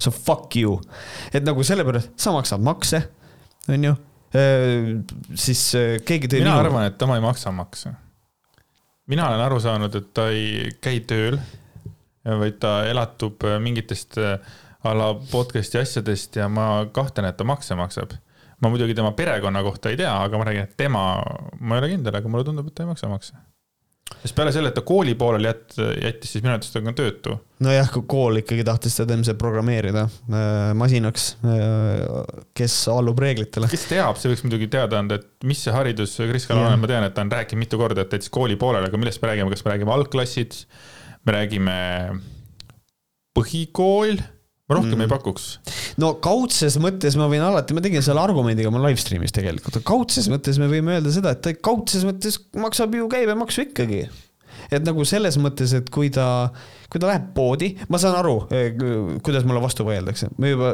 [0.01, 0.79] So fuck you.
[1.33, 3.03] et nagu sellepärast, sa maksad makse,
[3.69, 3.97] on ju,
[5.37, 5.65] siis
[6.07, 6.63] keegi tõi mina minu...
[6.63, 7.93] arvan, et tema ei maksa makse
[9.11, 11.39] mina olen aru saanud, et ta ei käi tööl,
[12.25, 14.37] vaid ta elatub mingitest äh,
[14.87, 18.15] a la podcast'i asjadest ja ma kahtlen, et ta makse maksab.
[18.61, 21.05] Ma muidugi tema perekonna kohta ei tea, aga ma räägin, et tema,
[21.61, 23.39] ma ei ole kindel, aga mulle tundub, et ta ei maksa makse
[24.21, 27.37] sest peale selle, et ta kooli pooleli jät-, jättis, siis minu arvates ta on töötu.
[27.65, 32.03] nojah, kui kool ikkagi tahtis teda ilmselt programmeerida äh, masinaks, äh,
[32.57, 33.71] kes allub reeglitele.
[33.71, 36.91] kes teab, see võiks muidugi teada anda, et mis see haridus Kris Kalane on, ma
[36.91, 39.55] tean, et ta on rääkinud mitu korda, et jättis kooli pooleli, aga millest me räägime,
[39.55, 40.59] kas me räägime algklassid,
[41.25, 41.79] me räägime
[43.39, 44.21] põhikool
[44.71, 45.05] ma rohkem mm.
[45.05, 45.47] ei pakuks.
[46.01, 50.31] no kaudses mõttes ma võin alati, ma tegin selle argumendiga oma live stream'is tegelikult, kaudses
[50.31, 54.05] mõttes me võime öelda seda, et ta kaudses mõttes maksab ju käibemaksu ikkagi.
[54.71, 56.29] et nagu selles mõttes, et kui ta,
[56.93, 58.71] kui ta läheb poodi, ma saan aru, eh,
[59.27, 60.71] kuidas mulle vastu vaieldakse, ma juba,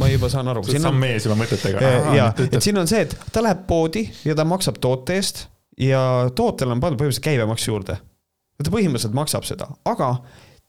[0.00, 0.64] ma juba saan aru.
[0.64, 1.84] sa oled samm ees juba mõtetega.
[1.84, 5.44] Eh, ja, et siin on see, et ta läheb poodi ja ta maksab toote eest
[5.76, 6.00] ja
[6.32, 8.00] tootele on pandud põhimõtteliselt käibemaks juurde.
[8.56, 10.14] ta põhimõtteliselt maksab seda, aga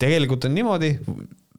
[0.01, 0.91] tegelikult on niimoodi,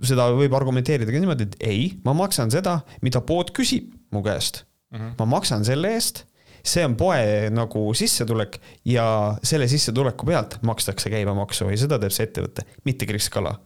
[0.04, 4.64] seda võib argumenteerida ka niimoodi, et ei, ma maksan seda, mida pood küsib mu käest
[4.92, 4.98] mm.
[4.98, 5.14] -hmm.
[5.18, 6.24] ma maksan selle eest,
[6.64, 12.28] see on poe nagu sissetulek ja selle sissetuleku pealt makstakse käibemaksu ja seda teeb see
[12.28, 13.58] ettevõte, mitte Kris Kala.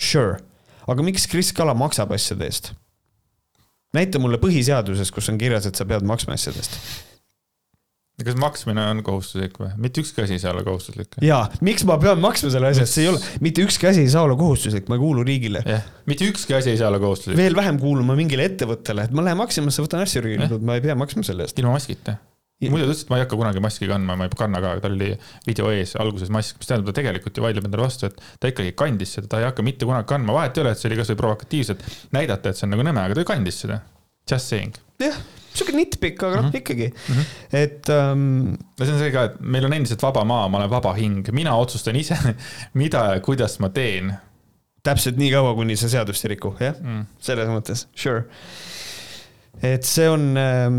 [0.00, 0.38] Sure,
[0.86, 2.72] aga miks Kris Kala maksab asjade eest?
[3.96, 6.74] näita mulle põhiseaduses, kus on kirjas, et sa pead maksma asjadest
[8.24, 9.68] kas maksmine on kohustuslik või?
[9.84, 11.18] mitte ükski asi ei saa olla kohustuslik.
[11.24, 14.22] jaa, miks ma pean maksma selle asja, see ei ole, mitte ükski asi ei saa
[14.24, 15.60] olla kohustuslik, ma ei kuulu riigile.
[15.66, 17.36] jah, mitte ükski asi ei saa olla kohustuslik.
[17.36, 20.24] veel vähem kuulun ma mingile ettevõttele, et ma lähen Maximasse, võtan asju,
[20.64, 21.60] ma ei pea maksma selle eest.
[21.60, 22.16] ilma maskita.
[22.64, 24.96] muidu ta ütles, et ma ei hakka kunagi maski kandma, ma ei kanna ka, tal
[24.96, 25.12] oli
[25.44, 28.72] video ees alguses mask, mis tähendab, ta tegelikult ju vaidleb endale vastu, et ta ikkagi
[28.80, 31.20] kandis seda, ta ei hakka mitte kunagi kandma, vahet ei ole, et see oli kasvõi
[31.20, 31.84] provokatiivselt
[32.16, 33.82] näidata, et see on nagu nõme, aga ta ju kandis seda.
[34.24, 34.80] Just saying.
[35.04, 35.20] jah
[35.56, 37.58] sihuke nitpikk, aga noh ikkagi mm, -hmm.
[37.62, 38.22] et um....
[38.52, 41.26] no see on see ka, et meil on endiselt vaba maa, ma olen vaba hing,
[41.36, 42.18] mina otsustan ise,
[42.80, 44.14] mida ja kuidas ma teen.
[44.86, 48.26] täpselt nii kaua, kuni sa seadust ei riku, jah mm., selles mõttes, sure.
[49.62, 50.76] et see on um,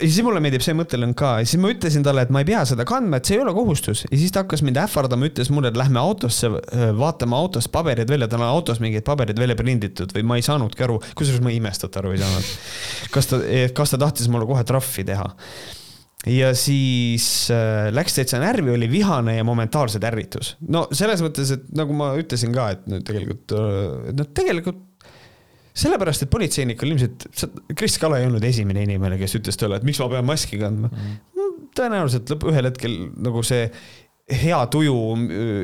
[0.00, 2.48] ja siis mulle meeldib see mõttelõng ka ja siis ma ütlesin talle, et ma ei
[2.48, 5.50] pea seda kandma, et see ei ole kohustus ja siis ta hakkas mind ähvardama, ütles
[5.54, 6.50] mulle, et lähme autosse,
[6.98, 10.86] vaatame autost paberid välja, tal on autos mingid paberid välja prinditud või ma ei saanudki
[10.86, 12.50] aru, kusjuures ma imestat aru ei saanud.
[13.14, 13.40] kas ta,
[13.76, 15.30] kas ta tahtis mulle kohe trahvi teha?
[16.34, 20.54] ja siis äh, läks täitsa närvi, oli vihane ja momentaalselt ärritus.
[20.66, 23.54] no selles mõttes, et nagu ma ütlesin ka, et tegelikult,
[24.16, 24.82] noh, tegelikult
[25.74, 27.26] sellepärast, et politseinikul ilmselt,
[27.74, 30.90] Kris Kala ei olnud esimene inimene, kes ütles talle, et miks ma pean maski kandma
[30.90, 31.12] mm.
[31.34, 31.68] -hmm.
[31.78, 32.96] tõenäoliselt lõpp, ühel hetkel
[33.26, 33.66] nagu see
[34.44, 34.94] hea tuju,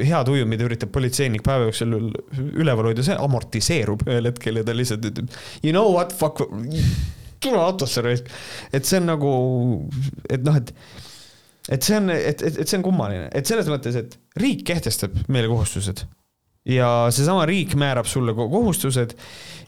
[0.05, 1.95] hea tuju, mida üritab politseinik päeva jooksul
[2.51, 5.31] üleval hoida, see amortiseerub ühel hetkel ja ta lihtsalt ütleb,
[5.63, 6.43] you know what, fuck,
[7.41, 8.29] tule autosse raisk.
[8.73, 9.33] et see on nagu,
[10.29, 10.75] et noh, et,
[11.71, 15.17] et see on, et, et, et see on kummaline, et selles mõttes, et riik kehtestab
[15.33, 16.05] meile kohustused
[16.71, 19.15] ja seesama riik määrab sulle kohustused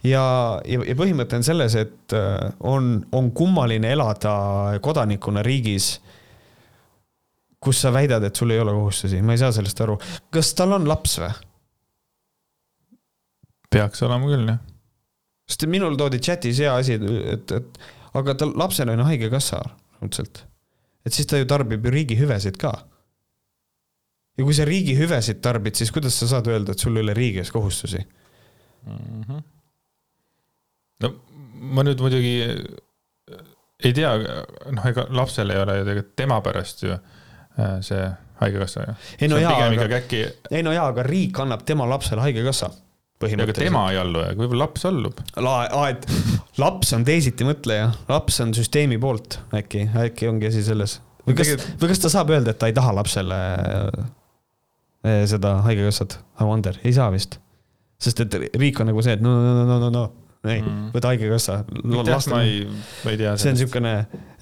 [0.07, 0.25] ja,
[0.65, 4.35] ja, ja põhimõte on selles, et äh, on, on kummaline elada
[4.83, 5.95] kodanikuna riigis,
[7.63, 9.99] kus sa väidad, et sul ei ole kohustusi, ma ei saa sellest aru.
[10.35, 11.33] kas tal on laps või?
[13.73, 14.63] peaks olema küll, jah.
[15.49, 17.85] sest minul toodi chatis hea asi, et, et
[18.19, 19.63] aga tal lapsel on haigekassa
[20.01, 20.45] raudselt.
[21.07, 22.75] et siis ta ju tarbib ju riigi hüvesid ka
[24.39, 27.17] ja kui sa riigi hüvesid tarbid, siis kuidas sa saad öelda, et sul ei ole
[27.17, 29.23] riigi ees kohustusi mm?
[29.29, 29.43] -hmm.
[31.05, 31.15] no
[31.77, 32.35] ma nüüd muidugi
[33.83, 34.13] ei tea,
[34.71, 38.07] noh, ega lapsel ei ole ju tegelikult tema pärast ju äh, see
[38.43, 38.95] haigekassa ju.
[39.21, 40.23] ei no jaa, aga äkki...
[40.51, 42.71] ei no jaa, aga riik annab tema lapsele haigekassa.
[43.23, 45.21] aga tema ei allu, aga võib-olla laps allub.
[45.91, 46.09] et
[46.63, 51.01] laps on teisitimõtleja, laps on süsteemi poolt äkki, äkki ongi asi selles.
[51.27, 54.11] või kas, või kas ta saab öelda, et ta ei taha lapsele äh,
[55.03, 57.39] seda haigekassat, I wonder, ei saa vist.
[58.03, 60.05] sest et riik on nagu see, et no, no, no, no, no, no
[60.51, 61.61] ei mm., võta haigekassa.
[61.87, 62.65] ma ei,
[63.05, 63.35] ma ei tea.
[63.39, 63.93] see on niisugune,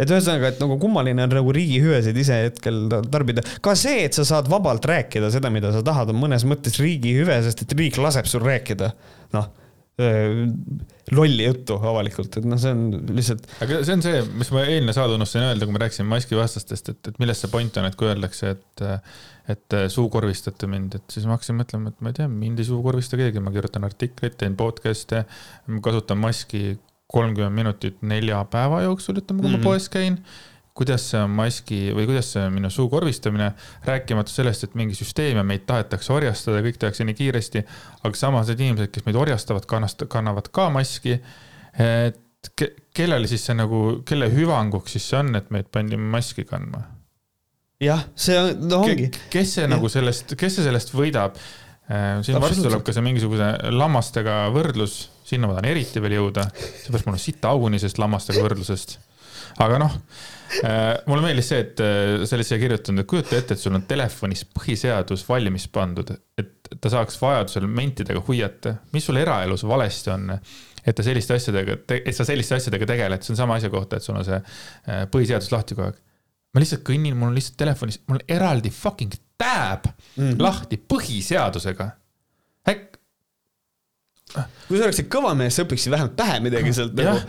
[0.01, 3.45] et ühesõnaga, et nagu kummaline on nagu riigi hüvesid ise hetkel tarbida.
[3.61, 7.13] ka see, et sa saad vabalt rääkida seda, mida sa tahad, on mõnes mõttes riigi
[7.19, 8.95] hüve, sest et riik laseb sul rääkida.
[9.37, 9.51] noh
[11.11, 13.45] lolli juttu avalikult, et noh, see on lihtsalt.
[13.65, 17.11] aga see on see, mis ma eelmine saade unustasin öelda, kui me rääkisime maskivastastest, et,
[17.11, 18.85] et milles see point on, et kui öeldakse, et
[19.51, 22.69] et äh, suukorvistate mind, et siis ma hakkasin mõtlema, et ma ei tea, mind ei
[22.69, 25.25] suukorvista keegi, ma kirjutan artikleid, teen podcast'e,
[25.85, 26.79] kasutan maski
[27.11, 29.59] kolmkümmend minutit nelja päeva jooksul, ütleme, kui mm -hmm.
[29.59, 29.65] ma mhm.
[29.65, 30.25] poes käin.
[30.81, 33.51] kuidas see on maski või kuidas see on minu suu korvistamine,
[33.85, 37.65] rääkimata sellest, et mingi süsteem ja meid tahetakse orjastada, kõik tehakse nii kiiresti,
[38.05, 41.19] aga samas need inimesed, kes meid orjastavad, kannast-, kannavad ka maski.
[41.79, 42.21] et
[42.57, 46.83] ke, kellele siis see nagu, kelle hüvanguks siis see on, et meid pandi maski kandma?
[47.81, 49.09] Jah, see on, no ongi.
[49.33, 49.71] kes see ja.
[49.71, 51.39] nagu sellest, kes see sellest võidab?
[51.91, 56.45] Äh, siin varsti tuleb ka see mingisuguse lammastega võrdlus, sinna ma tahan eriti veel jõuda,
[56.85, 58.99] seepärast mul on sita auguni sellest lammastega võrdlusest.
[59.65, 59.97] aga noh,
[60.63, 63.75] äh, mulle meeldis see, et äh, sa olid siia kirjutanud, et kujuta ette, et sul
[63.75, 70.13] on telefonis põhiseadus valmis pandud, et ta saaks vajadusel mentidega huiata, mis sul eraelus valesti
[70.15, 70.37] on
[70.81, 74.07] et ta selliste asjadega, et sa selliste asjadega tegeled, see on sama asja kohta, et
[74.07, 74.39] sul on see
[75.13, 75.99] põhiseadus lahti kogu aeg
[76.51, 80.43] ma lihtsalt kõnnin, mul on lihtsalt telefonis, mul eraldi fucking tab mm -hmm.
[80.43, 81.91] lahti põhiseadusega.
[82.69, 82.99] äkk.
[84.69, 87.23] kui sa oleksid kõva mees, sa õpiksid vähemalt pähe midagi sealt nagu.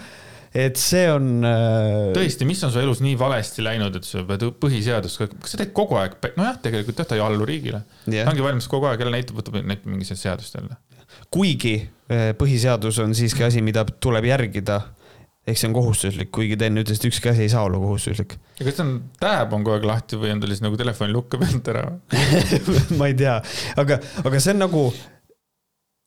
[0.53, 2.11] et see on äh....
[2.17, 5.73] tõesti, mis on su elus nii valesti läinud, et sa pead põhiseadust, kas sa teed
[5.73, 8.25] kogu aeg, nojah, tegelikult jah, ta ei allu riigile yeah..
[8.25, 10.75] ta ongi valmis kogu aeg jälle näitab, võtab, näitab mingi seadust jälle.
[11.29, 11.75] kuigi
[12.11, 14.81] äh, põhiseadus on siiski asi, mida tuleb järgida
[15.47, 18.35] ehk see on kohustuslik, kuigi te enne ütlesite, ükski asi ei saa olla kohustuslik.
[18.59, 21.15] ja kas see on, tääb on kogu aeg lahti või on ta siis nagu telefoni
[21.15, 21.87] lukka pealt ära
[22.99, 23.39] ma ei tea,
[23.81, 24.83] aga, aga see on nagu,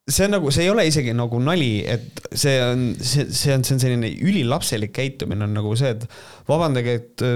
[0.07, 3.67] see on nagu, see ei ole isegi nagu nali, et see on, see, see on,
[3.67, 6.07] see on selline ülilapselik käitumine on nagu see, et
[6.51, 7.27] vabandage, et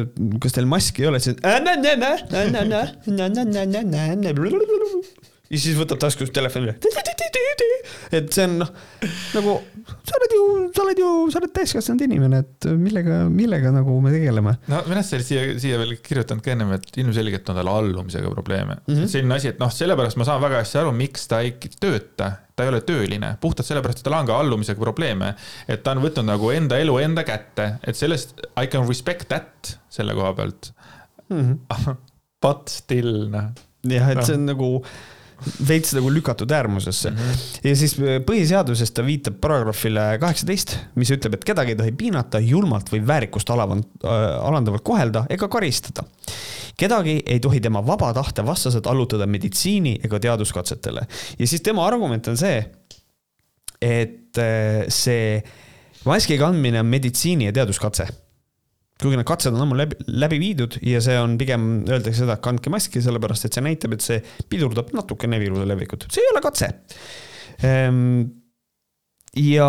[0.45, 1.43] kas teil maski ei ole, siis
[5.49, 6.75] ja siis võtab taskust telefoni
[8.15, 8.71] et see on noh,
[9.37, 9.55] nagu
[10.07, 10.43] sa oled ju,
[10.75, 14.55] sa oled ju, sa oled täiskasvanud inimene, et millega, millega nagu me tegeleme.
[14.71, 17.73] no minu arust sa olid siia, siia veel kirjutanud ka ennem, et ilmselgelt on tal
[17.73, 18.95] allumisega probleeme mm.
[18.95, 19.11] -hmm.
[19.13, 22.67] selline asi, et noh, sellepärast ma saan väga hästi aru, miks ta ei tööta, ta
[22.67, 25.35] ei ole tööline, puhtalt sellepärast, et tal on ka allumisega probleeme.
[25.69, 29.79] et ta on võtnud nagu enda elu enda kätte, et sellest I can respect that
[29.91, 30.73] selle koha pealt
[31.29, 31.41] mm.
[31.41, 31.97] -hmm.
[32.43, 33.51] But still noh.
[33.83, 34.23] jah, et no.
[34.23, 34.69] see on nagu
[35.69, 37.17] veits nagu lükatud äärmusesse mm.
[37.17, 37.69] -hmm.
[37.69, 42.41] ja siis äh, põhiseaduses ta viitab paragrahvile kaheksateist, mis ütleb, et kedagi ei tohi piinata,
[42.43, 44.11] julmalt või väärikust alavant, äh,
[44.43, 46.05] alandavalt kohelda ega karistada.
[46.77, 51.07] kedagi ei tohi tema vaba tahte vastaselt allutada meditsiini ega teaduskatsetele.
[51.39, 52.65] ja siis tema argument on see,
[53.83, 55.43] et äh, see
[56.05, 58.09] maski kandmine on meditsiini ja teaduskatse
[58.99, 62.73] kuigi need katsed on ammu läbi, läbi viidud ja see on pigem, öeldakse seda, kandke
[62.75, 64.19] maski, sellepärast et see näitab, et see
[64.51, 66.73] pidurdab natukene viiruse levikut, see ei ole katse.
[67.67, 68.03] Ehm,
[69.39, 69.69] ja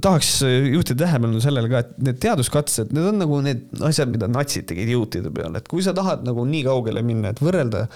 [0.00, 4.68] tahaks juhtida tähelepanu sellele ka, et need teaduskatsed, need on nagu need asjad, mida natsid
[4.70, 7.86] tegid juutide peal, et kui sa tahad nagu nii kaugele minna, et võrrelda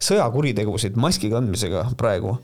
[0.00, 2.34] sõjakuritegusid maski kandmisega praegu,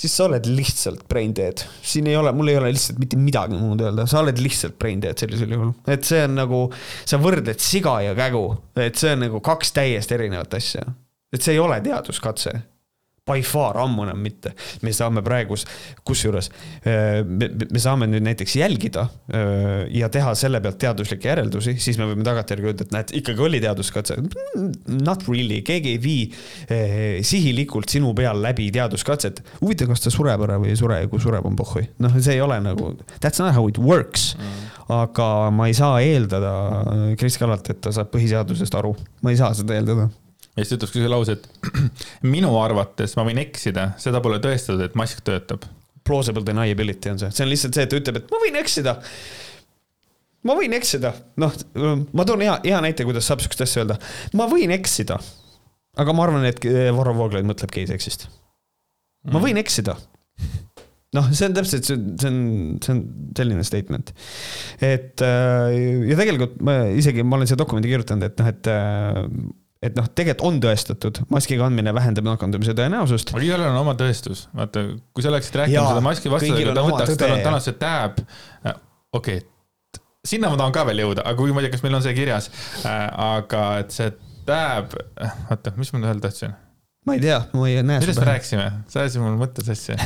[0.00, 1.62] siis sa oled lihtsalt brain dead.
[1.82, 5.02] siin ei ole, mul ei ole lihtsalt mitte midagi muud öelda, sa oled lihtsalt brain
[5.02, 5.72] dead sellisel juhul.
[5.86, 6.66] et see on nagu,
[7.06, 8.46] sa võrdled siga ja kägu,
[8.76, 10.84] et see on nagu kaks täiesti erinevat asja.
[11.32, 12.58] et see ei ole teaduskatse
[13.24, 14.52] by far ammu enam mitte.
[14.84, 15.56] me saame praegu,
[16.04, 16.50] kusjuures
[16.84, 21.96] äh, me, me saame nüüd näiteks jälgida äh, ja teha selle pealt teaduslikke järeldusi, siis
[22.00, 24.18] me võime tagantjärgi öelda, et näed, ikkagi oli teaduskatse.
[25.00, 26.24] Not really, keegi ei vii
[26.74, 29.40] eh, sihilikult sinu peal läbi teaduskatset.
[29.62, 31.86] huvitav, kas ta sureb ära või ei sure ja kui sureb, on pohhui.
[32.04, 34.66] noh, see ei ole nagu, that's not how it works mm.
[34.98, 36.52] aga ma ei saa eeldada
[37.20, 38.92] Kris Kallalt, et ta saab põhiseadusest aru,
[39.24, 40.10] ma ei saa seda eeldada
[40.54, 41.70] ja siis ütlebki selle lause, et
[42.34, 45.66] minu arvates ma võin eksida, seda pole tõestatud, et mask töötab.
[46.04, 48.98] Plausible deniability on see, see on lihtsalt see, et ta ütleb, et ma võin eksida.
[50.44, 51.54] ma võin eksida, noh,
[52.12, 53.96] ma toon hea, hea näite, kuidas saab sihukest asja öelda.
[54.36, 55.16] ma võin eksida
[56.00, 58.28] aga ma arvan, et eh, Varro Vooglaid mõtleb geiseksist.
[59.32, 59.96] ma võin eksida.
[61.14, 62.38] noh, see on täpselt, see on, see on,
[62.82, 63.02] see on
[63.38, 64.14] selline statement.
[64.82, 65.76] et äh,
[66.10, 69.20] ja tegelikult ma isegi, ma olen siia dokumendi kirjutanud, et noh, et äh,
[69.84, 73.34] et noh, tegelikult on tõestatud, maski kandmine vähendab nakatumise tõenäosust.
[73.34, 77.18] aga igalühel on oma tõestus, vaata, kui sa oleksid rääkinud seda maski vastasega, ta võtaks,
[77.20, 78.22] tal on, on see tääb,
[79.14, 81.98] okei okay,, sinna ma tahan ka veel jõuda, aga kui ma ei tea, kas meil
[82.00, 82.50] on see kirjas
[82.82, 84.12] äh,, aga et see
[84.48, 84.96] tääb,
[85.50, 86.56] oota, mis ma öelda tahtsin?
[87.04, 89.96] Ma ei tea, ma ei näe millest me rääkisime, sa ajasid mul mõtte sassi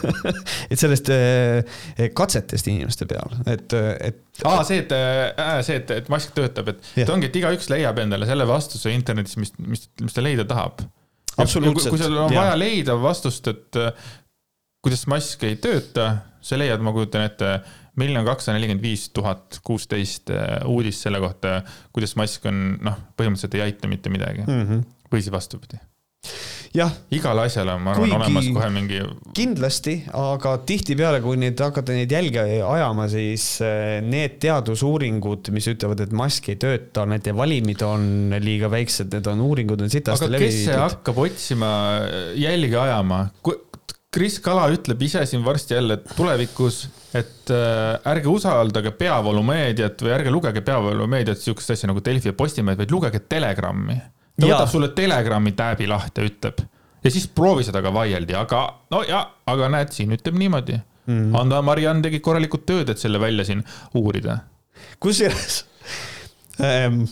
[0.72, 4.24] et sellest äh, katsetest inimeste peal, et, et.
[4.48, 8.00] aa, see, et äh,, see, et, et mask töötab, et, et ongi, et igaüks leiab
[8.02, 10.82] endale selle vastuse internetis, mis, mis, mis ta leida tahab.
[11.36, 11.94] absoluutselt.
[11.94, 14.10] kui sul on vaja leida vastust, et äh,
[14.82, 16.10] kuidas mask ei tööta,
[16.42, 17.54] sa leiad, ma kujutan ette
[18.00, 21.60] miljon kakssada nelikümmend viis tuhat kuusteist äh, uudist selle kohta,
[21.94, 24.62] kuidas mask on, noh, põhimõtteliselt ei aita mitte midagi mm.
[24.66, 24.84] -hmm.
[25.12, 25.78] või siis vastupidi.
[26.76, 26.92] Jah.
[27.12, 29.00] igal asjal on, ma arvan, olemas kohe mingi.
[29.36, 36.04] kindlasti, aga tihtipeale, kui nüüd hakata neid jälge ajama, siis äh, need teadusuuringud, mis ütlevad,
[36.06, 40.46] et mask ei tööta, nende valimid on liiga väiksed, need on uuringud on sitasti läbi
[40.46, 40.62] viidud.
[40.62, 41.74] kes see hakkab otsima
[42.38, 43.26] jälge ajama?
[44.12, 46.82] Kris Kala ütleb ise siin varsti jälle, tulevikus,
[47.16, 52.80] et äh, ärge usaldage peavoolumeediat või ärge lugege peavoolumeediat, sihukest asja nagu Delfi ja Postimehed,
[52.80, 53.96] vaid lugege Telegrammi.
[54.38, 54.54] Ta ja.
[54.54, 56.62] võtab sulle Telegrami tääbi lahti ja ütleb
[57.02, 58.62] ja siis proovi seda ka vaieldi, aga
[58.94, 61.34] no ja, aga näed, siin ütleb niimoodi mm..
[61.38, 63.64] Ando Mariann tegid korralikult tööd, et selle välja siin
[63.98, 64.38] uurida.
[65.02, 65.64] kusjuures
[66.62, 67.02] ähm,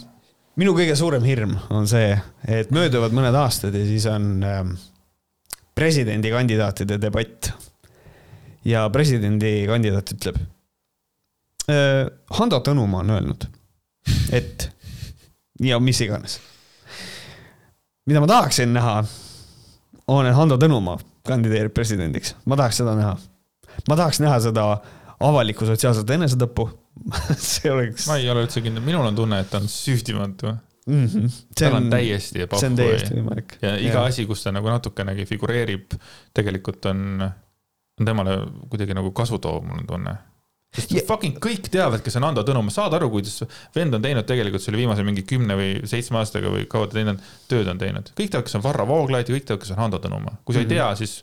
[0.60, 2.14] minu kõige suurem hirm on see,
[2.48, 4.74] et mööduvad mõned aastad ja siis on ähm,
[5.74, 7.52] presidendikandidaatide debatt.
[8.64, 10.36] ja presidendikandidaat ütleb.
[11.70, 13.46] Äh, Hando Tõnumaa on öelnud,
[14.36, 14.68] et
[15.64, 16.40] ja mis iganes.
[18.10, 19.00] Mida ma tahaksin näha,
[20.10, 23.12] on, et Hando Tõnumaa kandideerib presidendiks, ma tahaks seda näha.
[23.88, 24.64] ma tahaks näha seda
[25.20, 26.66] avalikku sotsiaalset enesetõppu
[27.52, 28.08] see oleks.
[28.10, 31.04] ma ei ole üldse kindel, minul on tunne, et ta on süüdimatu mm.
[31.06, 31.36] -hmm.
[31.58, 32.60] tal on täiesti ebapuhvi.
[32.60, 33.54] see on täiesti võimalik.
[33.62, 34.08] ja iga ja.
[34.10, 35.94] asi, kus ta nagu natukenegi figureerib,
[36.34, 37.22] tegelikult on,
[38.00, 38.40] on temale
[38.72, 40.16] kuidagi nagu kasu toov, mul on tunne
[40.74, 41.02] sest ja.
[41.06, 43.42] fucking kõik teavad, kes on Ando Tõnumaa, saad aru, kuidas
[43.74, 47.22] vend on teinud tegelikult selle viimase mingi kümne või seitsme aastaga või kaua ta teinud,
[47.50, 48.12] tööd on teinud.
[48.14, 50.38] kõik teavad, kes on Varro Vooglaid ja kõik teavad, kes on Ando Tõnumaa.
[50.44, 51.20] kui sa ei tea, siis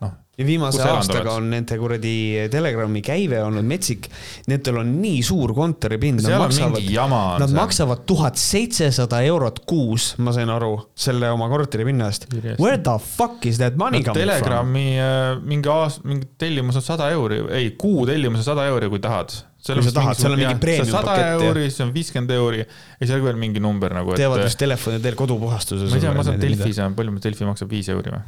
[0.00, 0.12] noh.
[0.38, 2.12] ja viimase aastaga on nende kuradi
[2.52, 4.08] Telegrami käive olnud metsik.
[4.50, 6.22] Nendel on nii suur kontoripind.
[6.24, 7.20] seal on mingi jama.
[7.40, 7.58] Nad seal.
[7.60, 12.26] maksavad tuhat seitsesada eurot kuus, ma sain aru, selle oma korteripinna eest.
[12.56, 14.74] Where the fuck is that money no, coming Telegrami, from?
[14.80, 19.02] Telegrami mingi aasta, mingi tellimus on sada euri, ei, kuu tellimus on sada euri, kui
[19.02, 21.42] tahad kui sa tahad, seal on mingi premium pakett.
[21.44, 24.14] euri, siis on viiskümmend euri ja on veel mingi number nagu.
[24.16, 25.90] teevad vist telefoni teel kodupuhastuse.
[25.90, 28.22] ma ei tea, ma saan Delfi saan, palju Delfi maksab, viis euri või?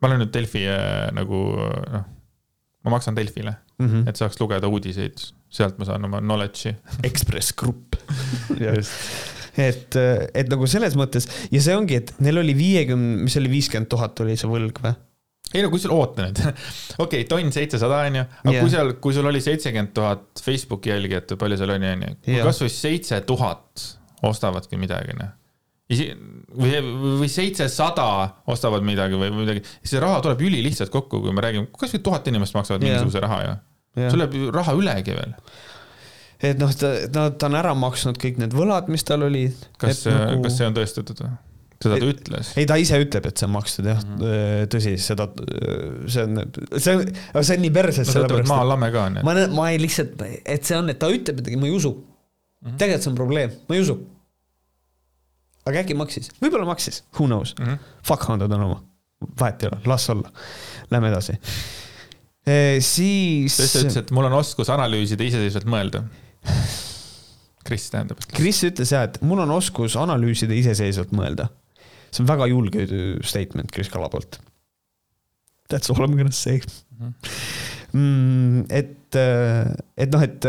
[0.00, 2.04] Ma olen nüüd Delfi äh, nagu noh,
[2.86, 4.08] ma maksan Delfile mm, -hmm.
[4.10, 6.76] et saaks lugeda uudiseid, sealt ma saan oma knowledge'i.
[7.08, 7.98] Ekspress Grupp
[9.56, 9.96] et,
[10.34, 14.20] et nagu selles mõttes ja see ongi, et neil oli viiekümne, mis oli viiskümmend tuhat
[14.24, 14.92] oli see võlg või?
[15.54, 18.64] ei no kui sul, oota nüüd, okei okay,, tonn seitsesada on ju, aga yeah.
[18.64, 22.14] kui seal, kui sul oli seitsekümmend tuhat Facebooki jälgijat või palju seal oli, on ju,
[22.26, 23.88] kui kasvõi seitse tuhat
[24.26, 25.35] ostavadki midagi, noh
[25.86, 26.72] või,
[27.20, 28.08] või seitsesada
[28.50, 32.56] ostavad midagi või midagi, see raha tuleb ülilihtsalt kokku, kui me räägime, kasvõi tuhat inimest
[32.58, 32.96] maksavad yeah.
[32.96, 33.56] mingisuguse raha ju.
[34.10, 35.34] sul läheb raha ülegi veel.
[36.50, 39.68] et noh, ta, ta, ta on ära maksnud kõik need võlad, mis tal olid.
[39.78, 40.42] kas, nagu...
[40.46, 41.36] kas see on tõestatud või?
[41.76, 42.50] seda ta ütles?
[42.56, 44.68] ei, ta ise ütleb, et see on makstud jah mm, -hmm.
[44.72, 45.28] tõsi, seda,
[46.10, 46.42] see on,
[46.80, 47.14] see on,
[47.44, 48.16] see on nii perses no,.
[48.16, 48.50] sellepärast.
[48.50, 49.24] maa lamme ka on ju.
[49.28, 52.02] ma, ma ei lihtsalt, et see on, et ta ütleb midagi, ma ei usu mm
[52.02, 52.78] -hmm..
[52.80, 54.00] tegelikult see on probleem, ma ei usu
[55.66, 57.66] aga äkki maksis, võib-olla maksis, who knows mm.
[57.66, 57.92] -hmm.
[58.06, 58.80] Fuck Honda Tõnumaa,
[59.40, 60.32] vahet ei ole, las olla.
[60.90, 61.36] Lähme edasi
[62.46, 62.78] e,.
[62.80, 63.56] siis.
[63.58, 66.04] ta ütles, et mul on oskus analüüsida, iseseisvalt mõelda.
[67.66, 68.20] Kris tähendab.
[68.30, 71.48] Kris ütles ja, et mul on oskus analüüsida, iseseisvalt mõelda.
[72.14, 72.86] see on väga julge
[73.26, 74.38] statement Kris Kala poolt.
[75.68, 77.14] That's all I m gonna say mm.
[77.92, 78.66] -hmm.
[78.70, 79.16] et,
[79.96, 80.46] et noh, et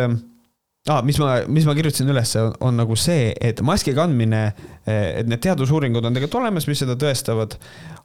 [0.89, 2.33] ah,, mis ma, mis ma kirjutasin üles,
[2.63, 4.41] on nagu see, et maski kandmine,
[4.87, 7.57] et need teadusuuringud on tegelikult olemas, mis seda tõestavad.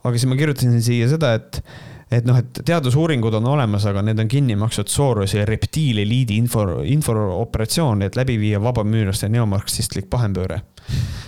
[0.03, 1.61] aga siis ma kirjutasin siia seda, et,
[2.11, 8.03] et noh, et teadusuuringud on olemas, aga need on kinni maksnud Sorosi reptiileliidi info, infooperatsioon,
[8.09, 10.63] et läbi viia vabamüürlaste neomarksistlik pahempööre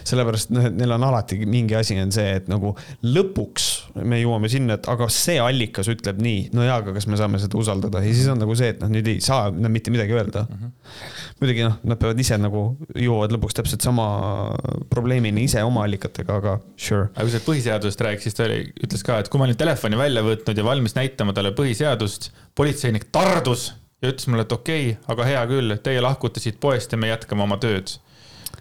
[0.04, 2.74] sellepärast noh, neil on alati mingi asi on see, et nagu
[3.06, 3.68] lõpuks
[4.04, 7.40] me jõuame sinna, et aga see allikas ütleb nii, no jaa, aga kas me saame
[7.42, 10.16] seda usaldada ja siis on nagu see, et noh, nüüd ei saa nad mitte midagi
[10.16, 10.58] öelda mm.
[10.60, 11.04] -hmm.
[11.40, 14.08] muidugi noh, nad peavad ise nagu jõuavad lõpuks täpselt sama
[14.92, 17.08] probleemini ise oma allikatega, aga sure.
[17.14, 20.00] aga kui sa põhiseadusest rääkisid, siis ta oli, ütles ka, et kui ma olin telefoni
[20.00, 23.70] välja võtnud ja valmis näitama talle põhiseadust, politseinik tardus
[24.02, 27.08] ja ütles mulle, et okei okay,, aga hea küll, teie lahkute siit poest ja me
[27.08, 27.96] jätkame oma tööd.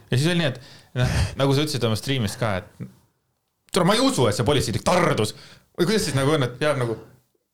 [0.10, 2.86] ja siis oli nii, et noh, nagu sa ütlesid oma striimis ka, et
[3.74, 5.34] tule, ma ei usu, et see politseinik tardus.
[5.78, 6.98] või kuidas siis nagu on, et peab nagu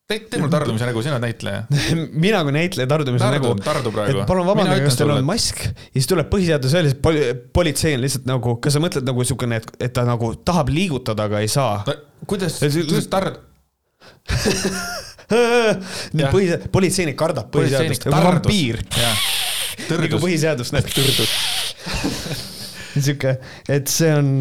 [0.10, 1.60] tee, mulle tardumise nägu, sina oled näitleja
[2.26, 3.66] mina kui näitleja tardumise tardu, nägu.
[3.66, 4.26] tardu praegu.
[4.30, 7.26] palun vabandage, kas teil on mask ja siis tuleb põhiseadus välja, siis poli,
[7.56, 11.22] politsei on lihtsalt nagu, kas sa mõtled nagu siukene, et, et ta nagu tahab liigutada,
[11.30, 11.98] aga ei saa no,?
[12.30, 13.46] kuidas, kuidas tard-
[16.34, 18.82] põhi, politseinik kardab põhiseadust, vampiir.
[19.90, 22.50] nagu põhiseadust näeb tõrdus
[23.08, 23.36] sihuke,
[23.70, 24.32] et see on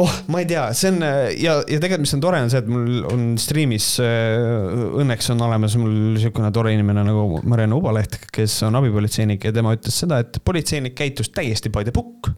[0.00, 2.70] oh, ma ei tea, see on ja, ja tegelikult, mis on tore, on see, et
[2.70, 8.80] mul on striimis õnneks on olemas mul niisugune tore inimene nagu Marianne Ubaleht, kes on
[8.80, 12.32] abipolitseinik ja tema ütles seda, et politseinik käitus täiesti by the book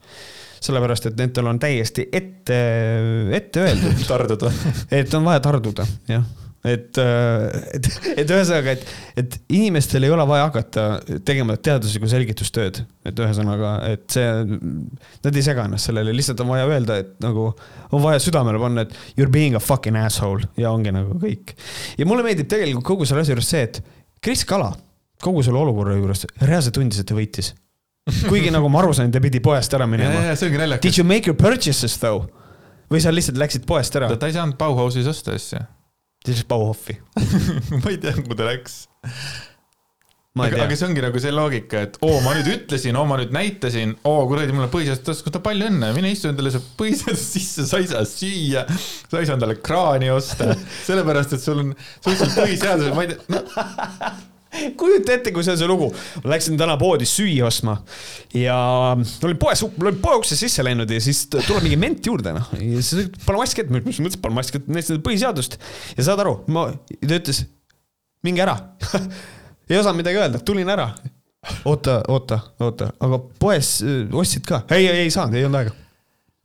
[0.67, 2.57] sellepärast, et nendel on täiesti ette,
[3.37, 4.03] ette öeldud.
[4.09, 4.51] Tarduda.
[4.91, 6.25] Et on vaja tarduda, jah
[6.67, 7.47] et, äh,
[7.77, 7.89] et,
[8.23, 10.87] et ühesõnaga, et, et inimestel ei ole vaja hakata
[11.27, 12.83] tegema teaduslikku selgitustööd.
[13.07, 14.31] et ühesõnaga, et see,
[15.25, 17.49] nad ei sega ennast sellele, lihtsalt on vaja öelda, et nagu
[17.95, 21.55] on vaja südamele panna, et you are being a fucking asshole ja ongi nagu kõik.
[21.99, 23.81] ja mulle meeldib tegelikult kogu selle asja juures see, et
[24.25, 24.73] Kris Kala
[25.23, 27.53] kogu selle olukorra juures reaalselt tundis, et ta võitis.
[28.31, 30.27] kuigi nagu ma aru sain, ta pidi poest ära minema.
[30.83, 32.27] Did you make your purchases though?
[32.91, 34.13] või sa lihtsalt läksid poest ära?
[34.15, 35.65] ta ei saanud Bauhausis osta asja
[36.33, 36.99] ütles Bauhofi
[37.83, 38.87] ma ei tea, kuhu ta läks.
[40.37, 43.33] aga, aga see ongi nagu see loogika, et oo, ma nüüd ütlesin, oo, ma nüüd
[43.37, 47.27] näitasin, oo kuradi, mul on põhiseadus taskus, no palju õnne, mine istu endale see põhiseadus
[47.37, 48.67] sisse, sa ei saa süüa,
[49.09, 50.53] sa ei saa endale kraani osta,
[50.87, 54.36] sellepärast et sul on, sul on põhiseadus, ma ei tea no
[54.81, 55.91] kujuta ette, kui see on see lugu.
[56.25, 57.79] ma läksin täna poodi süüa ostma
[58.37, 58.57] ja
[58.97, 62.53] olin poes, olin poe ukse sisse läinud ja siis tuleb mingi ment juurde, noh.
[62.61, 65.59] ja siis pane mask ette, mis mõttes pane mask ette, näitasin põhiseadust
[65.97, 66.69] ja saad aru, ma,
[67.01, 67.45] ta ütles,
[68.27, 68.59] minge ära
[69.71, 70.91] ei osanud midagi öelda, tulin ära.
[71.65, 74.65] oota, oota, oota, aga poes äh, ostsid ka?
[74.71, 75.77] ei, ei, ei saanud, ei olnud aega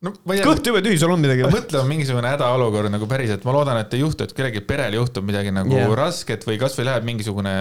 [0.05, 1.55] no, kõht jube tühi, sul on midagi või?
[1.59, 5.25] mõtle, on mingisugune hädaolukord nagu päriselt, ma loodan, et ei juhtu, et kellelgi perel juhtub
[5.27, 5.93] midagi nagu yeah.
[5.97, 7.55] rasket või kasvõi läheb mingisugune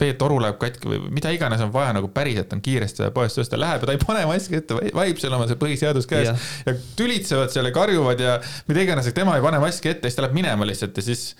[0.00, 3.84] veetoru läheb katki või mida iganes on vaja nagu päriselt on kiiresti poest tõsta, läheb
[3.84, 6.46] ja ta ei pane maski ette, vaib seal oma see põhiseadus käes yeah.
[6.66, 8.38] ja tülitsevad seal ja karjuvad ja
[8.70, 11.30] mida iganes, tema ei pane maski ette, siis ta läheb minema lihtsalt ja siis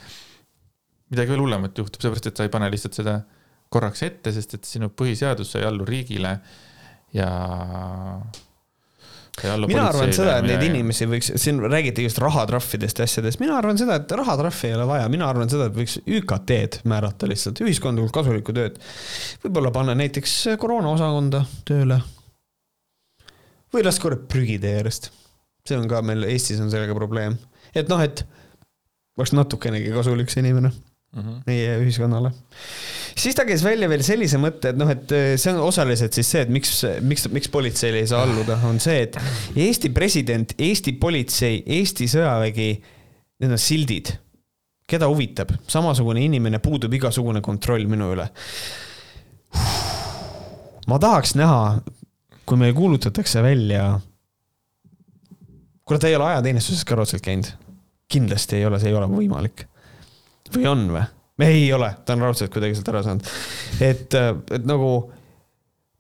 [1.11, 3.21] midagi veel hullemat juhtub, seepärast et sa ei pane lihtsalt seda
[3.71, 6.37] korraks ette, sest et sinu põhiseadus, sa ei allu riigile
[7.15, 7.31] ja
[9.70, 13.78] mina arvan seda, et neid inimesi võiks, siin räägiti just rahatrahvidest ja asjadest, mina arvan
[13.80, 18.14] seda, et rahatrahvi ei ole vaja, mina arvan seda, et võiks ÜKT-d määrata lihtsalt, ühiskondlikult
[18.16, 18.80] kasulikku tööd.
[19.45, 22.01] võib-olla panna näiteks koroonaosakonda tööle.
[23.72, 25.11] või las korra prügitee äärest.
[25.66, 27.38] see on ka meil Eestis on sellega probleem,
[27.74, 28.24] et noh, et
[29.16, 30.72] oleks natukenegi kasulik see inimene
[31.17, 31.43] mm -hmm.
[31.47, 32.31] meie ühiskonnale.
[33.17, 36.31] siis ta käis välja veel sellise mõtte, et noh, et eh, see on osaliselt siis
[36.31, 39.19] see, et miks, miks, miks politseile ei saa alluda, on see, et
[39.57, 42.73] Eesti president, Eesti politsei, Eesti sõjavägi,
[43.41, 44.17] need on sildid.
[44.91, 48.29] keda huvitab, samasugune inimene, puudub igasugune kontroll minu üle.
[50.87, 51.81] ma tahaks näha,
[52.47, 54.01] kui meil kuulutatakse välja
[55.85, 57.47] kuule, ta ei ole ajateenistuses ka raudselt käinud.
[58.09, 59.70] kindlasti ei ole, see ei ole võimalik
[60.57, 61.07] või on või?
[61.41, 63.31] ei ole, ta on raudselt kuidagi sealt ära saanud.
[63.81, 64.91] et, äh, et nagu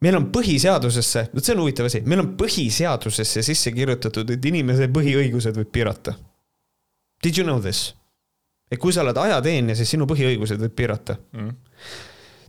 [0.04, 4.90] meil on põhiseadusesse, vot see on huvitav asi, meil on põhiseadusesse sisse kirjutatud, et inimese
[4.92, 6.16] põhiõigused võib piirata.
[7.24, 7.90] Did you know this?
[8.70, 11.50] et kui sa oled ajateenija, siis sinu põhiõigused võib piirata mm.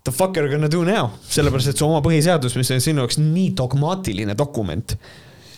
[0.01, 1.11] The fuck are you gonna do now?
[1.29, 4.95] sellepärast, et su oma põhiseadus, mis on sinu jaoks nii dogmaatiline dokument,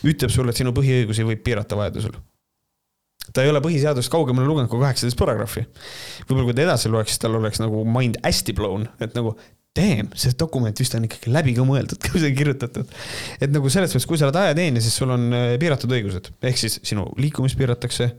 [0.04, 2.16] ütleb sulle, et sinu põhiõigusi võib piirata vajadusel
[3.32, 5.64] ta ei ole põhiseadust kaugemale lugenud kui kaheksateist paragrahvi.
[6.28, 9.34] võib-olla kui ta edasi loeks, siis tal oleks nagu mind hästi blown, et nagu
[9.74, 12.92] damn, see dokument vist on ikkagi läbi ka mõeldud, kui see on kirjutatud.
[13.40, 16.60] et nagu selles mõttes, kui sa oled ajateenija, siis sul on äh, piiratud õigused, ehk
[16.60, 18.12] siis sinu liikumist piiratakse.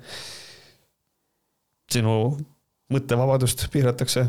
[1.91, 2.18] sinu
[2.91, 4.28] mõttevabadust piiratakse.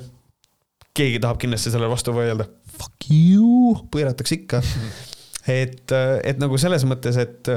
[0.96, 2.46] keegi tahab kindlasti sellele vastu vaielda.
[2.76, 4.62] Fuck you, piiratakse ikka
[5.46, 5.92] et,
[6.26, 7.50] et nagu selles mõttes, et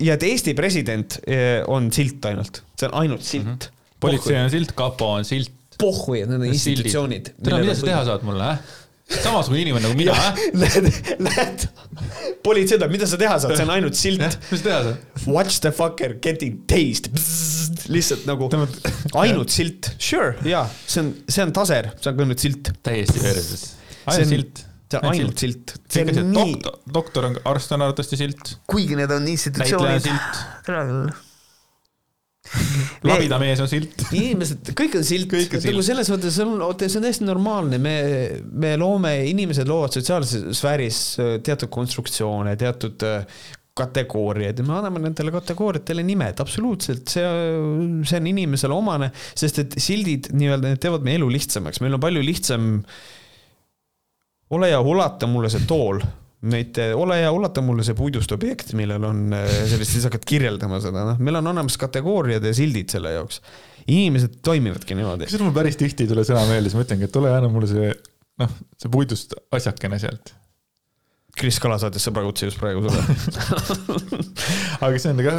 [0.00, 3.56] ja et Eesti president eh, on silt ainult, see on ainult silt mm.
[3.56, 3.96] -hmm.
[4.00, 5.52] politsei on silt, kapo on silt.
[5.80, 7.34] pohhui, et need on institutsioonid.
[7.42, 8.78] tere, mida sa teha saad mulle, äh?
[9.10, 10.38] samasugune inimene nagu mina, jah.
[10.62, 10.88] Lähed,
[11.26, 11.66] lähed
[12.44, 14.38] politsei ütleb, mida sa teha saad, see on ainult silt.
[14.52, 15.26] mis teha saad?
[15.26, 17.10] Watch the fucker getting tased.
[17.90, 18.48] lihtsalt nagu
[19.18, 22.72] ainult silt, sure, jaa, see on, see on taser, see on ka nüüd silt.
[22.86, 23.70] täiesti vereses.
[24.06, 24.66] ainult silt.
[24.90, 25.74] See on ainult silt.
[25.88, 26.54] see on nii.
[26.94, 28.54] doktor on, arst on arvatavasti silt.
[28.70, 30.08] kuigi need on institutsioonid.
[30.66, 31.10] tere küll
[33.06, 34.02] labidamees on silt.
[34.16, 37.94] inimesed, kõik on silt, nagu selles mõttes on, see on täiesti normaalne, me,
[38.50, 43.44] me loome, inimesed loovad sotsiaalses sfääris äh, teatud konstruktsioone, teatud äh,
[43.80, 47.24] kategooriaid ja me anname nendele kategooriatele nimed, absoluutselt, see,
[48.08, 52.02] see on inimesele omane, sest et sildid nii-öelda, need teevad meie elu lihtsamaks, meil on
[52.02, 52.70] palju lihtsam.
[54.56, 56.00] Ole hea, ulata mulle see tool
[56.40, 60.80] mitte ole hea, ulata mulle see puidust objekt, millel on äh, sellist, siis hakkad kirjeldama
[60.80, 63.42] seda, noh, meil on olemas kategooriad ja sildid selle jaoks.
[63.86, 65.28] inimesed toimivadki niimoodi.
[65.28, 67.52] kusjuures mul päris tihti ei tule sõna meelde, siis ma ütlengi, et ole hea, anna
[67.52, 67.92] mulle see,
[68.40, 70.32] noh, see puidust asjakene sealt.
[71.38, 73.02] Kris Kala saatis sõbra kutse just praegu sulle.
[74.84, 75.34] Aga see on nagu,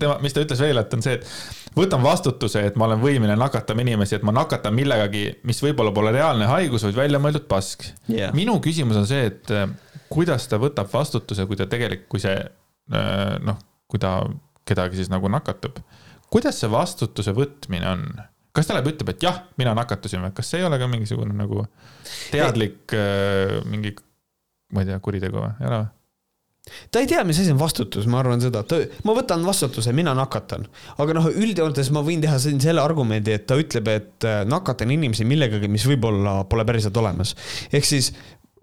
[0.00, 3.36] tema, mis ta ütles veel, et on see, et võtan vastutuse, et ma olen võimeline
[3.38, 7.88] nakatama inimesi, et ma nakatan millegagi, mis võib-olla pole reaalne haigus, vaid väljamõeldud pask.
[8.08, 8.34] Yeah..
[8.36, 9.52] minu küsimus on see, et
[10.12, 13.58] kuidas ta võtab vastutuse, kui ta tegelikult, kui see äh, noh,
[13.90, 14.20] kui ta
[14.68, 15.80] kedagi siis nagu nakatab.
[16.32, 18.06] kuidas see vastutuse võtmine on?
[18.54, 20.34] kas ta läheb, ütleb, et jah, mina nakatusin või?
[20.36, 21.64] Kas see ei ole ka mingisugune nagu
[22.30, 23.96] teadlik äh, mingi,
[24.74, 25.92] ma ei tea, kuritegu või, ei ole või?
[26.90, 30.14] ta ei tea, mis asi on vastutus, ma arvan seda, ta, ma võtan vastutuse, mina
[30.16, 30.64] nakatan.
[31.02, 34.94] aga noh, üldjoontes ma võin teha siin selle argumendi, et ta ütleb, et äh, nakatan
[34.94, 37.34] inimesi millegagi, mis võib-olla pole päriselt olemas.
[37.72, 38.14] ehk siis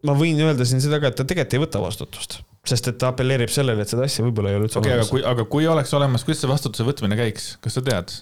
[0.08, 3.12] ma võin öelda siin seda ka, et ta tegelikult ei võta vastutust, sest et ta
[3.14, 5.08] apelleerib sellele, et seda asja võib-olla ei ole üldse okay, olemas.
[5.08, 8.18] aga kui, aga kui oleks olemas, kuidas see vastutuse võtmine käiks, kas sa tead?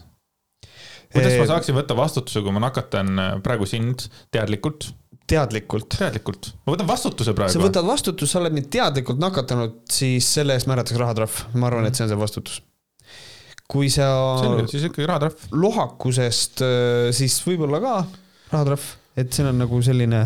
[1.09, 4.91] kuidas ma saaksin võtta vastutuse, kui ma nakatan äh, praegu sind teadlikult?
[5.29, 5.97] Teadlikult.
[5.99, 7.53] teadlikult, ma võtan vastutuse praegu.
[7.53, 11.89] sa võtad vastutuse, sa oled mind teadlikult nakatanud, siis selle eest määratakse rahatrahv, ma arvan,
[11.89, 12.63] et see on see vastutus
[13.69, 14.09] kui sa.
[14.41, 15.49] selge, siis ikkagi rahatrahv.
[15.53, 17.95] lohakusest, äh, siis võib-olla ka
[18.49, 20.25] rahatrahv, et siin on nagu selline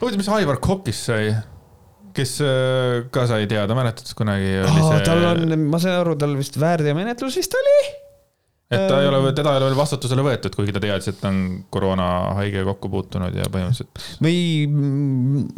[0.00, 1.32] huvitav, mis Aivar Kokist sai?
[2.16, 4.78] kes äh, ka sai teada, mäletad kunagi oh,?
[4.78, 5.02] See...
[5.06, 7.76] tal on, ma sain aru, tal vist väärteomenetlus vist oli.
[8.70, 11.32] Et ta ei ole, teda ei ole veel vastutusele võetud, kuigi ta teadis, et ta
[11.32, 11.40] on
[11.74, 14.04] koroonahaige kokku puutunud ja põhimõtteliselt.
[14.22, 14.38] või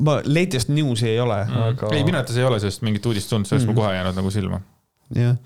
[0.07, 1.93] ma, latest news'i ei ole mm., aga.
[1.93, 3.75] ei, minu arvates ei ole sellest mingit uudist tulnud, see oleks mm.
[3.75, 4.63] mul kohe jäänud nagu silma.
[5.19, 5.37] jah,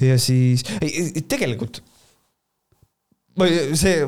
[0.00, 0.64] ja siis,
[1.28, 1.82] tegelikult
[3.78, 4.00] see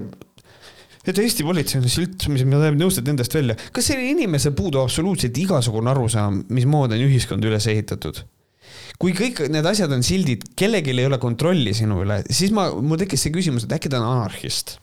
[1.11, 3.57] et Eesti politsei on silt, mis me tahame nõustuda nendest välja.
[3.75, 8.25] kas sellel inimesel puudub absoluutselt igasugune arusaam, mismoodi on ühiskond üles ehitatud?
[9.01, 13.01] Kui kõik need asjad on sildid, kellelgi ei ole kontrolli sinu üle, siis ma, mul
[13.01, 14.79] tekkis see küsimus, et äkki ta on anarhist.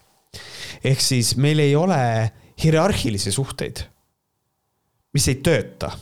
[0.86, 2.00] ehk siis meil ei ole
[2.62, 3.86] hierarhilisi suhteid,
[5.14, 5.94] mis ei tööta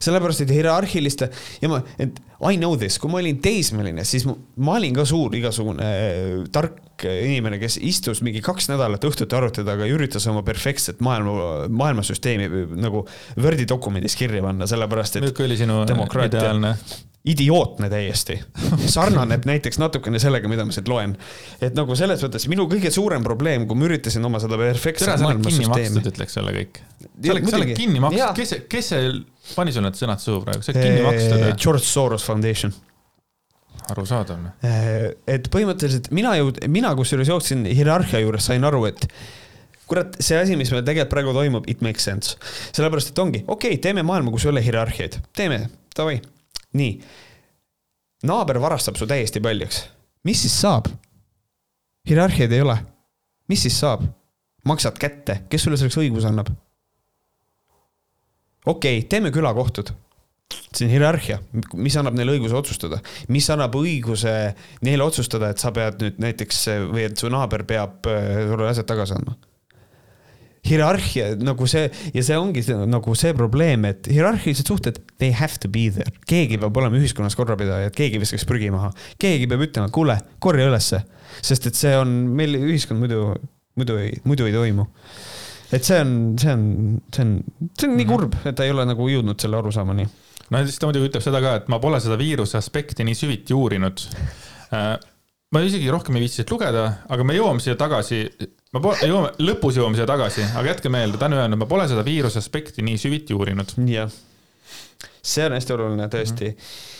[0.00, 1.28] sellepärast, et hierarhiliste
[1.62, 5.02] ja ma, et I know this, kui ma olin teismeline, siis ma, ma olin ka
[5.08, 10.26] suur igasugune äh, tark inimene, kes istus mingi kaks nädalat õhtuti arvuti taga ja üritas
[10.30, 12.48] oma perfektset maailma, maailmasüsteemi
[12.78, 13.04] nagu
[13.38, 15.26] Wordi dokumendis kirja panna, sellepärast et.
[15.26, 15.82] milline oli sinu
[16.28, 16.74] ideaalne?
[17.28, 18.38] Idiootne täiesti.
[18.94, 21.14] sarnaneb näiteks natukene sellega, mida ma siit loen.
[21.60, 26.04] et nagu selles mõttes minu kõige suurem probleem, kui ma üritasin oma seda perfektset maailmasüsteemi.
[26.12, 26.82] ütleks jälle kõik.
[27.04, 29.08] sa oled, sa oled kinni makstud, kes, kes see
[29.56, 31.56] pani sul need sõnad suhu praegu, sa oled kinni makstud või?
[31.56, 32.74] George Soros Foundation
[33.92, 34.48] arusaadav.
[35.28, 39.06] et põhimõtteliselt mina jõud-, mina kusjuures jooksin hierarhia juures, sain aru, et
[39.88, 42.36] kurat, see asi, mis meil tegelikult praegu toimub, it makes sense.
[42.76, 45.64] sellepärast, et ongi, okei okay,, teeme maailma, kus ei ole hierarhiaid, teeme,
[45.96, 46.18] davai
[46.78, 46.94] nii.
[48.28, 49.84] naaber varastab su täiesti paljaks.
[50.24, 50.88] mis siis saab?
[52.08, 52.78] hierarhiaid ei ole.
[53.48, 54.06] mis siis saab?
[54.64, 56.52] maksad kätte, kes sulle selleks õiguse annab?
[58.66, 59.94] okei okay,, teeme külakohtud
[60.48, 61.38] see on hierarhia,
[61.76, 63.00] mis annab neile õiguse otsustada,
[63.32, 64.32] mis annab õiguse
[64.86, 68.88] neile otsustada, et sa pead nüüd näiteks või et su naaber peab äh, sulle asjad
[68.88, 69.36] tagasi andma
[70.68, 75.60] hierarhia nagu see ja see ongi see, nagu see probleem, et hierarhilised suhted, they have
[75.62, 76.12] to be there.
[76.28, 78.92] keegi peab olema ühiskonnas korrapidaja, et keegi viskaks prügi maha.
[79.20, 81.02] keegi peab ütlema, kuule, korja ülesse.
[81.42, 83.32] sest et see on, meil ühiskond muidu,
[83.78, 84.86] muidu ei, muidu ei toimu.
[85.72, 86.64] et see on, see on,
[87.14, 87.36] see on,
[87.74, 88.14] see on nii mhm.
[88.14, 90.08] kurb, et ta ei ole nagu jõudnud selle arusaamani.
[90.48, 93.56] no siis ta muidugi ütleb seda ka, et ma pole seda viiruse aspekti nii süviti
[93.56, 94.04] uurinud
[94.72, 94.96] äh,
[95.54, 98.20] ma isegi rohkem ei viitsi siit lugeda, aga me jõuame siia tagasi,
[98.74, 101.88] ma pole, jõuame, lõpus jõuame siia tagasi, aga jätke meelde, ta on öelnud, ma pole
[101.88, 103.72] seda viiruse aspekti nii süviti uurinud.
[103.88, 104.12] jah,
[105.22, 106.62] see on hästi oluline tõesti mm.
[106.62, 106.96] -hmm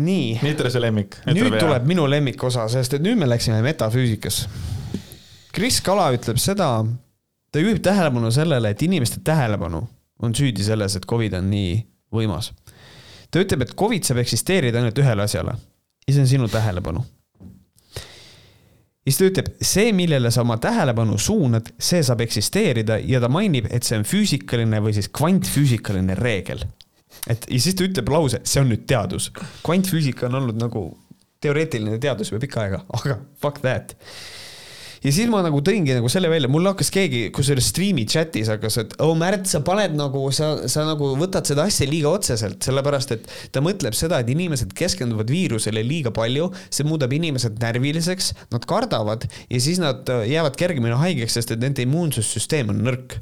[0.00, 0.38] nii.
[0.42, 1.18] Mitre see lemmik?
[1.28, 1.60] nüüd vea.
[1.60, 4.46] tuleb minu lemmikosa, sest et nüüd me läksime metafüüsikas.
[5.52, 6.70] Kris Kala ütleb seda,
[7.52, 9.82] ta juhib tähelepanu sellele, et inimeste tähelepanu
[10.22, 11.74] on süüdi selles, et Covid on nii
[12.16, 12.52] võimas.
[13.30, 15.58] ta ütleb, et Covid saab eksisteerida ainult ühele asjale
[16.10, 17.04] ja see on sinu tähelepanu.
[19.00, 23.30] ja siis ta ütleb, see, millele sa oma tähelepanu suunad, see saab eksisteerida ja ta
[23.32, 26.66] mainib, et see on füüsikaline või siis kvantfüüsikaline reegel.
[27.26, 29.30] et ja siis ta ütleb lause, see on nüüd teadus.
[29.62, 30.84] kvantfüüsika on olnud nagu
[31.40, 33.96] teoreetiline teadus juba pikka aega, aga fuck that
[35.04, 38.80] ja siis ma nagu tõingi nagu selle välja, mul hakkas keegi, kusjuures striimi chat'is hakkas,
[38.82, 43.16] et oh Märt, sa paned nagu, sa, sa nagu võtad seda asja liiga otseselt, sellepärast
[43.16, 48.68] et ta mõtleb seda, et inimesed keskenduvad viirusele liiga palju, see muudab inimesed närviliseks, nad
[48.68, 53.20] kardavad ja siis nad äh, jäävad kergemini haigeks, sest et nende immuunsussüsteem on nõrk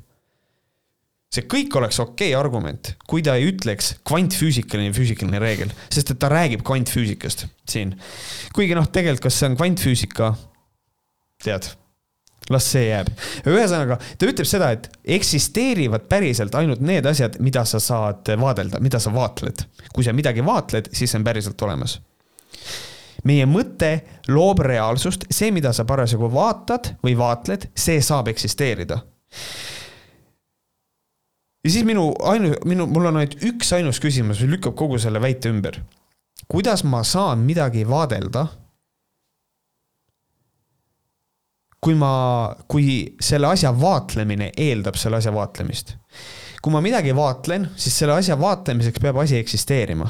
[1.35, 6.20] see kõik oleks okei okay argument, kui ta ei ütleks kvantfüüsikaline füüsikaline reegel, sest et
[6.20, 7.93] ta räägib kvantfüüsikast siin.
[8.57, 10.33] kuigi noh, tegelikult, kas see on kvantfüüsika,
[11.45, 11.68] tead,
[12.51, 13.11] las see jääb.
[13.47, 19.01] ühesõnaga, ta ütleb seda, et eksisteerivad päriselt ainult need asjad, mida sa saad vaadelda, mida
[19.03, 19.64] sa vaatled.
[19.93, 21.99] kui sa midagi vaatled, siis see on päriselt olemas.
[23.24, 23.93] meie mõte
[24.28, 28.99] loob reaalsust, see, mida sa parasjagu vaatad või vaatled, see saab eksisteerida.
[31.64, 35.20] ja siis minu ainu, minu, mul on ainult üks ainus küsimus, mis lükkab kogu selle
[35.20, 35.82] väite ümber.
[36.49, 38.49] kuidas ma saan midagi vaadelda
[41.81, 42.12] kui ma,
[42.70, 45.97] kui selle asja vaatlemine eeldab selle asja vaatlemist.
[46.62, 50.09] kui ma midagi vaatlen, siis selle asja vaatlemiseks peab asi eksisteerima.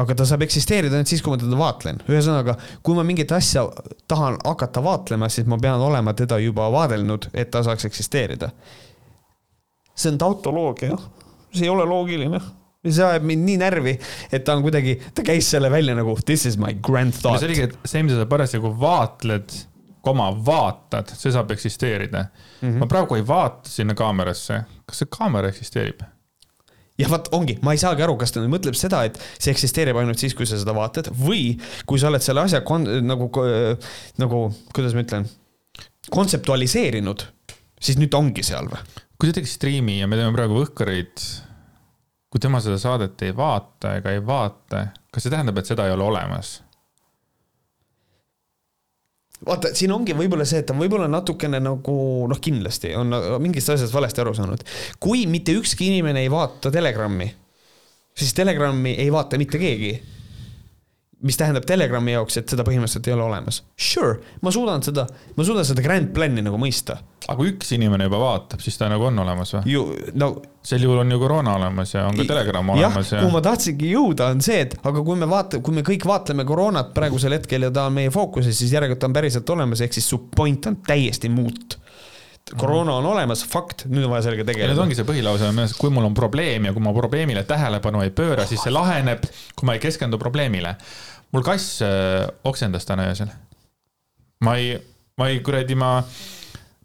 [0.00, 2.02] aga ta saab eksisteerida ainult siis, kui ma teda vaatlen.
[2.08, 3.66] ühesõnaga, kui ma mingit asja
[4.08, 8.50] tahan hakata vaatlema, siis ma pean olema teda juba vaadelnud, et ta saaks eksisteerida.
[9.94, 10.96] see on tautoloogia,
[11.52, 12.40] see ei ole loogiline
[12.80, 13.92] see ajab mind nii närvi,
[14.32, 17.38] et ta on kuidagi, ta käis selle välja nagu this is my grand thought.
[17.38, 19.52] see oligi, et see, mida sa parasjagu vaatled
[20.04, 22.68] koma vaatad, see saab eksisteerida mm.
[22.68, 22.78] -hmm.
[22.80, 26.02] ma praegu ei vaata sinna kaamerasse, kas see kaamera eksisteerib?
[27.00, 29.96] ja vot ongi, ma ei saagi aru, kas ta nüüd mõtleb seda, et see eksisteerib
[30.00, 31.54] ainult siis, kui sa seda vaatad või
[31.88, 33.30] kui sa oled selle asja kon, nagu,
[34.20, 34.40] nagu,
[34.74, 35.28] kuidas ma ütlen,
[36.10, 37.24] kontseptualiseerinud,
[37.80, 38.82] siis nüüd ta ongi seal või?
[39.20, 41.24] kui sa teeks striimi ja me teeme praegu Võhkareid,
[42.32, 45.92] kui tema seda saadet ei vaata ega ei vaata, kas see tähendab, et seda ei
[45.96, 46.58] ole olemas?
[49.46, 51.96] Vaata, siin ongi võib-olla see, et ta võib-olla natukene nagu
[52.30, 54.64] noh, kindlasti on mingist asjast valesti aru saanud.
[55.00, 57.28] kui mitte ükski inimene ei vaata Telegrammi,
[58.16, 59.94] siis Telegrammi ei vaata mitte keegi
[61.26, 63.60] mis tähendab Telegrami jaoks, et seda põhimõtteliselt ei ole olemas.
[63.76, 65.04] Sure, ma suudan seda,
[65.36, 67.00] ma suudan seda grand plan'i nagu mõista.
[67.26, 69.74] aga kui üks inimene juba vaatab, siis ta nagu on olemas või?
[70.18, 70.30] no.
[70.64, 73.12] sel juhul on ju koroona olemas ja on ka Telegram olemas.
[73.12, 75.84] jah ja..., kuhu ma tahtsingi jõuda, on see, et aga kui me vaata-, kui me
[75.86, 79.54] kõik vaatleme koroonat praegusel hetkel ja ta on meie fookuses, siis järelikult ta on päriselt
[79.56, 81.79] olemas, ehk siis su point on täiesti muut
[82.58, 84.74] koroona on olemas, fakt, nüüd on vaja sellega tegeleda.
[84.74, 88.46] nüüd ongi see põhilause, kui mul on probleem ja kui ma probleemile tähelepanu ei pööra,
[88.48, 90.74] siis see laheneb, kui ma ei keskendu probleemile
[91.32, 93.30] mul kass äh, oksendas täna öösel.
[94.44, 94.74] ma ei,
[95.18, 96.00] ma ei kuradi, ma,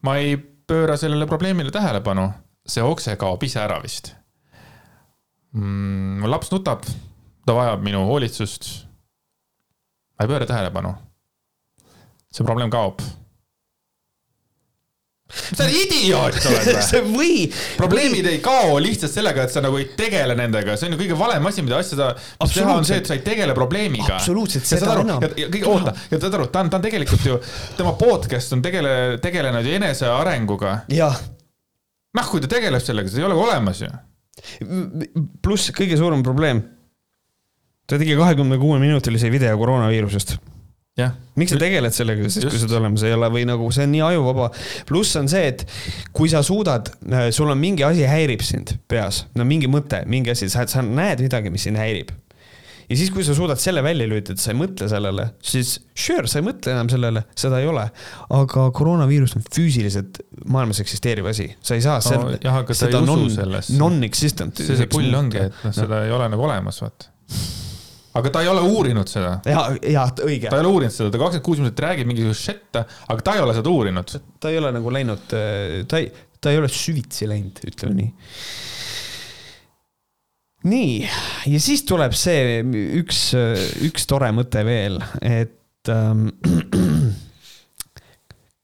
[0.04, 2.30] ma ei pööra sellele probleemile tähelepanu.
[2.68, 4.16] see okse kaob ise ära vist
[5.54, 6.26] mm,.
[6.26, 6.86] laps nutab,
[7.46, 8.70] ta vajab minu hoolitsust.
[10.18, 10.96] ma ei pööra tähelepanu.
[12.32, 13.02] see probleem kaob
[15.36, 17.46] sa oled idioot oled või?
[17.78, 21.20] probleemid ei kao lihtsalt sellega, et sa nagu ei tegele nendega, see on ju kõige
[21.20, 24.18] valem asi, mida asja teha, on see, et sa ei tegele probleemiga.
[24.18, 25.24] absoluutselt, seda enam.
[25.72, 27.40] oota, ja saad aru, ta on, ta on tegelikult ju,
[27.78, 30.76] tema podcast on tegele, tegelenud ju enesearenguga.
[30.96, 31.22] jah.
[32.16, 33.92] noh, kui ta tegeleb sellega, see ei ole olemas ju.
[35.44, 36.64] pluss kõige suurem probleem.
[37.86, 40.38] ta tegi kahekümne kuue minutilise video koroonaviirusest
[41.36, 44.04] miks sa tegeled sellega, siis kui seda olemas ei ole või nagu see on nii
[44.14, 44.52] ajuvaba.
[44.88, 45.66] pluss on see, et
[46.16, 50.32] kui sa suudad, äh, sul on mingi asi häirib sind peas, no mingi mõte, mingi
[50.32, 52.14] asi, sa, sa näed midagi, mis sind häirib.
[52.88, 56.40] ja siis, kui sa suudad selle välja lülitada, sa ei mõtle sellele, siis sure, sa
[56.40, 57.84] ei mõtle enam sellele, seda ei ole.
[58.40, 62.40] aga koroonaviirus on füüsiliselt maailmas eksisteeriv asi, sa ei saa no, sel-.
[62.40, 63.78] jah, aga sa ei usu non, sellesse.
[63.84, 64.64] Non-existent.
[64.64, 67.12] see, see pull ongi, et noh, seda ei ole nagu olemas, vaata
[68.16, 69.34] aga ta ei ole uurinud seda.
[69.48, 70.50] ja, ja õige.
[70.50, 73.44] ta ei ole uurinud seda, ta kakskümmend kuus minutit räägib mingisugust šetta, aga ta ei
[73.44, 74.16] ole seda uurinud.
[74.40, 75.28] ta ei ole nagu läinud,
[75.90, 76.10] ta ei,
[76.40, 78.10] ta ei ole süvitsi läinud, ütleme nii.
[80.72, 80.96] nii,
[81.52, 82.64] ja siis tuleb see
[83.02, 83.28] üks,
[83.90, 86.30] üks tore mõte veel, et ähm,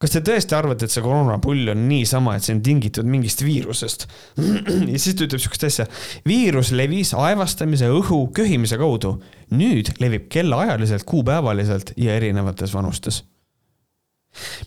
[0.02, 4.08] kas te tõesti arvate, et see koroonapull on niisama, et see on tingitud mingist viirusest?
[4.42, 5.90] ja siis ta ütleb sihukest asja.
[6.28, 9.20] viirus levis aevastamise, õhu, köhimise kaudu.
[9.52, 13.22] nüüd levib kellaajaliselt, kuupäevaliselt ja erinevates vanustes.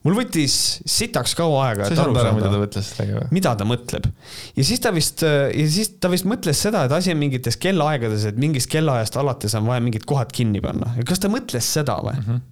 [0.04, 0.54] mul võttis
[0.86, 3.28] sitaks kaua aega, et aru saada, mida ta mõtles sellega või?
[3.40, 4.08] mida ta mõtleb.
[4.54, 8.30] ja siis ta vist, ja siis ta vist mõtles seda, et asi on mingites kellaaegades,
[8.30, 10.94] et mingist kellaajast alates on vaja mingid kohad kinni panna.
[11.08, 12.28] kas ta mõtles seda või mm?
[12.28, 12.50] -hmm.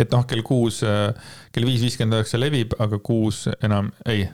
[0.00, 0.82] Et noh, kell kuus,
[1.54, 4.26] kell viis viiskümmend üheksa levib, aga kuus enam, ei.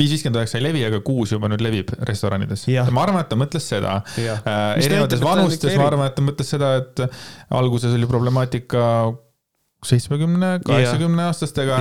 [0.00, 2.66] viis viiskümmend üheksa ei levi, aga kuus juba nüüd levib restoranides.
[2.94, 4.00] ma arvan, et ta mõtles seda.
[4.18, 7.06] Äh, erinevates vanustes ma arvan, et ta mõtles seda, et
[7.54, 8.84] alguses oli problemaatika
[9.84, 11.80] seitsmekümne, kaheksakümne aastastega.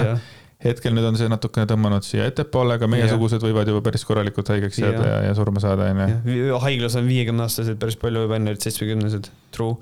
[0.64, 4.78] Hetkel nüüd on see natukene tõmmanud siia ettepoole, aga meiesugused võivad juba päris korralikult haigeks
[4.80, 6.54] jääda ja, ja surma saada, onju.
[6.64, 9.76] haiglas on viiekümne aastased päris palju juba enne, et seitsmekümnesed, true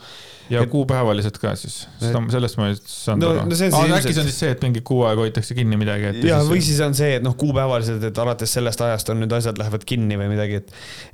[0.52, 0.70] ja et...
[0.72, 3.58] kuupäevalised ka siis, seda, sellest ma ei saanud no, aru no.
[3.80, 6.20] aga äkki see on siis see, et mingi kuu aega hoitakse kinni midagi, et.
[6.28, 9.60] ja, või siis on see, et noh, kuupäevalised, et alates sellest ajast on nüüd asjad
[9.62, 10.74] lähevad kinni või midagi, et.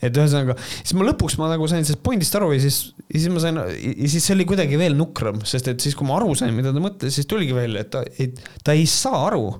[0.10, 3.34] et ühesõnaga, siis ma lõpuks ma nagu sain sellest pointist aru ja siis, ja siis
[3.34, 6.34] ma sain, ja siis see oli kuidagi veel nukram, sest et siis, kui ma aru
[6.40, 9.52] sain, mida ta mõtles, siis tuligi välja, et ta, et ta ei saa aru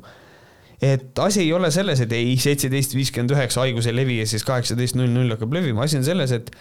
[0.82, 4.46] et asi ei ole selles, et ei, seitseteist viiskümmend üheksa haigus ei levi ja siis
[4.46, 6.52] kaheksateist null null hakkab levima, asi on selles, et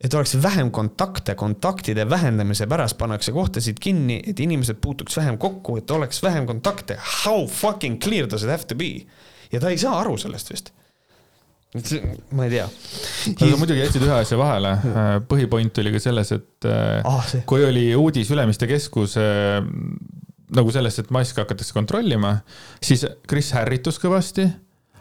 [0.00, 5.76] et oleks vähem kontakte, kontaktide vähendamise pärast pannakse kohtasid kinni, et inimesed puutuks vähem kokku,
[5.76, 6.96] et oleks vähem kontakte.
[7.24, 9.06] How fucking clear does it have to be?
[9.52, 10.70] ja ta ei saa aru sellest vist.
[12.34, 12.68] ma ei tea.
[13.34, 14.72] aga muidugi jätsid ühe asja vahele.
[14.90, 17.44] Äh, põhipoint oli ka selles, et äh, ah, see.
[17.50, 19.26] kui oli uudis Ülemiste keskuse
[19.60, 19.68] äh,
[20.56, 22.40] nagu sellest, et maske hakatakse kontrollima,
[22.82, 24.48] siis Chris ärritus kõvasti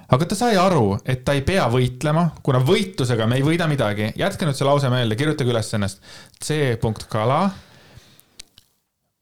[0.10, 4.12] aga ta sai aru, et ta ei pea võitlema, kuna võitlusega me ei võida midagi.
[4.18, 6.01] jätke nüüd see lause meelde, kirjutage üles ennast.
[6.41, 7.43] C punkt kala.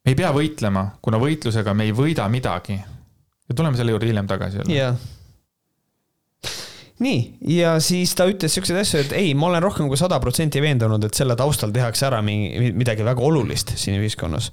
[0.05, 2.79] me ei pea võitlema, kuna võitlusega me ei võida midagi.
[3.47, 4.75] ja tuleme selle juurde hiljem tagasi jälle.
[4.75, 4.97] jah
[7.03, 7.17] nii,
[7.53, 11.03] ja siis ta ütles siukseid asju, et ei, ma olen rohkem kui sada protsenti veendunud,
[11.05, 14.49] et selle taustal tehakse ära mingi, midagi väga olulist siin ühiskonnas.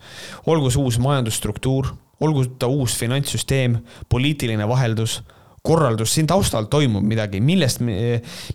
[0.50, 1.88] olgu see uus majandusstruktuur,
[2.20, 3.78] olgu ta uus finantssüsteem,
[4.12, 5.22] poliitiline vaheldus
[5.64, 7.80] korraldus, siin taustal toimub midagi, millest,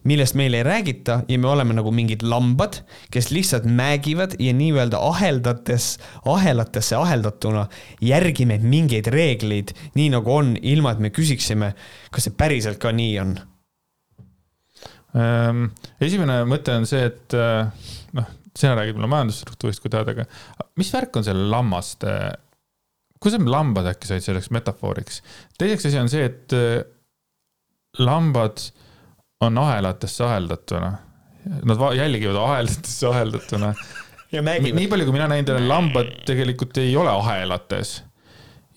[0.06, 5.00] millest meile ei räägita ja me oleme nagu mingid lambad, kes lihtsalt määgivad ja nii-öelda
[5.08, 5.96] aheldates,
[6.30, 7.66] ahelatesse aheldatuna
[8.06, 11.72] järgime mingeid reegleid, nii nagu on, ilma et me küsiksime,
[12.14, 13.34] kas see päriselt ka nii on
[15.18, 15.66] ähm,?
[15.98, 17.90] esimene mõte on see, et äh,
[18.20, 20.28] noh, sina räägid mulle majandusstruktuurist, kui tahad, aga
[20.78, 22.14] mis värk on selle lammaste
[23.20, 25.24] kuidas lambad äkki said selleks metafooriks?
[25.58, 26.80] teiseks asi on see, et äh,
[27.98, 28.62] lambad
[29.42, 30.92] on ahelatesse aheldatuna.
[31.66, 33.74] Nad jälgivad ahelatesse aheldatuna.
[34.32, 37.96] nii palju, kui mina näinud olen, lambad tegelikult ei ole ahelates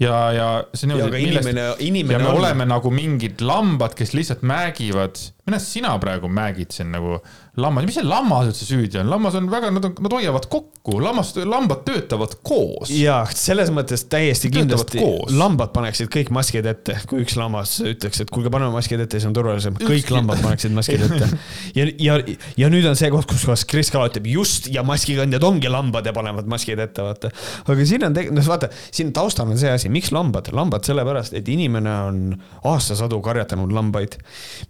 [0.02, 2.38] ja, ja see on niimoodi, et millest ja me on...
[2.40, 7.16] oleme nagu mingid lambad, kes lihtsalt määgivad millest sina praegu mägid siin nagu
[7.58, 11.00] lammas, mis see lammas üldse süüdi on, lammas on väga, nad on, nad hoiavad kokku,
[11.02, 12.92] lammas, lambad töötavad koos.
[12.94, 15.02] jah, selles mõttes täiesti kindlasti
[15.34, 19.26] lambad paneksid kõik maskid ette, kui üks lammas ütleks, et kuulge, paneme maskid ette, siis
[19.28, 21.28] on turvalisem, kõik lambad paneksid maskid ette.
[21.78, 22.16] ja, ja,
[22.62, 26.14] ja nüüd on see koht, kus kohas Kris ütleb just ja maskikandjad ongi lambad ja
[26.14, 27.32] panevad maskid ette, vaata.
[27.66, 31.34] aga siin on tegelikult, noh vaata, siin taustal on see asi, miks lambad, lambad sellepärast,
[31.34, 32.24] et inimene on
[32.70, 34.16] aastasadu karjatanud lambaid,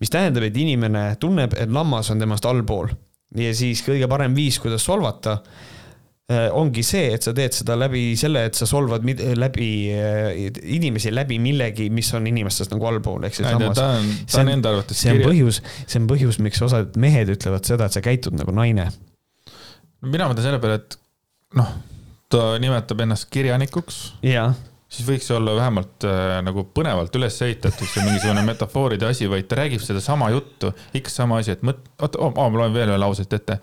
[0.00, 2.92] mis tähendab, et inimene tunneb, et lammas on temast allpool
[3.40, 5.36] ja siis kõige parem viis, kuidas solvata,
[6.30, 9.06] äh, ongi see, et sa teed seda läbi selle, et sa solvad
[9.38, 10.42] läbi äh,
[10.76, 13.78] inimesi läbi millegi, mis on inimestest nagu allpool, ehk seesamas.
[13.78, 17.32] ta on, ta on enda arvates see on põhjus, see on põhjus, miks osad mehed
[17.36, 18.90] ütlevad seda, et sa käitud nagu naine.
[20.02, 20.98] mina mõtlen selle peale, et
[21.58, 21.72] noh,
[22.32, 24.04] ta nimetab ennast kirjanikuks.
[24.26, 24.52] jah
[24.92, 29.58] siis võiks olla vähemalt äh, nagu põnevalt üles ehitatud see mingisugune metafooride asi, vaid ta
[29.62, 33.32] räägib sedasama juttu, ikka sama asi, et mõt-, oota oh,, ma loen veel ühe lauset
[33.38, 33.58] ette.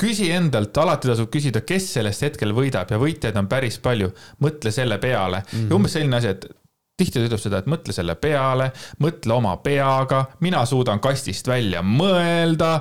[0.00, 4.10] küsi endalt, alati tasub küsida, kes sellest hetkel võidab ja võitjaid on päris palju.
[4.42, 5.70] mõtle selle peale mm -hmm.
[5.70, 6.50] ja umbes selline asi, et
[6.98, 8.70] tihti ta ütleb seda, et mõtle selle peale,
[9.02, 12.80] mõtle oma peaga, mina suudan kastist välja mõelda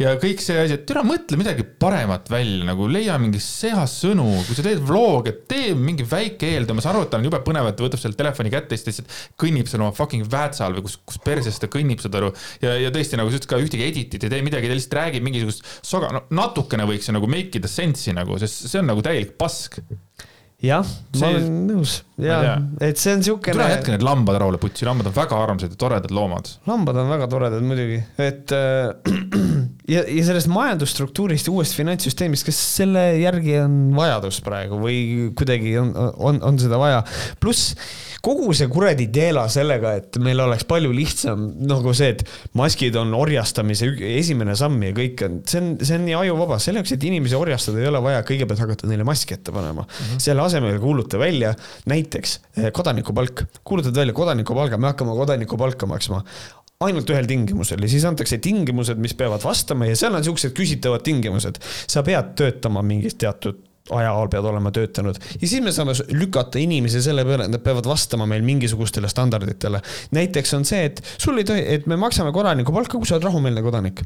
[0.00, 4.26] ja kõik see asi, et türa mõtle midagi paremat välja, nagu leia mingi seas sõnu,
[4.46, 7.42] kui sa teed vlog'e, tee mingi väike eeltöö, ma saan aru, et tal on jube
[7.44, 10.28] põnev, et ta võtab selle telefoni kätte ja siis ta lihtsalt kõnnib seal oma fucking
[10.32, 12.32] väätsal või kus, kus perses ta kõnnib, saad aru.
[12.64, 15.26] ja, ja tõesti nagu sa ütlesid ka ühtegi edit'it ei tee midagi, ta lihtsalt räägib
[15.28, 19.04] mingisugust soga, no natukene võiks see nagu make ida sense'i nagu, sest see on nagu
[19.04, 19.82] täielik pask.
[20.60, 20.84] Jah,
[21.16, 23.56] ma olen nõus ja et see on siukene.
[23.56, 26.50] tule jätke need lambad rahule putsi, lambad on väga armsad ja toredad loomad.
[26.70, 28.92] lambad on väga toredad muidugi, et äh,
[29.94, 35.00] ja, ja sellest majandusstruktuurist ja uuest finantssüsteemist, kas selle järgi on vajadus praegu või
[35.38, 37.02] kuidagi on, on, on seda vaja?
[37.40, 37.74] pluss
[38.24, 42.24] kogu see kuradi teela sellega, et meil oleks palju lihtsam nagu see, et
[42.58, 46.82] maskid on orjastamise esimene samm ja kõik on, see on, see on nii ajuvaba, selle
[46.82, 49.94] jaoks, et inimesi orjastada, ei ole vaja kõigepealt hakata neile maski ette panema mm.
[49.96, 50.24] -hmm.
[50.26, 51.54] selle asemel kuuluta välja
[52.10, 56.24] näiteks eh, kodanikupalk, kuulutad välja kodanikupalga, me hakkame kodanikupalka maksma
[56.80, 61.04] ainult ühel tingimusel ja siis antakse tingimused, mis peavad vastama ja seal on siuksed küsitavad
[61.04, 61.60] tingimused.
[61.86, 63.60] sa pead töötama mingis teatud
[63.90, 67.86] ajal pead olema töötanud ja siis me saame lükata inimesi selle peale, et nad peavad
[67.88, 69.80] vastama meil mingisugustele standarditele.
[70.16, 73.28] näiteks on see, et sul ei tohi, et me maksame kodaniku palka, kui sa oled
[73.28, 74.02] rahumeelne kodanik.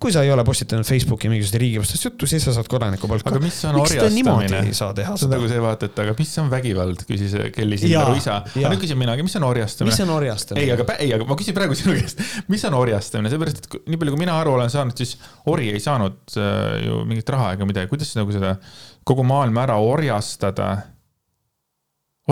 [0.00, 3.28] Kui sa ei ole postitanud Facebooki mingisugust riigivastast juttu, siis sa saad kodaniku palka.
[3.34, 4.62] aga mis on orjastamine?
[4.72, 8.38] see on nagu see vaata, et aga mis on vägivald, küsis Kelly Sildaru isa.
[8.48, 9.92] aga nüüd küsin mina, aga mis on orjastamine?
[9.92, 10.64] mis on orjastamine?
[10.64, 14.00] ei, aga, ei, aga ma küsin praegu sinu käest, mis on orjastamine, seepärast et nii
[14.00, 15.18] palju, kui mina aru olen saanud, siis
[15.52, 18.56] ori ei saanud äh, ju mingit raha ega midagi, kuidas nagu seda
[19.04, 20.72] kogu maailma ära orjastada.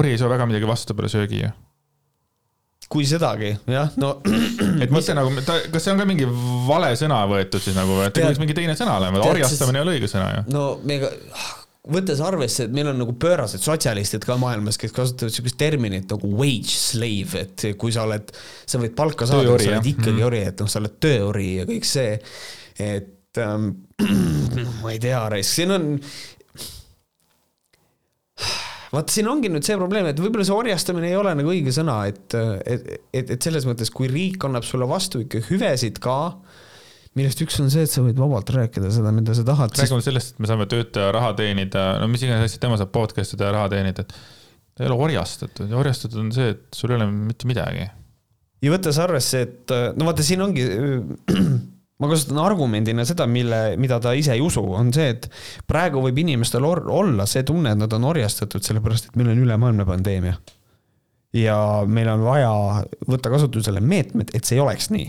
[0.00, 1.56] ori ei saa väga midagi vastu peale söögi ju
[2.88, 4.14] kui sedagi, jah, no.
[4.82, 6.28] et mõtle nagu, kas see on ka mingi
[6.68, 10.08] vale sõna võetud siis nagu, et võiks mingi teine sõna olema, orjastamine ei ole õige
[10.10, 10.44] sõna ju.
[10.54, 11.10] no meiega,
[11.92, 16.32] võttes arvesse, et meil on nagu pöörased sotsialistid ka maailmas, kes kasutavad sihukest terminit nagu
[16.38, 18.32] wage slave, et kui sa oled,
[18.68, 20.26] sa võid palka saada, sa oled ikkagi mm.
[20.30, 22.18] ori, et noh, sa oled tööori ja kõik see.
[22.88, 23.70] et ähm,
[24.82, 25.94] ma ei tea, siin on
[28.92, 32.00] vaat siin ongi nüüd see probleem, et võib-olla see orjastamine ei ole nagu õige sõna,
[32.08, 36.16] et, et, et, et selles mõttes, kui riik annab sulle vastu ikka hüvesid ka,
[37.18, 39.74] millest üks on see, et sa võid vabalt rääkida seda, mida sa tahad.
[39.76, 40.08] räägime siis...
[40.08, 43.50] sellest, et me saame töötaja raha teenida, no mis iganes asja, tema saab podcast ida
[43.50, 47.08] ja raha teenida, et ei ole orjastatud ja orjastatud on see, et sul ei ole
[47.12, 47.88] mitte midagi.
[48.64, 50.64] ja võttes arvesse, et no vaata, siin ongi
[51.98, 55.26] ma kasutan argumendina seda, mille, mida ta ise ei usu, on see, et
[55.70, 59.86] praegu võib inimestel olla see tunne, et nad on orjastatud, sellepärast et meil on ülemaailmne
[59.88, 60.36] pandeemia.
[61.36, 61.56] ja
[61.86, 62.52] meil on vaja
[63.10, 65.08] võtta kasutusele meetmed, et see ei oleks nii.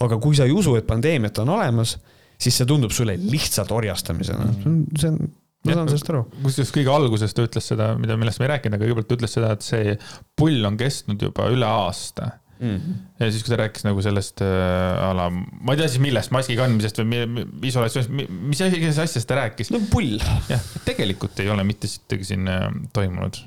[0.00, 1.98] aga kui sa ei usu, et pandeemiat on olemas,
[2.40, 5.18] siis see tundub sulle lihtsalt orjastamisena, see on, see on
[5.66, 6.24] ma saan sellest aru.
[6.42, 9.34] kusjuures kõige alguses ta ütles seda, mida, millest me ei rääkinud, aga kõigepealt ta ütles
[9.36, 9.96] seda, et see
[10.40, 12.98] pull on kestnud juba üle aasta mm.
[13.20, 16.58] ja siis, kui ta rääkis nagu sellest äh, ala, ma ei tea siis millest, maski
[16.58, 19.72] kandmisest või isolatsioonist, mis asjast ta rääkis.
[19.74, 20.20] no pull.
[20.50, 23.42] jah, tegelikult ei ole mitte sittagi siin äh, toimunud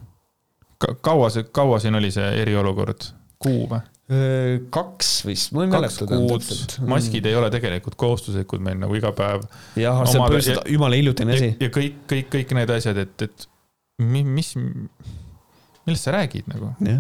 [0.84, 0.96] Ka.
[1.06, 3.06] kaua see, kaua siin oli see eriolukord,
[3.42, 3.84] kuu või?
[4.12, 6.08] Äh, kaks vist, ma ei mäleta.
[6.90, 9.46] maskid ei ole tegelikult kohustuslikud meil nagu iga päev.
[9.80, 11.54] jah, see on põhimõtteliselt jumala hiljutine asi.
[11.62, 13.48] ja kõik, kõik, kõik need asjad, et, et
[14.04, 16.74] mis, millest sa räägid nagu?
[16.84, 17.00] jah,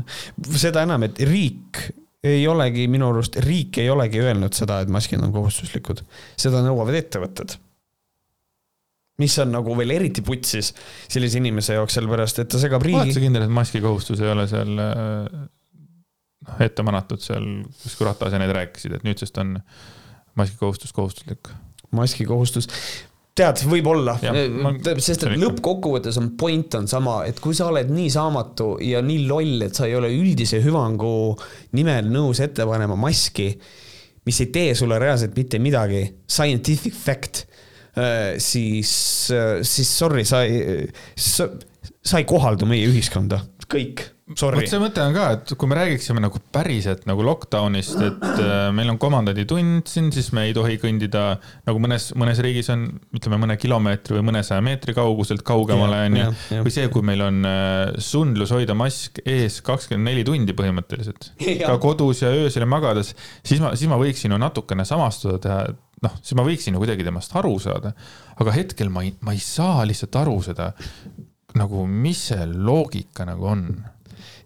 [0.56, 1.84] seda enam, et riik
[2.23, 6.03] ei olegi minu arust, riik ei olegi öelnud seda, et maskid on kohustuslikud.
[6.39, 7.57] seda nõuavad ettevõtted.
[9.21, 10.71] mis on nagu veel eriti putsis
[11.07, 13.01] sellise inimese jaoks, sellepärast et ta segab riigi.
[13.01, 14.71] oled sa kindel, et maski kohustus ei ole seal
[16.43, 17.45] noh, ette manatud seal,
[17.83, 19.57] kus Ratas ja need rääkisid, et nüüdsest on
[20.39, 21.51] maski kohustus kohustuslik?
[21.93, 22.67] maski kohustus,
[23.38, 24.14] tead, võib-olla,
[25.01, 29.26] sest et lõppkokkuvõttes on point on sama, et kui sa oled nii saamatu ja nii
[29.30, 31.34] loll, et sa ei ole üldise hüvangu
[31.77, 33.49] nimel nõus ette panema maski,
[34.27, 37.43] mis ei tee sulle reaalselt mitte midagi, scientific fact,
[37.97, 38.93] äh, siis,
[39.34, 40.85] äh, siis sorry, sa ei,
[41.18, 41.49] sa,
[41.81, 44.05] sa ei kohaldu meie ühiskonda, kõik
[44.55, 48.69] vot see mõte on ka, et kui me räägiksime nagu päriselt nagu lockdown'ist, et äh,
[48.75, 51.25] meil on komandanditund siin, siis me ei tohi kõndida
[51.67, 52.85] nagu mõnes, mõnes riigis on,
[53.19, 56.29] ütleme mõne kilomeetri või mõnesaja meetri kauguselt kaugemale onju.
[56.63, 61.33] või see, kui meil on äh, sundlus hoida mask ees kakskümmend neli tundi põhimõtteliselt,
[61.65, 63.11] ka kodus ja öösel magades,
[63.43, 65.59] siis ma, siis ma võiksin ju natukene samastuda teha,
[66.07, 67.91] noh, siis ma võiksin ju kuidagi temast aru saada.
[68.39, 70.71] aga hetkel ma ei, ma ei saa lihtsalt aru seda
[71.59, 73.67] nagu, mis see loogika nagu on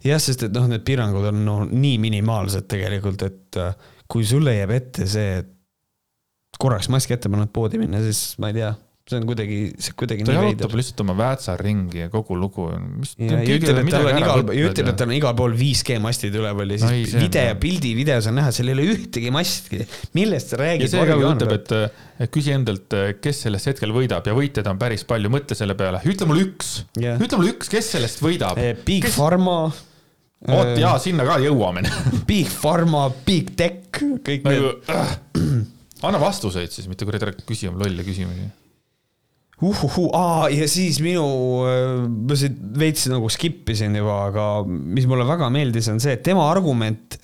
[0.08, 4.56] jah, sest et noh, need piirangud on no, nii minimaalsed tegelikult, et äh, kui sulle
[4.56, 5.54] jääb ette see, et
[6.58, 8.74] korraks maski ette paned poodi minna, siis ma ei tea
[9.08, 12.66] see on kuidagi, see kuidagi ta jalutab lihtsalt oma väätsa ringi ja kogu lugu.
[13.16, 16.74] ja ütleb, et tal on igal, ütleb, et tal on igal pool 5G mastid üleval
[16.74, 19.80] ja siis no, video, pildi, videos on näha, seal ei ole ühtegi masti.
[20.18, 20.86] millest ta räägib?
[20.86, 25.06] ja see ka ütleb, et, küsi endalt, kes sellest hetkel võidab ja võitjaid on päris
[25.08, 28.60] palju, mõtle selle peale, ütle mulle üks yeah., ütle mulle üks, kes sellest võidab.
[28.60, 29.16] Eh, Big kes...
[29.16, 29.60] Pharma
[30.46, 31.82] vot äh, jaa, sinna ka jõuame
[32.28, 35.66] Big Pharma, Big Tech, kõik nagu, need
[36.06, 38.48] anna vastuseid siis, mitte kuradi ära küsi oma lolle küsimusi
[39.58, 41.24] uhuhuu, aa ja siis minu,
[42.28, 46.22] ma siit veits nagu skip isin juba, aga mis mulle väga meeldis, on see, et
[46.26, 47.18] tema argument,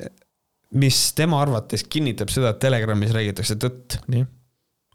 [0.74, 4.00] mis tema arvates kinnitab seda, et Telegramis räägitakse tõtt.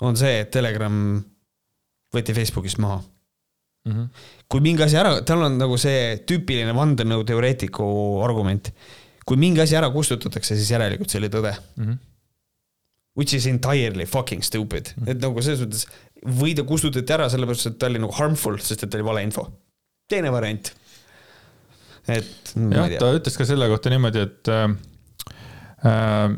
[0.04, 1.00] on see, et Telegram
[2.16, 3.00] võeti Facebookist maha.
[3.88, 3.94] mm.
[3.94, 4.08] -hmm.
[4.50, 7.86] Kui mingi asi ära, tal on nagu see tüüpiline vandenõuteoreetiku
[8.26, 8.72] argument.
[9.30, 11.52] kui mingi asi ära kustutatakse, siis järelikult see oli tõde.
[11.78, 11.98] Mm -hmm.
[13.16, 15.86] Which is entirely fucking stupid, et nagu selles mõttes
[16.40, 19.52] või ta kustutati ära sellepärast, et ta oli nagu harmful, sest et ta oli valeinfo.
[20.10, 20.74] teine variant.
[22.08, 24.70] et jah ta ütles ka selle kohta niimoodi, et äh,
[25.86, 26.38] äh,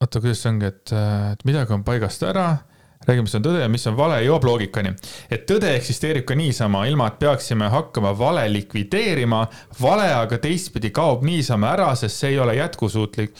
[0.00, 2.64] oota, kuidas see ongi, et, äh, et midagi on paigast ära,
[3.06, 4.94] räägime, mis on tõde ja mis on vale, jõuab loogikani.
[5.30, 9.46] et tõde eksisteerib ka niisama, ilma et peaksime hakkama vale likvideerima.
[9.80, 13.34] vale aga teistpidi kaob niisama ära, sest see ei ole jätkusuutlik.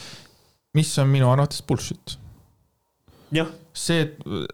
[0.73, 2.17] mis on minu arvates bullshit.
[3.73, 4.09] see,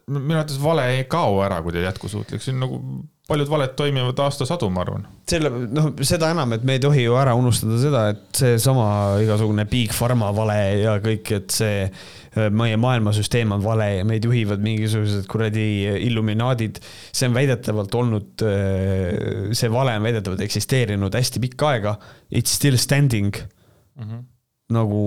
[0.07, 2.84] minu arvates vale ei kao ära, kui ta jätkusuutlik, see on nagu
[3.30, 5.06] paljud valed toimivad aastasadu, ma arvan.
[5.30, 8.88] selle, noh, seda enam, et me ei tohi ju ära unustada seda, et seesama
[9.23, 14.26] igasugune Big Pharma vale ja kõik, et see äh, meie maailmasüsteem on vale ja meid
[14.26, 15.68] juhivad mingisugused kuradi
[16.10, 16.81] illuminaadid.
[17.11, 18.43] see on väidetavalt olnud,
[19.53, 21.95] see vale on väidetavalt eksisteerinud hästi pikka aega.
[22.34, 23.35] It's still standing
[23.99, 24.23] Mm -hmm.
[24.69, 25.03] nagu,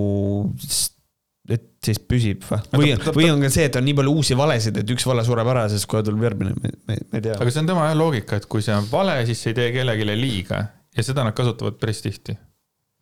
[1.51, 2.60] et siis püsib või?
[2.78, 5.48] Või või on ka see, et on nii palju uusi valesid, et üks vale sureb
[5.51, 7.35] ära, sest kohe tuleb järgmine, me, me, ei tea.
[7.35, 9.69] aga see on tema jah loogika, et kui see on vale, siis see ei tee
[9.74, 10.62] kellelegi liiga
[10.97, 12.36] ja seda nad kasutavad päris tihti.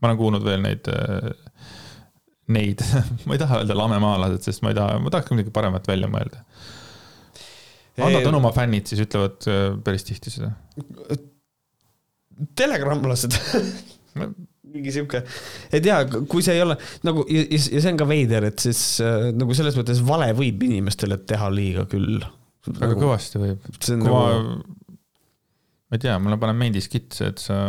[0.00, 0.88] ma olen kuulnud veel neid,
[2.56, 2.84] neid,
[3.26, 6.44] ma ei taha öelda lamemaalased, sest ma ei taha, ma tahaks midagi paremat välja mõelda.
[8.00, 10.54] Ando Tõnumaa fännid siis ütlevad äh, päris tihti seda.
[12.56, 13.36] telegramlased
[14.74, 15.22] mingi sihuke,
[15.72, 16.76] ei tea, kui see ei ole
[17.06, 20.62] nagu ja, ja see on ka veider, et siis äh, nagu selles mõttes vale võib
[20.68, 22.20] inimestele teha liiga küll.
[22.70, 23.70] väga nagu, kõvasti võib.
[23.80, 24.58] kui ma nagu,,
[25.90, 27.60] ma ei tea, mulle paneb meeldis kitse, et sa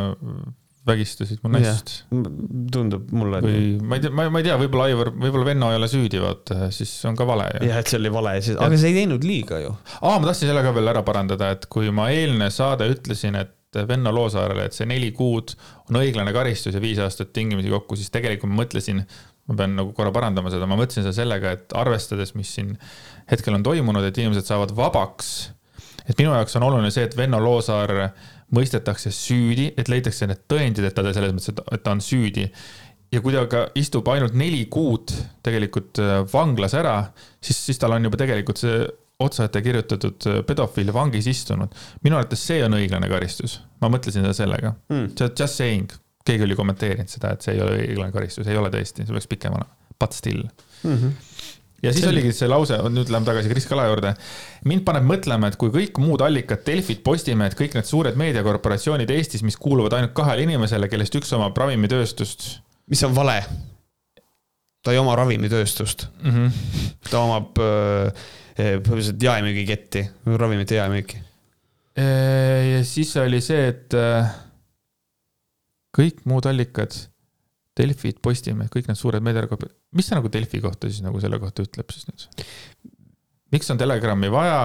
[0.88, 1.94] vägistasid mu naist.
[2.10, 3.42] tundub mulle.
[3.46, 6.22] või ma ei tea, ma ma ei tea, võib-olla Aivar, võib-olla Venno ei ole süüdi,
[6.22, 9.62] vaata, siis on ka vale jah, et see oli vale, aga see ei teinud liiga
[9.62, 9.74] ju.
[10.02, 13.54] aa, ma tahtsin selle ka veel ära parandada, et kui ma eelne saade ütlesin, et
[13.88, 15.54] Venno Loosaarele, et see neli kuud
[15.90, 19.00] on õiglane karistus ja viis aastat tingimisi kokku, siis tegelikult ma mõtlesin,
[19.48, 22.76] ma pean nagu korra parandama seda, ma mõtlesin seda sellega, et arvestades, mis siin
[23.32, 25.52] hetkel on toimunud, et inimesed saavad vabaks.
[26.10, 27.92] et minu jaoks on oluline see, et Venno Loosaar
[28.52, 32.50] mõistetakse süüdi, et leitakse need tõendid, et ta selles mõttes, et ta on süüdi
[33.12, 35.12] ja kui ta ka istub ainult neli kuud
[35.44, 36.00] tegelikult
[36.32, 36.96] vanglas ära,
[37.44, 38.84] siis, siis tal on juba tegelikult see
[39.24, 41.74] otsaette kirjutatud äh, pedofiil vangis istunud.
[42.04, 45.10] minu arvates see on õiglane karistus, ma mõtlesin seda sellega Hmm.
[45.20, 45.92] just, just saying,
[46.26, 49.28] keegi oli kommenteerinud seda, et see ei ole õiglane karistus, ei ole tõesti, see peaks
[49.32, 49.70] pikem olema,
[50.00, 50.44] but still.
[51.84, 54.16] ja siis See- oligi see lause, nüüd läheme tagasi Kris Kala juurde.
[54.66, 59.44] mind paneb mõtlema, et kui kõik muud allikad, Delfid, Postimehed, kõik need suured meediakorporatsioonid Eestis,
[59.44, 62.62] mis kuuluvad ainult kahele inimesele, kellest üks omab ravimitööstust
[62.92, 63.40] mis on vale.
[64.82, 66.32] ta ei oma ravimitööstust, mm.
[66.32, 66.52] -hmm.
[67.10, 68.24] ta omab äh,
[68.82, 70.06] põhimõtteliselt jaemüügiketti,
[70.40, 71.22] ravimite jaemüüki.
[72.72, 74.32] ja siis oli see, et äh,
[75.98, 76.96] kõik muud allikad,
[77.78, 81.64] Delfid, Postimehed, kõik need suured meediakorp-, mis see nagu Delfi kohta siis nagu selle kohta
[81.64, 82.26] ütleb siis nüüd?
[83.52, 84.60] miks on Telegrami vaja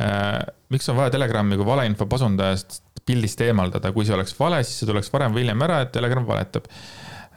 [0.00, 4.82] äh,, miks on vaja Telegrami kui valeinfo pasundajast pildist eemaldada, kui see oleks vale, siis
[4.82, 6.68] see tuleks varem või hiljem ära, et Telegram valetab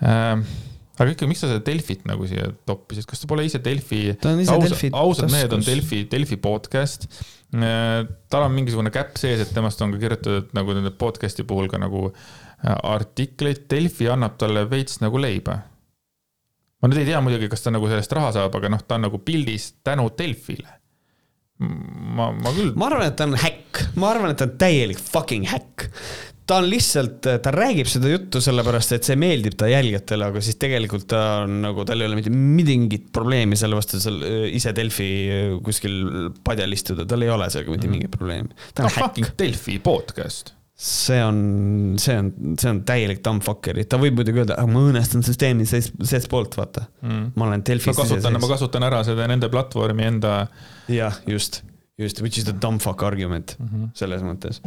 [0.03, 0.44] äh,.
[1.03, 4.77] Aga ikkagi, miks sa seda Delfit nagu siia toppisid, kas ta pole ise Delfi ausad,
[4.95, 5.63] ausad mehed on.
[5.65, 7.07] Delfi, Delfi podcast.
[7.53, 11.77] tal on mingisugune käpp sees, et temast on ka kirjutatud nagu nende podcast'i puhul ka
[11.81, 15.59] nagu äh, artikleid, Delfi annab talle veits nagu leiba.
[16.81, 19.05] ma nüüd ei tea muidugi, kas ta nagu sellest raha saab, aga noh, ta on
[19.07, 20.80] nagu pildis tänu Delfile.
[21.61, 24.99] ma, ma küll, ma arvan, et ta on häkk, ma arvan, et ta on täielik
[24.99, 25.89] fucking häkk.
[26.48, 30.57] Ta on lihtsalt, ta räägib seda juttu sellepärast, et see meeldib ta jälgijatele, aga siis
[30.61, 34.74] tegelikult ta on nagu, tal ei ole mitte mingit probleemi selle vastu seal äh, ise
[34.76, 36.02] Delfi äh, kuskil
[36.44, 38.52] padjal istuda, tal ei ole sellega mitte mingit probleemi.
[38.76, 40.53] ta no on häkk fucking, Delfi podcast.
[40.84, 41.40] see on,
[42.02, 46.57] see on, see on täielik dumbfucker, ta võib muidugi öelda, ma õõnestan süsteemi sees, seestpoolt,
[46.60, 46.90] vaata.
[47.06, 47.28] Mm.
[47.38, 50.38] ma olen ma Delfis kasutan, ma kasutan ära seda nende platvormi enda
[50.91, 51.61] jah, just,
[51.95, 53.68] just, which is the dumb fuck argument mm.
[53.70, 53.91] -hmm.
[53.95, 54.60] selles mõttes.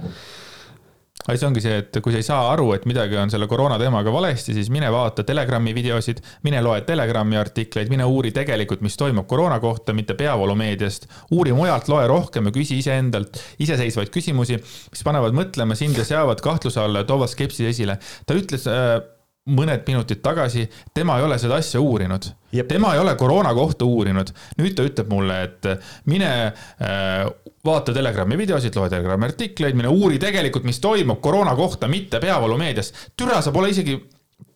[1.34, 4.12] See ongi see, et kui sa ei saa aru, et midagi on selle koroona teemaga
[4.14, 9.26] valesti, siis mine vaata Telegrami videosid, mine loe Telegrami artikleid, mine uuri tegelikult, mis toimub
[9.26, 11.08] koroona kohta, mitte peavoolumeediast.
[11.34, 14.60] uuri mujalt, loe rohkem ja küsi iseendalt iseseisvaid küsimusi,
[14.92, 17.98] mis panevad mõtlema sind ja seavad kahtluse alla ja toovad skepsise esile.
[18.26, 19.00] ta ütles äh,
[19.46, 22.26] mõned minutid tagasi, tema ei ole seda asja uurinud
[22.68, 24.30] tema ei ole koroona kohta uurinud.
[24.60, 25.68] nüüd ta ütleb mulle, et
[26.06, 27.26] mine äh,
[27.64, 32.92] vaata Telegrami videosid, loe Telegrami artikleid, mine uuri tegelikult, mis toimub koroona kohta, mitte peavoolumeedias.
[33.16, 33.98] türa, sa pole isegi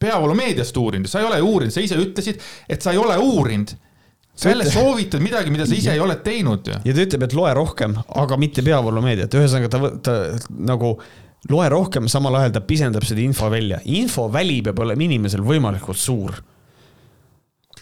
[0.01, 3.77] peavoolumeediast uurinud, sa ei ole uurinud, sa ise ütlesid, et sa ei ole uurinud.
[4.41, 6.77] sa jälle soovitad midagi, mida sa ise ei ole teinud ju.
[6.85, 10.15] ja ta ütleb, et loe rohkem, aga mitte peavoolumeediat, ühesõnaga ta, ta
[10.49, 10.95] nagu
[11.49, 13.81] loe rohkem, samal ajal ta pisendab seda info välja.
[13.85, 16.43] infoväli peab olema inimesel võimalikult suur.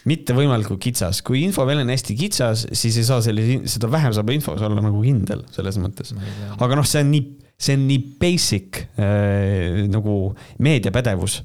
[0.07, 4.31] mitte võimalikult kitsas, kui infoväli on hästi kitsas, siis ei saa sellise, seda vähem saab
[4.31, 6.15] infos olla nagu kindel selles mõttes.
[6.57, 7.23] aga noh, see on nii,
[7.59, 10.19] see on nii basic äh, nagu
[10.63, 11.41] meediapädevus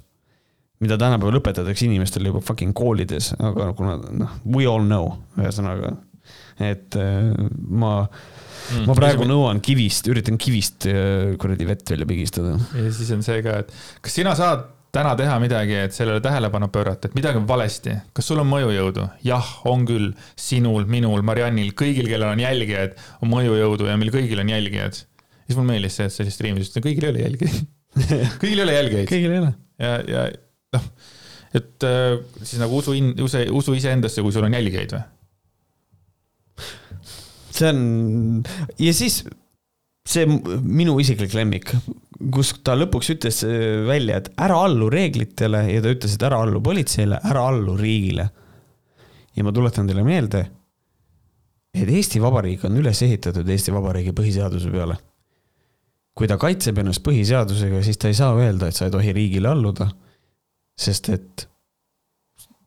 [0.84, 5.94] mida tänapäeval õpetatakse inimestele juba fucking koolides, aga kuna noh, we all know, ühesõnaga,
[6.62, 8.04] et äh, ma
[8.72, 12.56] mm,, ma praegu nõuan kivist, üritan kivist äh, kuradi vett välja pigistada.
[12.78, 13.74] ja siis on see ka, et
[14.04, 18.28] kas sina saad täna teha midagi, et sellele tähelepanu pöörata, et midagi on valesti, kas
[18.30, 19.08] sul on mõjujõudu?
[19.26, 24.42] jah, on küll, sinul, minul, Mariannil, kõigil, kellel on jälgijaid, on mõjujõudu ja meil kõigil
[24.44, 25.02] on jälgijad.
[25.46, 27.64] siis mulle meeldis see, et sa sellist riimi ütlesid, kõigil ei ole jälgijaid
[28.40, 29.10] kõigil ei ole jälgijaid.
[29.10, 29.52] kõigil ei ole.
[29.82, 30.24] ja, ja
[30.76, 30.86] noh,
[31.54, 35.04] et äh, siis nagu usu, usu, usu iseendasse, kui sul on jälgijaid või?
[37.54, 37.80] See on
[38.80, 39.22] ja siis
[40.04, 41.70] see minu isiklik lemmik,
[42.34, 46.42] kus ta lõpuks ütles äh, välja, et ära allu reeglitele ja ta ütles, et ära
[46.44, 48.28] allu politseile, ära allu riigile.
[49.34, 50.44] ja ma tuletan teile meelde,
[51.74, 55.00] et Eesti Vabariik on üles ehitatud Eesti Vabariigi põhiseaduse peale.
[56.14, 59.48] kui ta kaitseb ennast põhiseadusega, siis ta ei saa öelda, et sa ei tohi riigile
[59.50, 59.88] alluda
[60.78, 61.46] sest et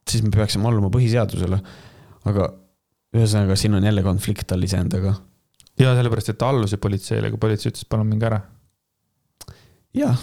[0.08, 1.60] siis me peaksime alluma põhiseadusele.
[2.28, 2.48] aga
[3.16, 5.16] ühesõnaga, siin on jälle konflikt tal iseendaga.
[5.80, 8.42] ja sellepärast, et ta allus ju politseile, kui politsei ütles, palun minge ära.
[9.98, 10.18] jah,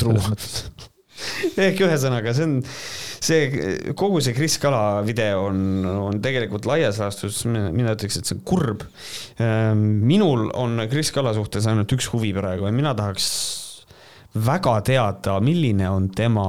[0.00, 0.20] true.
[1.66, 3.40] ehk ühesõnaga, see on, see,
[3.98, 8.44] kogu see Kris Kala video on, on tegelikult laias laastus, mina ütleks, et see on
[8.48, 8.84] kurb.
[9.40, 13.28] Ehm, minul on Kris Kala suhtes ainult üks huvi praegu ja mina tahaks
[14.36, 16.46] väga teada, milline on tema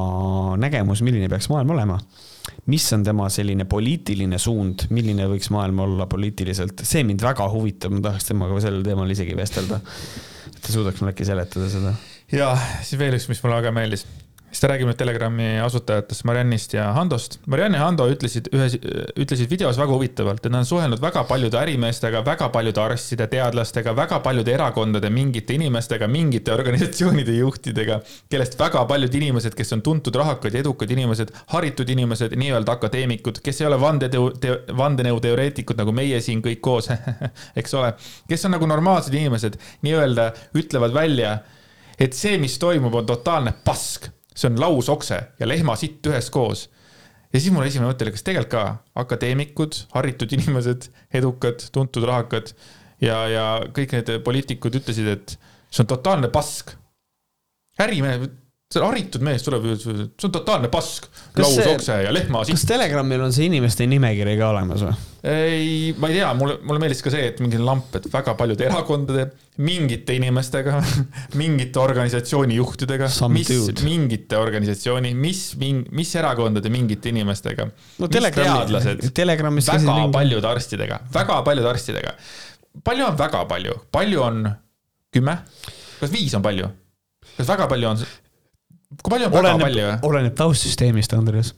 [0.60, 1.99] nägemus, milline peaks maailm olema.
[2.71, 7.95] Mis on tema selline poliitiline suund, milline võiks maailm olla poliitiliselt, see mind väga huvitab,
[7.95, 9.81] ma tahaks temaga sellel teemal isegi vestelda.
[10.57, 11.93] ta suudaks mulle äkki seletada seda.
[12.31, 14.07] ja siis veel üks, mis mulle väga meeldis
[14.51, 17.37] siis ta räägib nüüd Telegrami asutajatest Mariannist ja Handost.
[17.51, 18.77] Mariann ja Hando ütlesid ühes,
[19.19, 23.93] ütlesid videos väga huvitavalt, et nad on suhelnud väga paljude ärimeestega, väga paljude arstide, teadlastega,
[23.97, 27.99] väga paljude erakondade mingite inimestega, mingite organisatsioonide juhtidega,
[28.31, 33.41] kellest väga paljud inimesed, kes on tuntud, rahakad ja edukad inimesed, haritud inimesed, nii-öelda akadeemikud,
[33.43, 34.31] kes ei ole vandeteo-,
[34.79, 36.89] vandenõuteoreetikud nagu meie siin kõik koos
[37.59, 37.93] eks ole,
[38.29, 41.39] kes on nagu normaalsed inimesed, nii-öelda ütlevad välja,
[41.99, 46.68] et see, mis toimub, on totaalne pask see on lausokse ja lehmasitt üheskoos.
[47.34, 52.53] ja siis mul esimene mõte oli, kas tegelikult ka akadeemikud, haritud inimesed, edukad, tuntud rahakad
[53.01, 55.38] ja, ja kõik need poliitikud ütlesid, et
[55.69, 56.76] see on totaalne pask.
[57.81, 58.30] ärimehed
[58.68, 61.06] see haritud mees tuleb, see on totaalne pask,
[61.39, 62.57] lausokse ja lehmasitt.
[62.57, 64.91] kas Telegramil on see inimeste nimekiri ka olemas või?
[65.31, 68.68] ei, ma ei tea, mulle, mulle meeldis ka see, et mingi lamp, et väga paljude
[68.68, 69.30] erakondade,
[69.64, 70.81] mingite inimestega
[71.41, 73.88] mingite organisatsiooni juhtidega, mis dude.
[73.88, 77.69] mingite organisatsiooni, mis, mis erakondade mingite inimestega.
[78.03, 80.15] no Telegramis väga mingi...
[80.19, 82.18] paljude arstidega, väga paljude arstidega.
[82.84, 84.45] palju on väga palju, palju on
[85.15, 85.39] kümme?
[86.03, 86.68] kas viis on palju?
[87.31, 88.07] kas väga palju on?
[88.95, 89.89] Kui palju on oleneb, väga palju?
[90.09, 91.53] oleneb taustsüsteemist, Andres.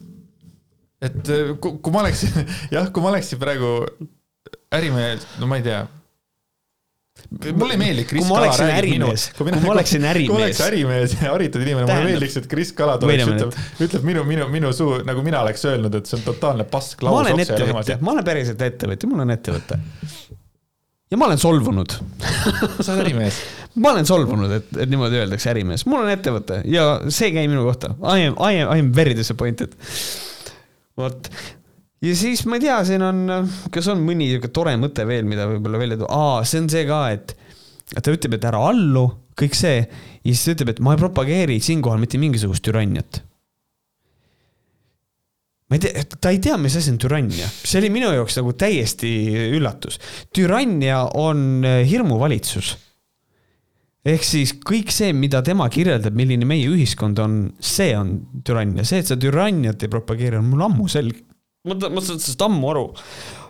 [1.01, 2.41] et äh, kui, kui ma oleksin,
[2.75, 3.77] jah, kui ma oleksin praegu
[4.75, 5.85] ärimees, no ma ei tea
[7.29, 9.11] mulle ei meeldi, Kris Kala räägib minu.
[9.37, 10.29] kui ma oleksin ärimees.
[10.29, 14.07] kui ma oleks ärimees ja haritud inimene, mulle meeldiks, et Kris Kala tuleks, ütleb, ütleb
[14.07, 17.03] minu, minu, minu suu, nagu mina oleks öelnud, et see on totaalne pask.
[17.05, 19.79] ma olen ettevõtja, ma olen päriselt ettevõtja, mul on ettevõte.
[21.11, 21.97] ja ma olen solvunud
[22.85, 23.43] sa oled ärimees
[23.77, 27.47] ma olen solvunud, et, et niimoodi öeldakse ärimees, mul on ettevõte ja see ei käi
[27.51, 27.93] minu kohta.
[28.01, 29.75] I am, I am, I am very disappointed.
[30.99, 31.29] vot
[32.03, 33.23] ja siis ma ei tea, siin on,
[33.73, 36.85] kas on mõni sihuke tore mõte veel, mida võib-olla välja tuua, aa, see on see
[36.89, 37.35] ka, et
[37.99, 39.05] ta ütleb, et ära allu,
[39.39, 43.23] kõik see, ja siis ta ütleb, et ma ei propageeri siinkohal mitte mingisugust türanniat.
[45.69, 48.55] ma ei tea, ta ei tea, mis asi on türannia, see oli minu jaoks nagu
[48.57, 49.11] täiesti
[49.59, 49.99] üllatus.
[50.33, 52.77] türannia on hirmuvalitsus
[54.07, 58.15] ehk siis kõik see, mida tema kirjeldab, milline meie ühiskond on, see on
[58.47, 61.25] türannia, see, et sa türanniat ei propageeri, on mul ammu selge.
[61.67, 62.87] ma, ma saan sellest ammu aru.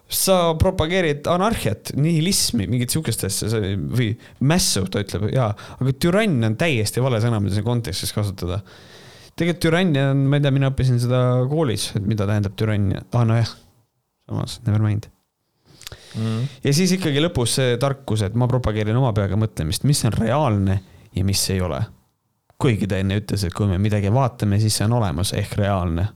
[0.10, 4.08] sa propageerid anarhiat, nihilismi, mingit sihukest asja või
[4.42, 8.64] mässu, ta ütleb, jaa, aga türann on täiesti vale sõna, mida siin kontekstis kasutada.
[9.36, 11.22] tegelikult türannia on, ma ei tea, mina õppisin seda
[11.52, 13.54] koolis, et mida tähendab türannia, ah nojah,
[14.26, 15.12] samas, never mind
[16.16, 16.48] mm..
[16.64, 20.80] ja siis ikkagi lõpus see tarkus, et ma propageerin oma peaga mõtlemist, mis on reaalne
[21.16, 21.82] ja mis ei ole.
[22.60, 26.10] kuigi ta enne ütles, et kui me midagi vaatame, siis see on olemas ehk reaalne.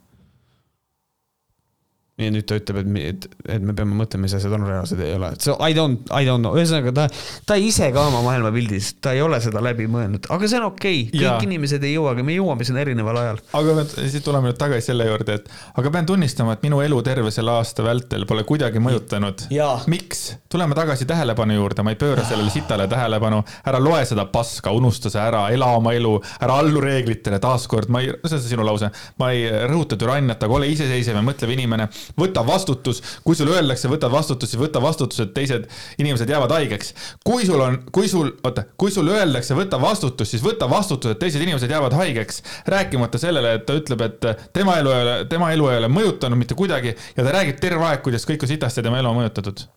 [2.22, 3.24] Ja nüüd ta ütleb, et, et,
[3.56, 5.32] et me peame mõtlema, mis asjad on reaalsed, ei ole.
[5.42, 7.06] So I don't, I don't know, ühesõnaga ta,
[7.50, 11.00] ta ise ka oma maailmapildis, ta ei ole seda läbi mõelnud, aga see on okei
[11.08, 11.40] okay., kõik ja.
[11.48, 13.42] inimesed ei jõuagi, me jõuame sinna erineval ajal.
[13.58, 15.50] aga siis tuleme nüüd tagasi selle juurde, et
[15.82, 19.48] aga pean tunnistama, et minu elu terve selle aasta vältel pole kuidagi mõjutanud.
[19.90, 20.22] miks?
[20.54, 25.10] tuleme tagasi tähelepanu juurde, ma ei pööra sellele sitale tähelepanu, ära loe seda paska, unusta
[25.10, 26.14] see ära, ela oma elu,
[26.46, 30.62] ära allu reeglitele, taaskord, ma ei, see on sinu lause, ma ei rõhuta türanniat, aga
[30.62, 35.20] ole iseseisev ja mõtlev inimene võta vastutus, kui sulle öeldakse, võta vastutus, siis võta vastutus,
[35.24, 35.68] et teised
[35.98, 36.94] inimesed jäävad haigeks.
[37.24, 41.20] kui sul on, kui sul, oota, kui sulle öeldakse, võta vastutus, siis võta vastutus, et
[41.20, 42.44] teised inimesed jäävad haigeks.
[42.68, 46.40] rääkimata sellele, et ta ütleb, et tema elu ei ole, tema elu ei ole mõjutanud
[46.40, 49.24] mitte kuidagi ja ta räägib terve aeg, kuidas kõik on sitasti ja tema elu on
[49.24, 49.68] mõjutatud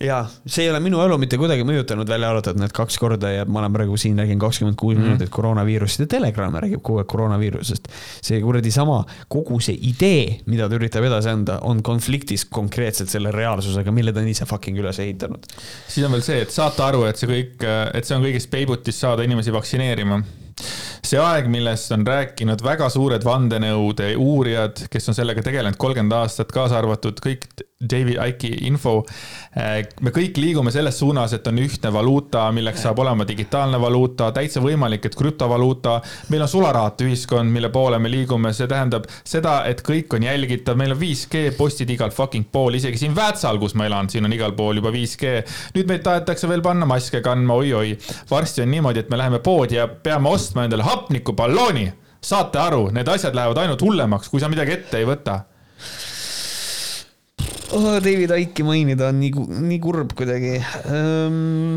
[0.00, 3.46] jaa, see ei ole minu elu mitte kuidagi mõjutanud, välja arvatud need kaks korda ja
[3.48, 5.06] ma olen praegu siin, räägin kakskümmend kuus mhm.
[5.06, 7.88] minutit koroonaviirusest ja Telegram räägib kogu aeg koroonaviirusest.
[8.28, 9.02] see kuradi sama,
[9.32, 14.20] kogu see idee, mida ta üritab edasi anda, on konfliktis konkreetselt selle reaalsusega, mille ta
[14.24, 15.48] on ise fucking üles ehitanud.
[15.88, 17.64] siis on veel see, et saate aru, et see kõik,
[17.96, 20.20] et see on kõigest peibutis saada inimesi vaktsineerima
[21.06, 26.52] see aeg, millest on rääkinud väga suured vandenõude uurijad, kes on sellega tegelenud kolmkümmend aastat,
[26.54, 27.46] kaasa arvatud kõik
[27.76, 29.02] David Icke'i info.
[29.52, 34.30] Eh, me kõik liigume selles suunas, et on ühtne valuuta, milleks saab olema digitaalne valuuta,
[34.32, 36.00] täitsa võimalik, et krüptovaluuta.
[36.30, 40.92] meil on sularahatühiskond, mille poole me liigume, see tähendab seda, et kõik on jälgitav, meil
[40.92, 44.56] on 5G postid igal fucking pool, isegi siin Väätsal, kus ma elan, siin on igal
[44.56, 45.44] pool juba 5G.
[45.76, 47.98] nüüd meid tahetakse veel panna maske kandma oi,, oi-oi.
[48.30, 51.92] varsti on niimoodi, et me läheme poodi ja peame ostma endale hapnikuballooni.
[52.26, 55.44] saate aru, need asjad lähevad ainult hullemaks, kui sa midagi ette ei võta
[57.72, 57.98] oh,.
[58.02, 60.56] David Icke'i mainida on nii, nii kurb kuidagi
[60.90, 61.76] um,.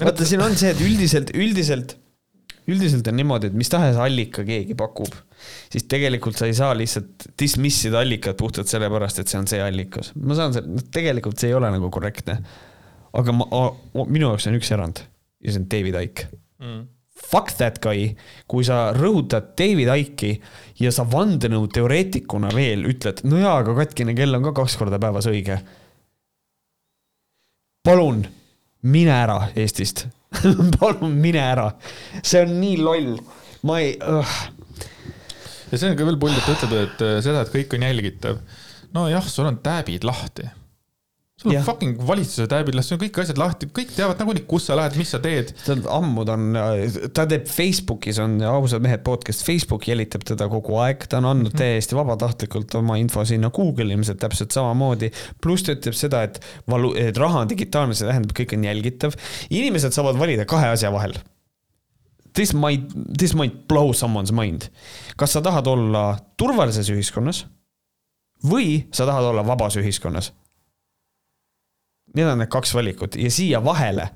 [0.00, 1.96] vaata, siin on see, et üldiselt, üldiselt,
[2.70, 5.14] üldiselt on niimoodi, et mis tahes allika keegi pakub,
[5.72, 9.62] siis tegelikult sa ei saa lihtsalt dismiss ida allikat puhtalt sellepärast, et see on see
[9.64, 10.14] allikas.
[10.20, 12.40] ma saan selle, tegelikult see ei ole nagu korrektne.
[13.20, 13.66] aga ma,
[14.06, 15.04] minu jaoks on üks erand
[15.42, 16.30] ja see on David Icke
[16.62, 16.88] mm
[17.30, 18.10] fuck that guy,
[18.50, 20.38] kui sa rõhutad David Icke'i
[20.82, 25.28] ja sa vandenõuteoreetikuna veel ütled, no jaa, aga katkine kell on ka kaks korda päevas
[25.30, 25.60] õige.
[27.86, 28.24] palun,
[28.82, 30.06] mine ära Eestist
[30.78, 31.70] palun mine ära,
[32.22, 33.14] see on nii loll,
[33.66, 34.38] ma ei uh.
[35.70, 37.86] ja see on ka veel pull, et ta ütleb, et äh, seda, et kõik on
[37.86, 38.40] jälgitav.
[38.94, 40.50] nojah, sul on tääbid lahti
[41.40, 44.76] sul on fucking valitsuse tääbil, sul on kõik asjad lahti, kõik teavad nagunii, kus sa
[44.76, 45.52] lähed, mis sa teed.
[45.64, 46.58] ta on ammu, ta on,
[47.16, 51.54] ta teeb Facebookis on Ausad mehed podcast, Facebook jälitab teda kogu aeg, ta on andnud
[51.54, 51.62] -hmm.
[51.62, 55.10] täiesti vabatahtlikult oma info sinna Google ilmselt täpselt samamoodi.
[55.40, 59.16] pluss ta ütleb seda, et valu-, et raha on digitaalne, see tähendab, kõik on jälgitav.
[59.50, 61.14] inimesed saavad valida kahe asja vahel.
[62.32, 64.68] This might, this might blow someone's mind.
[65.16, 67.46] kas sa tahad olla turvalises ühiskonnas
[68.44, 70.32] või sa tahad olla vabas ühiskonnas
[72.14, 74.08] Need on need kaks valikut ja siia vahele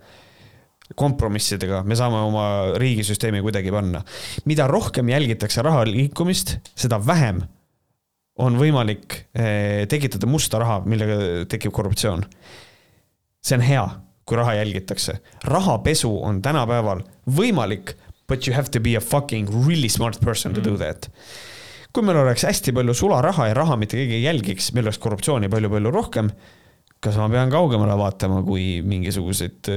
[0.99, 2.47] kompromissidega me saame oma
[2.81, 4.03] riigisüsteemi kuidagi panna.
[4.45, 7.41] mida rohkem jälgitakse raha liikumist, seda vähem
[8.39, 12.25] on võimalik eh, tekitada musta raha, millega tekib korruptsioon.
[13.45, 13.89] see on hea,
[14.27, 15.19] kui raha jälgitakse.
[15.45, 17.97] rahapesu on tänapäeval võimalik,
[18.29, 20.79] but you have to be a fucking really smart person to do mm.
[20.79, 21.11] that
[21.95, 25.49] kui meil oleks hästi palju sularaha ja raha mitte keegi ei jälgiks, meil oleks korruptsiooni
[25.49, 26.31] palju-palju rohkem
[27.05, 29.71] kas ma pean kaugemale vaatama, kui mingisuguseid,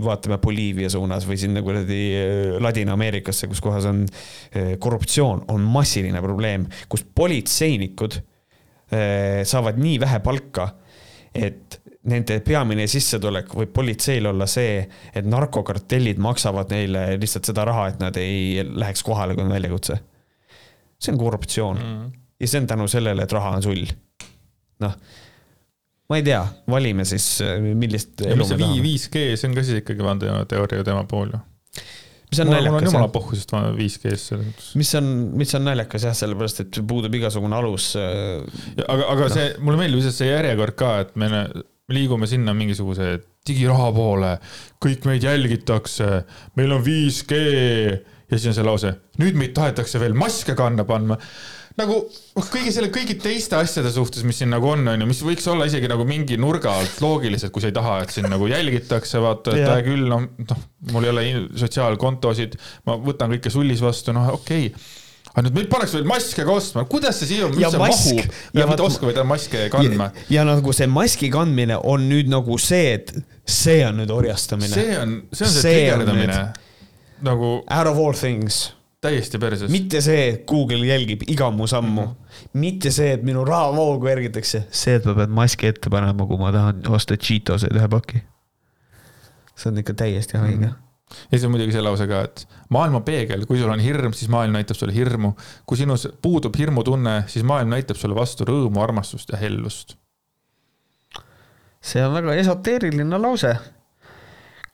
[0.00, 6.22] vaatame Boliivia suunas või sinna kuradi äh, Ladina-Ameerikasse, kus kohas on äh, korruptsioon, on massiline
[6.24, 10.70] probleem, kus politseinikud äh, saavad nii vähe palka,
[11.36, 11.80] et
[12.10, 14.80] nende peamine sissetulek võib politseil olla see,
[15.14, 20.00] et narkokartellid maksavad neile lihtsalt seda raha, et nad ei läheks kohale, kui on väljakutse.
[21.00, 22.12] see on korruptsioon mm.
[22.40, 23.84] ja see on tänu sellele, et raha on sull.
[24.80, 24.96] noh
[26.10, 27.38] ma ei tea, valime siis,
[27.78, 28.82] millist elu me tahame.
[28.82, 31.40] 5G, see on ka siis ikkagi vandenõuteooria tema pool ju.
[32.30, 32.74] mis on mul, naljakas.
[32.74, 34.70] mul on jumala pohhusest 5G-s selles mõttes.
[34.80, 37.92] mis on, mis on naljakas jah, sellepärast et puudub igasugune alus.
[37.98, 38.42] Äh,
[38.86, 39.32] aga, aga no.
[39.36, 41.30] see, mulle meeldib lihtsalt see järjekord ka, et me
[41.90, 43.12] liigume sinna mingisuguse
[43.46, 44.34] digiraha poole,
[44.82, 46.10] kõik meid jälgitakse,
[46.58, 47.38] meil on 5G
[48.30, 48.92] ja siis on see lause,
[49.22, 51.16] nüüd meid tahetakse veel maske kanna panna
[51.78, 51.98] nagu
[52.50, 55.68] kõigi selle, kõigi teiste asjade suhtes, mis siin nagu on, on ju, mis võiks olla
[55.70, 59.54] isegi nagu mingi nurga alt loogilised, kui sa ei taha, et sind nagu jälgitakse, vaata,
[59.54, 60.64] et hea küll, noh, noh,
[60.94, 61.26] mul ei ole
[61.60, 64.98] sotsiaalkontosid, ma võtan kõike sullis vastu, noh, okei okay
[65.30, 68.32] aga nüüd meil pannakse veel maske ka ostma, kuidas see siia üldse mahub?
[68.56, 70.10] ja mitte oskavad maske kandma.
[70.32, 73.12] ja nagu see maski kandmine on nüüd nagu see, et
[73.46, 74.72] see on nüüd orjastamine.
[74.72, 76.40] see on, see on see, see trigerdamine.
[77.22, 77.60] nagu.
[77.70, 79.70] Out of all things täiesti perses.
[79.72, 82.48] mitte see, et Google jälgib iga mu sammu mm, -hmm.
[82.52, 86.52] mitte see, et minu rahavoogu järgitakse, see, et ma pean maski ette panema, kui ma
[86.52, 88.22] tahan osta Cheetos'eid ühe paki.
[89.56, 90.72] see on ikka täiesti haige mm.
[90.72, 91.16] -hmm.
[91.32, 94.28] ja siis on muidugi see lause ka, et maailma peegel, kui sul on hirm, siis
[94.28, 95.32] maailm näitab sulle hirmu.
[95.66, 99.96] kui sinus puudub hirmutunne, siis maailm näitab sulle vastu rõõmu, armastust ja hellust.
[101.80, 103.56] see on väga esoteeriline lause.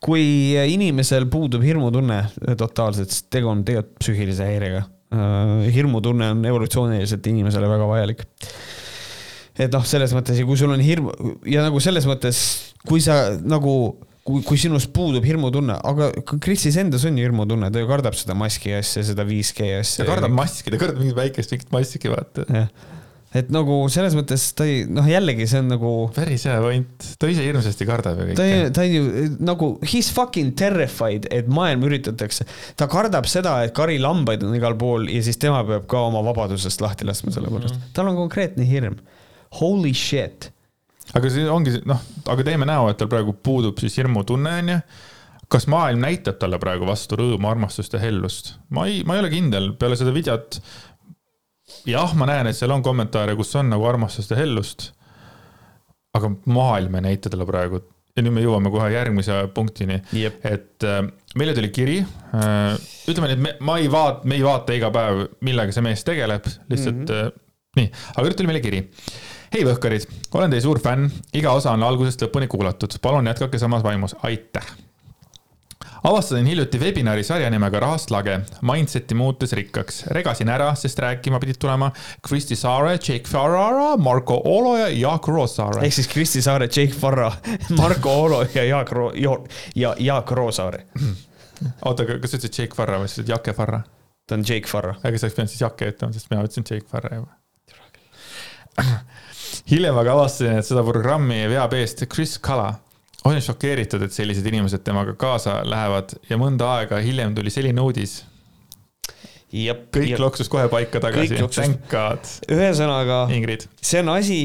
[0.06, 2.20] Kui inimesel puudub hirmutunne
[2.58, 4.84] totaalselt, siis tegu on tegelikult psüühilise häirega.
[5.72, 8.26] hirmutunne on evolutsiooniliselt inimesele väga vajalik.
[9.58, 11.10] et noh, selles mõttes ja kui sul on hirm
[11.48, 12.40] ja nagu selles mõttes,
[12.86, 13.96] kui sa nagu
[14.26, 16.10] kui, kui sinust puudub hirmutunne, aga
[16.42, 20.04] Krisis endas on ju hirmutunne, ta ju kardab seda maski asja, seda 5G asja.
[20.04, 22.46] ta kardab maski, ta kardab mingit väikest mingit maski, vaata.
[22.50, 22.68] jah,
[23.36, 27.28] et nagu selles mõttes ta ei, noh jällegi see on nagu päris hea point, ta
[27.30, 28.46] ise hirmsasti kardab ta kõike.
[28.46, 32.46] ei, ta on ju nagu he's fucking terrified, et maailm üritatakse,
[32.78, 36.22] ta kardab seda, et kari lambaid on igal pool ja siis tema peab ka oma
[36.26, 37.82] vabadusest lahti laskma selle pärast mm.
[37.82, 37.96] -hmm.
[37.96, 39.00] tal on konkreetne hirm.
[39.60, 40.50] Holy shit.
[41.14, 44.80] aga see ongi noh, aga teeme näo, et tal praegu puudub siis hirmutunne, onju.
[45.48, 48.56] kas maailm näitab talle praegu vastu rõõmu, armastust ja hellust?
[48.70, 50.60] ma ei, ma ei ole kindel, peale seda videot.
[51.86, 54.92] jah, ma näen, et seal on kommentaare, kus on nagu armastust ja hellust.
[56.16, 57.82] aga maailm ei näita talle praegu
[58.16, 59.98] ja nüüd me jõuame kohe järgmise punktini,
[60.40, 61.02] et äh,
[61.36, 62.76] meile tuli kiri äh,.
[63.10, 66.04] ütleme nii, et me, ma ei vaata, me ei vaata iga päev, millega see mees
[66.06, 67.34] tegeleb, lihtsalt mm -hmm.
[67.34, 68.86] äh, nii, aga nüüd tuli meile kiri
[69.54, 73.84] hei Võhkarid, olen teie suur fänn, iga osa on algusest lõpuni kuulatud, palun jätkake samas
[73.84, 74.66] vaimus, aitäh.
[76.06, 80.04] Avastasin hiljuti webinari sarja nimega Rahast lage, Mindseti muutes rikkaks.
[80.14, 81.90] regasin ära, sest rääkima pidid tulema
[82.28, 85.82] Kristi Saare, Jake Ferrara, Marko Olo ja Jaak Roosaare.
[85.86, 87.32] ehk siis Kristi Saare, Jake Farra,
[87.76, 89.12] Marko Olo ja Jaak Ro-,
[89.74, 90.86] ja Jaak Roosaare.
[91.84, 93.82] oota, kas sa ütlesid Jake Farra või sa ütlesid Jake Farra?
[94.26, 94.94] ta on Jake Farra.
[95.02, 97.36] aga sa oleks pidanud siis Jake ütlema, sest mina ütlesin Jake Farra juba.
[99.70, 102.74] hiljem aga avastasin, et seda programmi veab eest Chris Kala.
[103.30, 108.22] Olin šokeeritud, et sellised inimesed temaga kaasa lähevad ja mõnda aega hiljem tuli selline uudis.
[109.56, 110.20] kõik jep.
[110.20, 113.68] loksus kohe paika tagasi Thank God, ühesõnaga, Ingrid.
[113.80, 114.40] see on asi,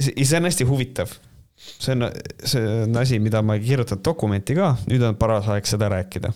[0.00, 1.12] see on hästi huvitav.
[1.56, 2.08] see on,
[2.44, 6.32] see on asi, mida ma kirjutan dokumenti ka, nüüd on paras aeg seda rääkida.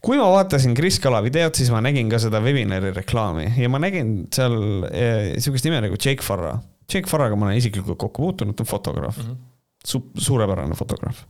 [0.00, 3.80] kui ma vaatasin Kris Kala videot, siis ma nägin ka seda webinari reklaami ja ma
[3.82, 6.56] nägin seal eh, sihukest nime nagu Jake Farra.
[6.88, 9.30] Jake Farraga ma olen isiklikult kokku puutunud, ta on fotograaf mm.
[9.30, 9.46] -hmm.
[9.84, 11.22] Su suurepärane fotograaf.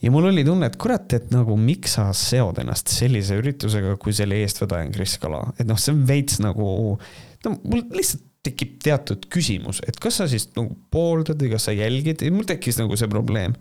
[0.00, 4.14] ja mul oli tunne, et kurat, et nagu miks sa seod ennast sellise üritusega, kui
[4.16, 6.96] selle eestvedaja on Kris Kala, et noh, see on veits nagu,
[7.44, 11.74] no mul lihtsalt tekib teatud küsimus, et kas sa siis nagu pooldad või kas sa
[11.76, 13.56] jälgid, mul tekkis nagu see probleem.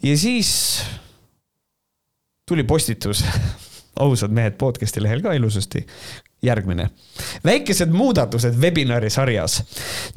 [0.00, 0.80] ja siis
[2.48, 3.24] tuli postitus,
[4.04, 5.84] ausad mehed podcast'i lehel ka ilusasti.
[6.44, 6.88] järgmine,
[7.44, 9.62] väikesed muudatused webinari sarjas.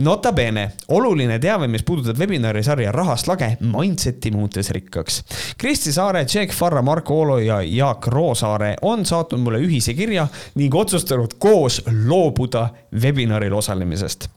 [0.03, 5.23] Nota bene, oluline teave, mis puudutab webinari sarja Rahast lage, Mindseti muutes rikkaks.
[5.57, 10.75] Kristi Saare, Jack Farra, Marko Olo ja Jaak Roosaare on saatnud mulle ühise kirja ning
[10.75, 12.67] otsustanud koos loobuda
[13.01, 14.29] webinaril osalemisest.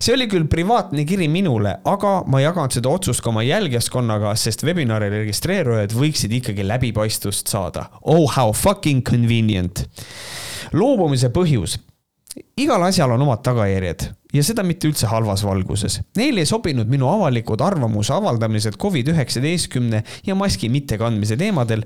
[0.00, 4.64] see oli küll privaatne kiri minule, aga ma jagan seda otsust ka oma jälgijaskonnaga, sest
[4.66, 7.88] webinari registreerujad võiksid ikkagi läbipaistvust saada.
[8.02, 9.86] Oh how fucking convenient.
[10.72, 11.78] Loobumise põhjus
[12.58, 14.04] igal asjal on omad tagajärjed
[14.34, 16.00] ja seda mitte üldse halvas valguses.
[16.18, 21.84] Neile ei sobinud minu avalikud arvamuse avaldamised Covid-19 ja maski mittekandmise teemadel,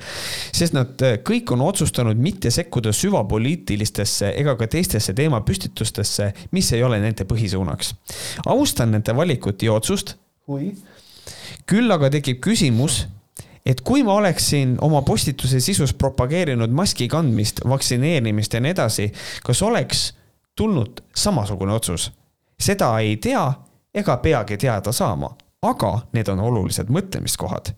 [0.56, 6.82] sest nad äh, kõik on otsustanud mitte sekkuda süvapoliitilistesse ega ka teistesse teemapüstitustesse, mis ei
[6.86, 7.92] ole nende põhisuunaks.
[8.46, 10.16] austan nende valikut ja otsust.
[11.68, 13.02] küll aga tekib küsimus
[13.66, 19.10] et kui ma oleksin oma postituse sisus propageerinud maski kandmist, vaktsineerimist ja nii edasi,
[19.44, 20.12] kas oleks
[20.56, 22.10] tulnud samasugune otsus?
[22.58, 23.52] seda ei tea
[23.94, 25.30] ega peagi teada saama,
[25.62, 27.72] aga need on olulised mõtlemiskohad.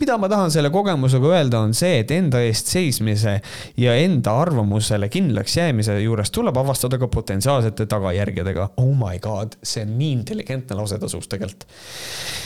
[0.00, 3.36] mida ma tahan selle kogemusega öelda, on see, et enda eest seismise
[3.78, 8.68] ja enda arvamusele kindlaks jäämise juures tuleb avastada ka potentsiaalsete tagajärgedega.
[8.82, 11.68] Oh my god, see on nii intelligentne lause tasuks tegelikult.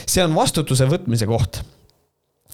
[0.06, 1.62] see on vastutuse võtmise koht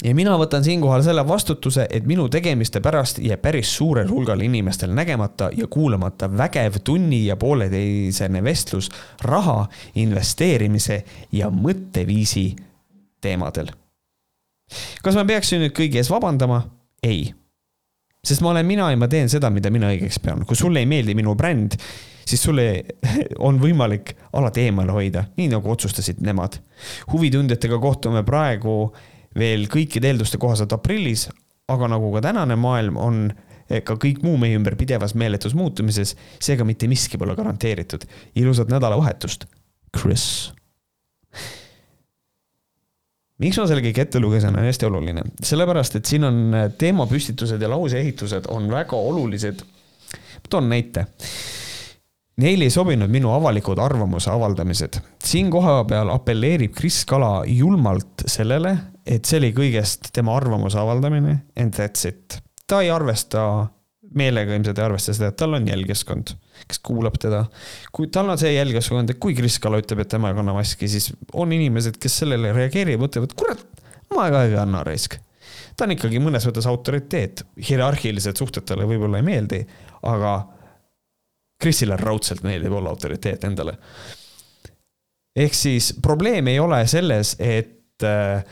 [0.04, 4.94] ja mina võtan siinkohal selle vastutuse, et minu tegemiste pärast jääb päris suurel hulgal inimestel
[4.96, 8.90] nägemata ja kuulamata vägev tunni ja pooleteisene vestlus
[9.24, 11.02] raha, investeerimise
[11.32, 12.48] ja mõtteviisi
[13.20, 13.70] teemadel.
[15.02, 16.62] kas ma peaksin nüüd kõigi ees vabandama?
[17.02, 17.34] ei.
[18.24, 20.46] sest ma olen mina ja ma teen seda, mida mina õigeks pean.
[20.46, 21.76] kui sulle ei meeldi minu bränd,
[22.24, 22.84] siis sulle
[23.46, 26.60] on võimalik alati eemale hoida, nii nagu otsustasid nemad.
[27.12, 28.94] huvitundjatega kohtume praegu
[29.38, 31.28] veel kõikide eelduste kohaselt aprillis,
[31.70, 33.22] aga nagu ka tänane maailm on
[33.70, 38.02] ka kõik muu meie ümber pidevas meeletus muutumises, seega mitte miski pole garanteeritud.
[38.34, 39.46] ilusat nädalavahetust,
[39.94, 40.50] Chris
[43.40, 46.40] miks ma selle kõik ette lugesin, on hästi oluline, sellepärast et siin on
[46.78, 49.64] teemapüstitused ja lauseehitused on väga olulised.
[50.50, 51.06] toon näite.
[52.40, 55.00] Neile ei sobinud minu avalikud arvamuse avaldamised.
[55.24, 61.36] siin koha peal apelleerib Kris Kala julmalt sellele, et see oli kõigest tema arvamuse avaldamine
[61.56, 62.38] and that's it.
[62.66, 63.42] ta ei arvesta
[64.16, 66.32] meelega ilmselt ei arvesta seda, et tal on jälgijaskond,
[66.68, 67.44] kes kuulab teda.
[67.92, 70.88] kui tal on see jälgijaskond, et kui Kris Kala ütleb, et tema ei kanna maski,
[70.88, 73.66] siis on inimesed, kes sellele reageerivad, mõtlevad, kurat,
[74.14, 75.18] ma ka ei kanna raisk.
[75.76, 79.60] ta on ikkagi mõnes mõttes autoriteet, hierarhilised suhted talle võib-olla ei meeldi,
[80.08, 80.34] aga
[81.60, 83.76] Krisile raudselt meeldib olla autoriteet endale.
[85.36, 88.44] ehk siis probleem ei ole selles, et äh,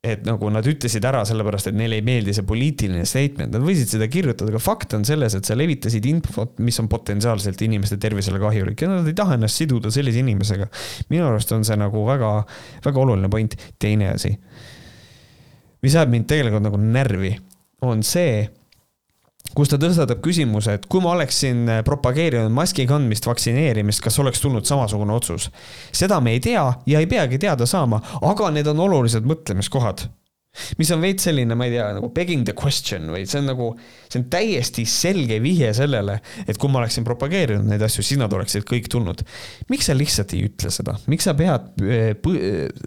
[0.00, 3.90] et nagu nad ütlesid ära sellepärast, et neile ei meeldi see poliitiline statement, nad võisid
[3.92, 8.40] seda kirjutada, aga fakt on selles, et sa levitasid infot, mis on potentsiaalselt inimeste tervisele
[8.40, 10.70] kahjulik ja nad ei taha ennast siduda sellise inimesega.
[11.12, 12.32] minu arust on see nagu väga,
[12.86, 13.56] väga oluline point.
[13.78, 14.32] teine asi,
[15.84, 17.34] mis ajab mind tegelikult nagu närvi,
[17.84, 18.46] on see
[19.56, 24.42] kus ta tõstatab küsimuse, et kui ma oleksin äh, propageerinud maski kandmist, vaktsineerimist, kas oleks
[24.42, 25.50] tulnud samasugune otsus?
[25.96, 30.06] seda me ei tea ja ei peagi teada saama, aga need on olulised mõtlemiskohad.
[30.78, 33.68] mis on veits selline, ma ei tea, nagu begging the question või see on nagu,
[34.10, 38.34] see on täiesti selge vihje sellele, et kui ma oleksin propageerinud neid asju, siis nad
[38.34, 39.22] oleksid kõik tulnud.
[39.70, 42.14] miks sa lihtsalt ei ütle seda, miks sa pead äh,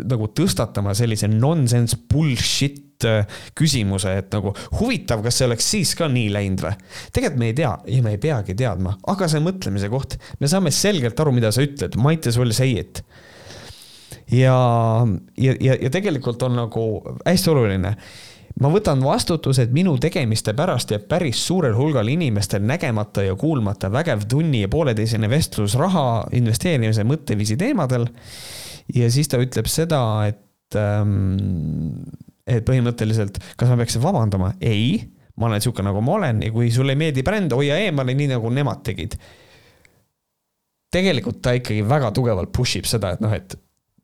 [0.03, 3.25] nagu tõstatama sellise nonsense bullshit Äh,
[3.57, 6.73] küsimuse, et nagu huvitav, kas see oleks siis ka nii läinud või?
[7.13, 10.17] tegelikult me ei tea ja me ei peagi teadma, aga see mõtlemise koht.
[10.39, 11.97] me saame selgelt aru, mida sa ütled,
[12.27, 13.03] as well say it.
[14.31, 14.57] ja,
[15.38, 16.85] ja, ja, ja tegelikult on nagu
[17.25, 17.95] hästi oluline
[18.61, 23.89] ma võtan vastutuse, et minu tegemiste pärast jääb päris suurel hulgal inimestel nägemata ja kuulmata
[23.91, 28.07] vägev tunni ja pooleteisene vestlus raha investeerimise mõtteviisi teemadel.
[28.93, 32.03] ja siis ta ütleb seda, et ähm,
[32.47, 34.53] et põhimõtteliselt, kas ma peaksin vabandama?
[34.61, 35.03] ei,
[35.39, 38.33] ma olen sihuke, nagu ma olen ja kui sulle ei meeldi bränd, hoia eemale, nii
[38.35, 39.17] nagu nemad tegid.
[40.93, 43.55] tegelikult ta ikkagi väga tugevalt push ib seda, et noh, et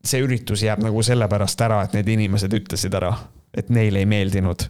[0.04, 3.12] see üritus jääb nagu sellepärast ära, et need inimesed ütlesid ära,
[3.54, 4.64] et neile ei meeldinud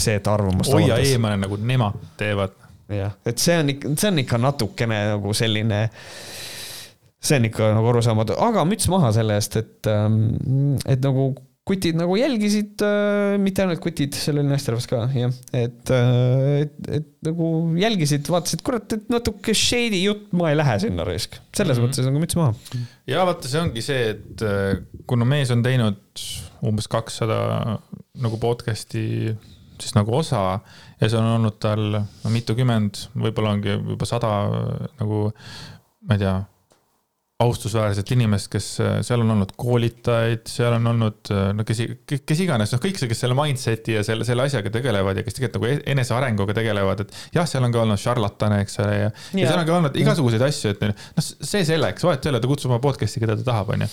[0.00, 2.56] see, et arvamust hoia eemale, nagu nemad teevad.
[2.90, 5.84] jah, et see on ikka, see on ikka natukene nagu selline
[7.20, 11.34] see on ikka nagu arusaamatu, aga müts maha selle eest, et, ähm, et nagu
[11.70, 16.90] kutid nagu jälgisid äh,, mitte ainult kutid, seal oli naisterahvas ka, jah, et äh,, et,
[16.98, 21.38] et nagu jälgisid, vaatasid, kurat, et natuke shady jutt, ma ei lähe sinna raisk.
[21.56, 21.92] selles mm -hmm.
[21.94, 22.54] mõttes nagu müts maha.
[23.10, 26.26] ja vaata, see ongi see, et äh, kuna mees on teinud
[26.66, 27.80] umbes kakssada
[28.20, 29.36] nagu podcast'i
[29.80, 30.60] siis nagu osa
[31.00, 34.32] ja see on olnud tal no mitukümmend, võib-olla ongi juba sada
[35.00, 35.28] nagu
[36.06, 36.36] ma ei tea
[37.40, 41.80] austusväärset inimest, kes äh, seal on olnud koolitajaid, seal on olnud äh, no kes,
[42.28, 45.38] kes iganes, noh, kõik see, kes selle mindset'i ja selle, selle asjaga tegelevad ja kes
[45.38, 49.06] tegelikult nagu e-, enesearenguga tegelevad, et jah, seal on ka olnud šarlatane, eks ole, ja,
[49.08, 52.42] ja., ja seal on ka olnud igasuguseid asju, et noh, see selleks, vahet ei ole,
[52.44, 53.88] ta kutsub oma podcast'i, keda ta tahab, onju.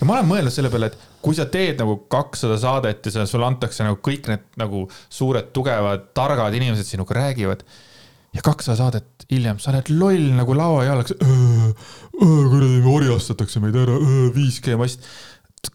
[0.00, 3.48] ja ma olen mõelnud selle peale, et kui sa teed nagu kakssada saadet ja sulle
[3.48, 7.64] antakse nagu kõik need nagu suured, tugevad, targad inimesed sinuga räägivad
[8.32, 11.14] ja kakssada saadet hiljem sa oled loll nagu lauajalaks.
[12.22, 13.98] kuradi, orjastatakse meid ära,
[14.36, 15.06] 5G mast.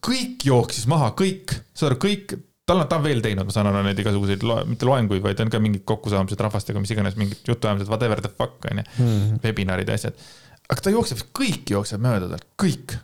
[0.03, 2.33] kõik jooksis maha, kõik, saad aru, kõik,
[2.67, 5.53] tal on, ta on veel teinud, ma saan aru, neid igasuguseid, mitte loenguid, vaid on
[5.53, 9.39] ka mingid kokkusaamised rahvastega, mis iganes, mingid jutuajamised, whatever the fuck on ju, hmm.
[9.45, 10.19] webinarid ja asjad.
[10.67, 12.97] aga ta jookseb, kõik jookseb mööda talt, kõik.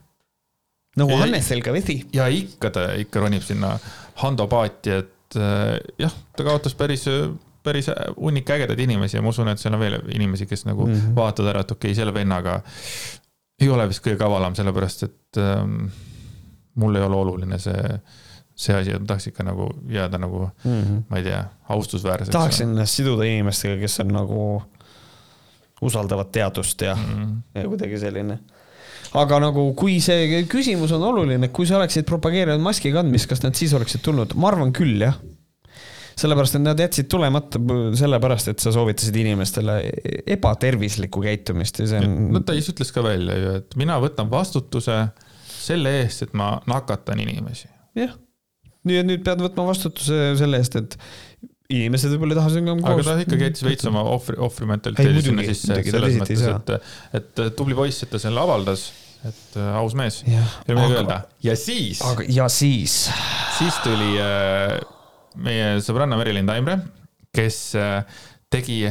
[0.99, 2.01] nagu Hannesel ka vesi.
[2.13, 3.77] ja ikka ta ikka ronib sinna
[4.19, 7.07] Hando paati, et äh, jah, ta kaotas päris
[7.63, 10.93] päris hunnik ägedaid inimesi ja ma usun, et seal on veel inimesi, kes nagu mm
[10.93, 11.15] -hmm.
[11.15, 12.61] vaatavad ära, et okei okay,, selle vennaga
[13.61, 15.87] ei ole vist kõige kavalam, sellepärast et ähm,
[16.75, 17.99] mul ei ole oluline see,
[18.55, 21.03] see asi, et ma tahaks ikka nagu jääda nagu mm, -hmm.
[21.09, 22.33] ma ei tea, austusväärseks.
[22.33, 24.63] tahaksin ennast siduda inimestega, kes on nagu,
[25.81, 27.61] usaldavad teadust ja mm, -hmm.
[27.61, 28.39] ja kuidagi selline
[29.13, 33.55] aga nagu, kui see küsimus on oluline, kui sa oleksid propageerinud maski kandmist, kas nad
[33.55, 34.33] siis oleksid tulnud?
[34.35, 35.19] ma arvan küll, jah
[36.19, 37.61] sellepärast, et nad jätsid tulemata
[37.99, 39.79] sellepärast, et sa soovitasid inimestele
[40.35, 42.17] ebatervislikku käitumist ja see on.
[42.35, 44.99] no ta ise ütles ka välja ju, et mina võtan vastutuse
[45.53, 47.69] selle eest, et ma nakatan inimesi.
[47.97, 48.15] jah,
[48.87, 50.97] nii et nüüd pead võtma vastutuse selle eest, et
[51.73, 52.91] inimesed võib-olla ei taha sinuga koos.
[52.93, 56.75] aga ta ikkagi jättis veits oma ohvri, ohvri mentaliteedi sinna sisse, selles mõttes, et,
[57.21, 58.91] et tubli poiss, et ta selle avaldas
[59.23, 60.35] et äh, aus mees, ei
[60.73, 61.21] ole midagi öelda.
[61.45, 62.01] ja siis.
[62.27, 62.97] ja siis.
[63.57, 64.75] siis tuli äh,
[65.35, 66.77] meie sõbranna Merilin Taimre,
[67.33, 68.21] kes äh,
[68.53, 68.83] tegi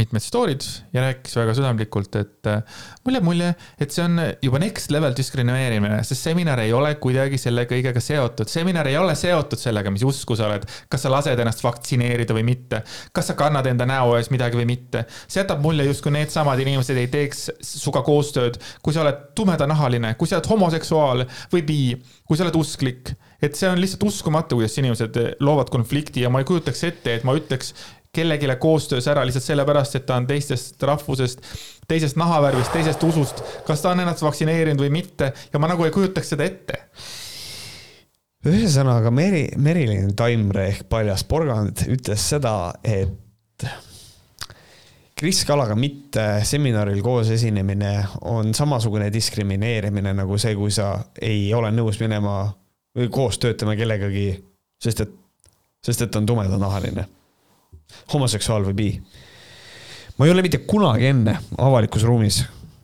[0.00, 0.64] mitmed story'd
[0.94, 2.62] ja rääkis väga südamlikult, et äh,
[3.04, 3.50] mul jääb mulje,
[3.80, 8.48] et see on juba next level diskrimineerimine, sest seminar ei ole kuidagi selle kõigega seotud.
[8.50, 12.46] seminar ei ole seotud sellega, mis usku sa oled, kas sa lased ennast vaktsineerida või
[12.52, 12.82] mitte,
[13.16, 15.04] kas sa kannad enda näo ees midagi või mitte.
[15.26, 20.30] see jätab mulje, justkui needsamad inimesed ei teeks sinuga koostööd, kui sa oled tumedanahaline, kui
[20.30, 21.82] sa oled homoseksuaal või bi,
[22.24, 26.42] kui sa oled usklik et see on lihtsalt uskumatu, kuidas inimesed loovad konflikti ja ma
[26.42, 27.74] ei kujutaks ette, et ma ütleks
[28.12, 31.42] kellelegi koostöös ära lihtsalt sellepärast, et ta on teistest rahvusest,
[31.88, 35.94] teisest nahavärvist, teisest usust, kas ta on ennast vaktsineerinud või mitte ja ma nagu ei
[35.94, 36.80] kujutaks seda ette.
[38.46, 43.66] ühesõnaga Meri, Merilin Taimre ehk Paljas porgand ütles seda, et
[45.20, 51.68] Kris Kalaga mitte seminaril koos esinemine on samasugune diskrimineerimine nagu see, kui sa ei ole
[51.76, 52.46] nõus minema
[52.96, 54.44] või koos töötama kellegagi,
[54.82, 55.16] sest et,
[55.84, 57.06] sest et on tumedanahaline
[58.12, 58.88] homoseksuaal või bi.
[60.18, 62.42] ma ei ole mitte kunagi enne avalikus ruumis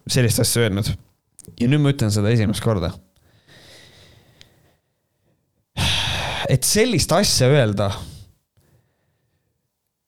[0.08, 0.90] sellist asja öelnud.
[1.60, 2.92] ja nüüd ma ütlen seda esimest korda.
[6.48, 7.90] et sellist asja öelda,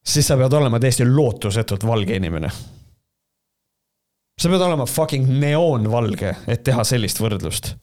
[0.06, 2.50] siis sa pead olema täiesti lootusetult valge inimene.
[4.38, 7.74] sa pead olema fucking neoonvalge, et teha sellist võrdlust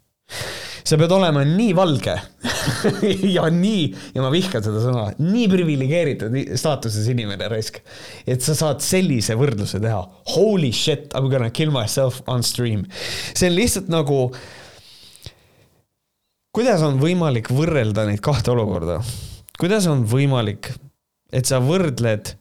[0.86, 2.14] sa pead olema nii valge
[3.36, 7.80] ja nii, ja ma vihkan seda sõna, nii priviligeeritud staatuses inimene raisk,
[8.30, 10.04] et sa saad sellise võrdluse teha.
[10.36, 12.86] Holy shit, I m gonna kill myself on stream.
[13.34, 14.20] see on lihtsalt nagu,
[16.56, 19.02] kuidas on võimalik võrrelda neid kahte olukorda?
[19.60, 20.70] kuidas on võimalik,
[21.34, 22.36] et sa võrdled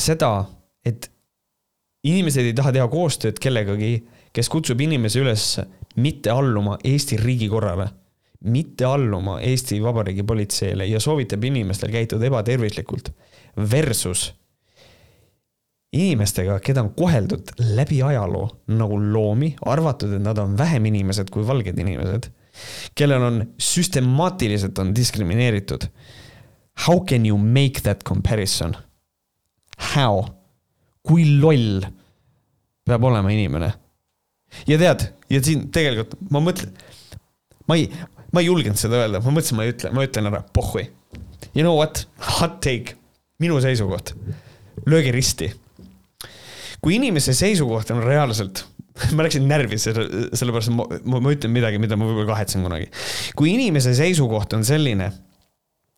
[0.00, 0.46] seda,
[0.86, 1.10] et
[2.06, 4.00] inimesed ei taha teha koostööd kellegagi,
[4.36, 5.46] kes kutsub inimesi üles
[5.96, 7.88] mitte alluma Eesti riigikorrale,
[8.44, 13.12] mitte alluma Eesti Vabariigi politseile ja soovitab inimestel käituda ebatervislikult
[13.70, 14.30] versus
[15.92, 18.46] inimestega, keda on koheldud läbi ajaloo
[18.78, 22.30] nagu loomi, arvatud, et nad on vähem inimesed kui valged inimesed,
[22.94, 25.88] kellel on süstemaatiliselt on diskrimineeritud.
[26.86, 28.76] How can you make that comparison?
[29.94, 30.24] How?
[31.02, 31.80] kui loll
[32.84, 33.70] peab olema inimene?
[34.68, 36.72] Ja tead, ja siin tegelikult ma mõtlen,
[37.70, 37.88] ma ei,
[38.34, 40.88] ma ei julgenud seda öelda, ma mõtlesin, ma ei ütle, ma ütlen ära, pohhui.
[41.54, 42.04] You know what,
[42.38, 42.96] hot take,
[43.42, 44.14] minu seisukoht,
[44.86, 45.52] lööge risti.
[46.80, 48.64] kui inimese seisukoht on reaalselt
[49.16, 50.06] ma läksin närvi selle,
[50.36, 52.90] sellepärast ma, ma, ma ütlen midagi, mida ma võib-olla kahetsen kunagi.
[53.38, 55.10] kui inimese seisukoht on selline,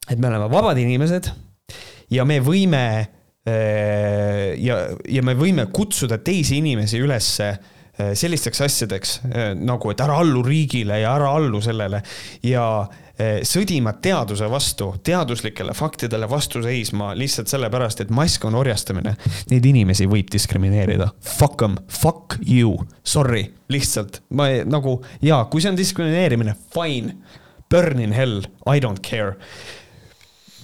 [0.08, 1.30] et me oleme vabad inimesed
[2.12, 2.84] ja me võime
[3.48, 7.52] äh, ja, ja me võime kutsuda teisi inimesi ülesse
[7.98, 12.00] sellisteks asjadeks äh, nagu, et ära allu riigile ja ära allu sellele
[12.46, 12.64] ja
[13.20, 19.12] äh, sõdima teaduse vastu, teaduslikele faktidele vastu seisma lihtsalt sellepärast, et mask on orjastamine.
[19.52, 21.10] Neid inimesi võib diskrimineerida.
[21.36, 27.18] Fuck em, fuck you, sorry, lihtsalt ma ei, nagu ja kui see on diskrimineerimine, fine.
[27.72, 29.38] Burn in hell, I don't care.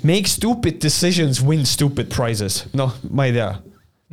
[0.05, 3.49] Make stupid decisions, win stupid prizes, noh, ma ei tea.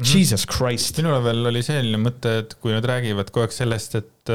[0.03, 0.97] Jesus Christ.
[0.99, 4.31] minul veel oli selline mõte, et kui nad räägivad kogu aeg sellest, et,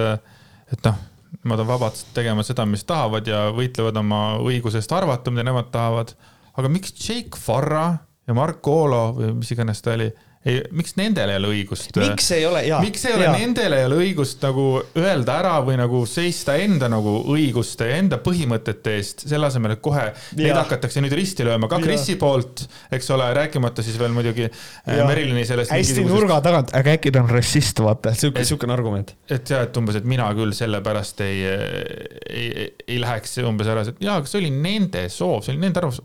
[0.73, 1.01] et noh,
[1.43, 6.15] nemad on vabad tegema seda, mis tahavad ja võitlevad oma õigusest arvata, mida nemad tahavad.
[6.57, 10.09] aga miks Jake Farra ja Mark Olo või mis iganes ta oli
[10.49, 11.91] ei, miks nendel ei ole õigust?
[12.01, 12.79] miks ei ole, jaa.
[12.81, 13.35] miks ei ole jaa.
[13.37, 14.65] nendel ei ole õigust nagu
[14.97, 19.83] öelda ära või nagu seista enda nagu õiguste ja enda põhimõtete eest, selle asemel, et
[19.85, 20.15] kohe ja.
[20.39, 22.65] neid hakatakse nüüd risti lööma, ka Krisi poolt,
[22.97, 25.75] eks ole, rääkimata siis veel muidugi äh, Merilini sellest.
[25.77, 29.13] hästi nurga tagant, aga äkki ta on rassist, vaata, sihuke, sihukene argument.
[29.29, 33.85] et jah, et umbes, et mina küll sellepärast ei, ei, ei, ei läheks umbes ära,
[33.93, 36.01] et jaa, aga see oli nende soov, see oli nende arvamus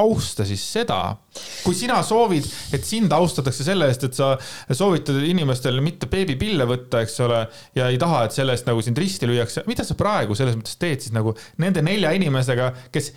[0.00, 0.98] austa siis seda,
[1.62, 4.32] kui sina soovid, et sind austatakse selle eest, et sa
[4.74, 7.44] soovitad inimestel mitte beebipille võtta, eks ole,
[7.78, 10.80] ja ei taha, et selle eest nagu sind risti lüüakse, mida sa praegu selles mõttes
[10.80, 13.12] teed siis nagu nende nelja inimesega, kes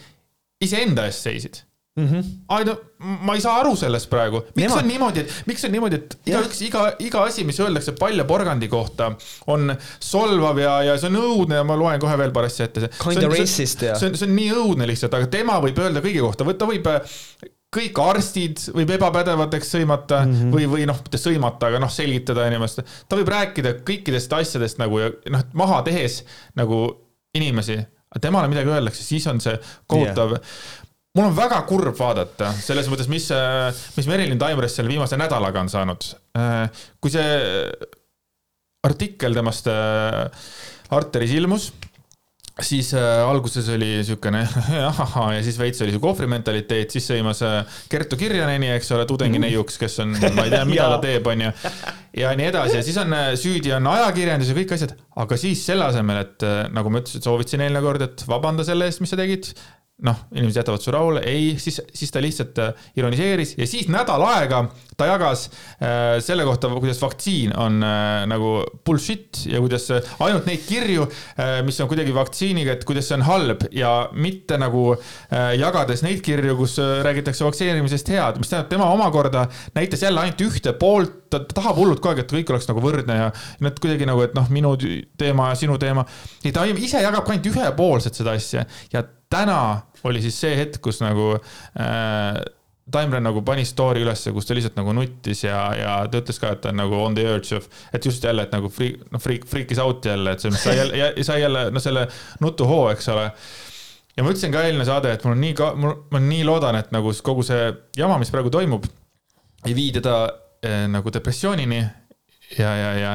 [0.61, 1.63] iseenda eest seisid
[1.97, 2.07] mm.
[2.07, 2.23] -hmm.
[2.61, 4.83] I don't, ma ei saa aru sellest praegu, miks Nemad...
[4.83, 8.69] on niimoodi, et miks on niimoodi, et igaüks, iga, iga asi, mis öeldakse palja porgandi
[8.71, 9.11] kohta,
[9.53, 12.89] on solvav ja, ja see on õudne ja ma loen kohe veel paar asja ette.
[13.27, 13.97] Racist ja.
[13.99, 16.89] see on, see on nii õudne lihtsalt, aga tema võib öelda kõigi kohta, ta võib
[17.77, 20.53] kõik arstid võib ebapädevateks sõimata mm -hmm.
[20.55, 22.79] või, või noh, mitte sõimata, aga noh, selgitada inimest.
[23.09, 26.23] ta võib rääkida kõikidest asjadest nagu ja noh, maha tehes
[26.55, 26.85] nagu
[27.35, 27.75] inimesi,
[28.21, 30.85] temale midagi öeldakse, siis on see kohutav yeah
[31.17, 33.27] mul on väga kurb vaadata selles mõttes, mis,
[33.97, 36.11] mis Merilin Taimerist selle viimase nädalaga on saanud.
[37.01, 37.27] kui see
[38.85, 39.67] artikkel temast
[40.93, 41.71] Arteris ilmus,
[42.61, 44.41] siis äh, alguses oli siukene
[44.89, 49.77] ahahah ja siis veits oli see kohvrimentaliteet, siis sõimas äh, Kertu Kirjaneni, eks ole, tudengineiuks,
[49.81, 51.51] kes on, ma ei tea, mida ta teeb, onju.
[52.17, 55.65] ja nii edasi ja siis on äh, süüdi on ajakirjandus ja kõik asjad, aga siis
[55.69, 59.13] selle asemel, et äh, nagu ma ütlesin, soovitasin eelmine kord, et vabanda selle eest, mis
[59.13, 59.51] sa tegid
[60.05, 64.21] noh, inimesed jätavad su rahule, ei, siis, siis ta lihtsalt äh, ironiseeris ja siis nädal
[64.27, 64.59] aega
[64.97, 65.47] ta jagas
[65.81, 68.51] äh, selle kohta, kuidas vaktsiin on äh, nagu
[68.85, 73.17] bullshit ja kuidas äh, ainult neid kirju äh,, mis on kuidagi vaktsiiniga, et kuidas see
[73.17, 78.69] on halb ja mitte nagu äh, jagades neid kirju, kus räägitakse vaktsineerimisest head, mis tähendab,
[78.75, 82.69] tema omakorda näitas jälle ainult ühte poolt, ta tahab hullult kogu aeg, et kõik oleks
[82.69, 83.33] nagu võrdne ja
[83.65, 84.77] nad kuidagi nagu, et noh, minu
[85.17, 86.05] teema ja sinu teema.
[86.45, 90.81] ei, ta ise jagab ka ainult ühepoolselt seda asja ja täna oli siis see hetk,
[90.83, 92.37] kus nagu äh,
[92.91, 96.53] Taimre nagu pani story ülesse, kus ta lihtsalt nagu nuttis ja, ja ta ütles ka,
[96.55, 99.19] et ta on nagu on the urge of, et just jälle, et nagu freak, noh,
[99.19, 102.05] freak, freak'is out jälle, et see, sai jälle, sai jälle, no selle
[102.39, 103.25] nutuhoo, eks ole.
[104.15, 106.95] ja ma ütlesin ka eelmine saade, et mul on nii, mul, ma nii loodan, et
[106.95, 107.67] nagu kogu see
[107.99, 108.87] jama, mis praegu toimub,
[109.67, 110.15] ei vii teda
[110.63, 111.81] eh, nagu depressioonini
[112.55, 113.13] ja, ja, ja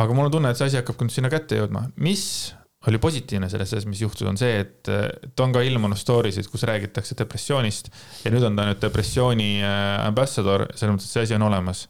[0.00, 2.24] aga mul on tunne, et see asi hakkab sinna kätte jõudma, mis
[2.88, 6.48] oli positiivne selles asjas, mis juhtus, on see, et, et on ka ilmunud story sid,
[6.50, 7.92] kus räägitakse depressioonist.
[8.24, 11.86] Ja nüüd on ta nüüd depressiooni äh, ambassador, selles mõttes, et see asi on olemas.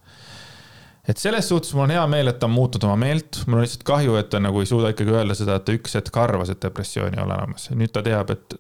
[1.09, 3.65] et selles suhtes mul on hea meel, et ta on muutnud oma meelt, mul on
[3.65, 6.53] lihtsalt kahju, et ta nagu ei suuda ikkagi öelda seda, et ta üks hetk arvas,
[6.53, 8.59] et depressiooni ei ole olemas, nüüd ta teab, et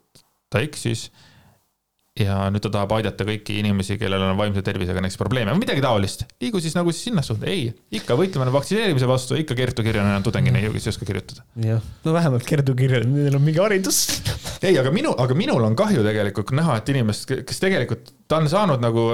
[0.50, 1.10] ta eksis
[2.20, 5.80] ja nüüd ta tahab aidata kõiki inimesi, kellel on vaimse tervisega näiteks probleeme või midagi
[5.84, 6.26] taolist.
[6.44, 10.26] liigu siis nagu siis sinna suunda, ei, ikka võitleme vaktsineerimise vastu, ikka Kertu Kirjanen on
[10.26, 11.47] tudengina ju, kes ei oska kirjutada.
[11.64, 14.02] jah, no vähemalt Kertu Kirjanen, neil on mingi haridus
[14.66, 18.52] ei, aga minu, aga minul on kahju tegelikult näha, et inimest, kes tegelikult, ta on
[18.52, 19.09] saanud nagu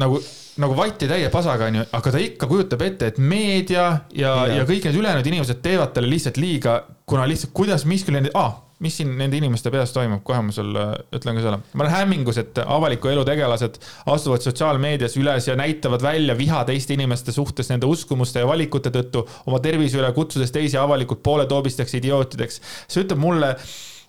[0.00, 0.18] nagu,
[0.62, 3.84] nagu vatitäie pasaga, onju, aga ta ikka kujutab ette, et meedia
[4.16, 8.16] ja, ja., ja kõik need ülejäänud inimesed teevad talle lihtsalt liiga, kuna lihtsalt kuidas miskil
[8.16, 11.60] nende ah,, mis siin nende inimeste peas toimub, kohe ma sulle ütlen ka selle.
[11.72, 13.78] ma olen hämmingus, et avaliku elu tegelased
[14.10, 19.24] astuvad sotsiaalmeedias üles ja näitavad välja viha teiste inimeste suhtes nende uskumuste ja valikute tõttu
[19.46, 22.60] oma tervise üle, kutsudes teisi avalikult pooletoobisteks idiootideks.
[22.88, 23.54] see ütleb mulle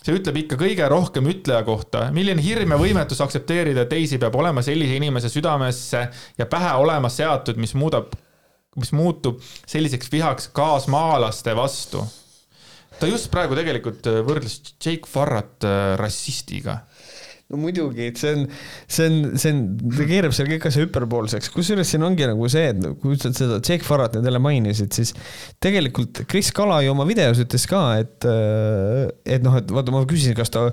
[0.03, 4.65] see ütleb ikka kõige rohkem ütleja kohta, milline hirm ja võimetus aktsepteerida teisi peab olema
[4.65, 8.11] sellise inimese südamesse ja pähe olema seatud, mis muudab,
[8.79, 9.39] mis muutub
[9.69, 12.03] selliseks vihaks kaasmaalaste vastu
[13.03, 16.79] ta just praegu tegelikult äh, võrdles Jake Farrat äh, rassistiga
[17.53, 18.45] no muidugi, et see on,
[18.89, 19.61] see on, see on,
[19.93, 23.59] ta keerab seal kõik asja hüperpoolseks, kusjuures siin ongi nagu see, et kui sa seda
[23.59, 25.13] Jake Farrat nüüd jälle mainisid, siis
[25.63, 30.35] tegelikult Kris Kala ju oma videos ütles ka, et, et noh, et vaata, ma küsisin,
[30.37, 30.65] kas ta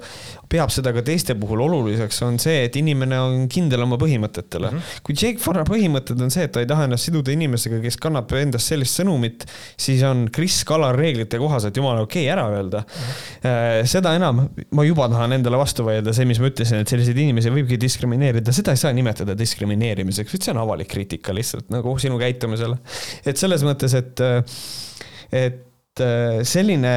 [0.51, 4.81] peab seda ka teiste puhul oluliseks, on see, et inimene on kindel oma põhimõtetele mm.
[4.81, 5.05] -hmm.
[5.07, 8.33] kui Jake Farra põhimõtted on see, et ta ei taha ennast siduda inimesega, kes kannab
[8.41, 9.45] endas sellist sõnumit,
[9.77, 13.13] siis on Kris Kala reeglite kohaselt jumala okei okay ära öelda mm.
[13.45, 13.91] -hmm.
[13.91, 17.53] seda enam, ma juba tahan endale vastu vaielda, see, mis ma ütlesin, et selliseid inimesi
[17.55, 22.21] võibki diskrimineerida, seda ei saa nimetada diskrimineerimiseks, vaid see on avalik kriitika lihtsalt nagu sinu
[22.21, 22.79] käitumisele.
[23.25, 24.25] et selles mõttes, et,
[25.31, 25.67] et
[26.47, 26.93] selline,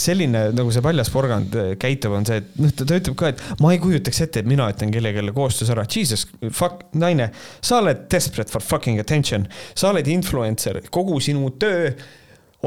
[0.00, 3.74] selline nagu see paljas porgand käitub, on see, et noh, ta ütleb ka, et ma
[3.74, 7.30] ei kujutaks ette, et mina ütlen kellelegi koostöös ära, jesus, fuck, naine,
[7.60, 11.92] sa oled desperate for fucking attention, sa oled influencer, kogu sinu töö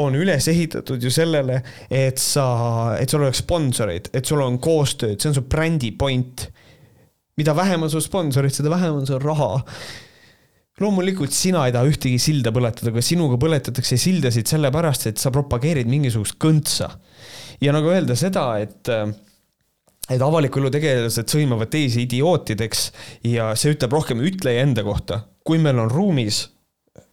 [0.02, 2.46] on üles ehitatud ju sellele, et sa,
[3.00, 6.50] et sul oleks sponsoreid, et sul on koostööd, see on su brändi point.
[7.36, 9.64] mida vähem on sul sponsoreid, seda vähem on sul raha
[10.80, 15.88] loomulikult sina ei taha ühtegi silda põletada, aga sinuga põletatakse sildasid sellepärast, et sa propageerid
[15.88, 16.90] mingisugust kõntsa.
[17.62, 18.92] ja nagu öelda seda, et
[20.06, 22.82] et avaliku elu tegelased sõimavad teisi idiootideks
[23.32, 25.24] ja see ütleb rohkem ütleja enda kohta.
[25.44, 26.44] kui meil on ruumis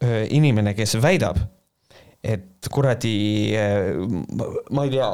[0.03, 1.39] äh, inimene, kes väidab,
[2.23, 3.17] et kuradi,
[3.59, 3.93] äh,
[4.71, 5.11] ma ei tea,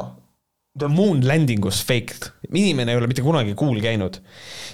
[0.78, 4.20] the moon landing was faked, inimene ei ole mitte kunagi kuul käinud.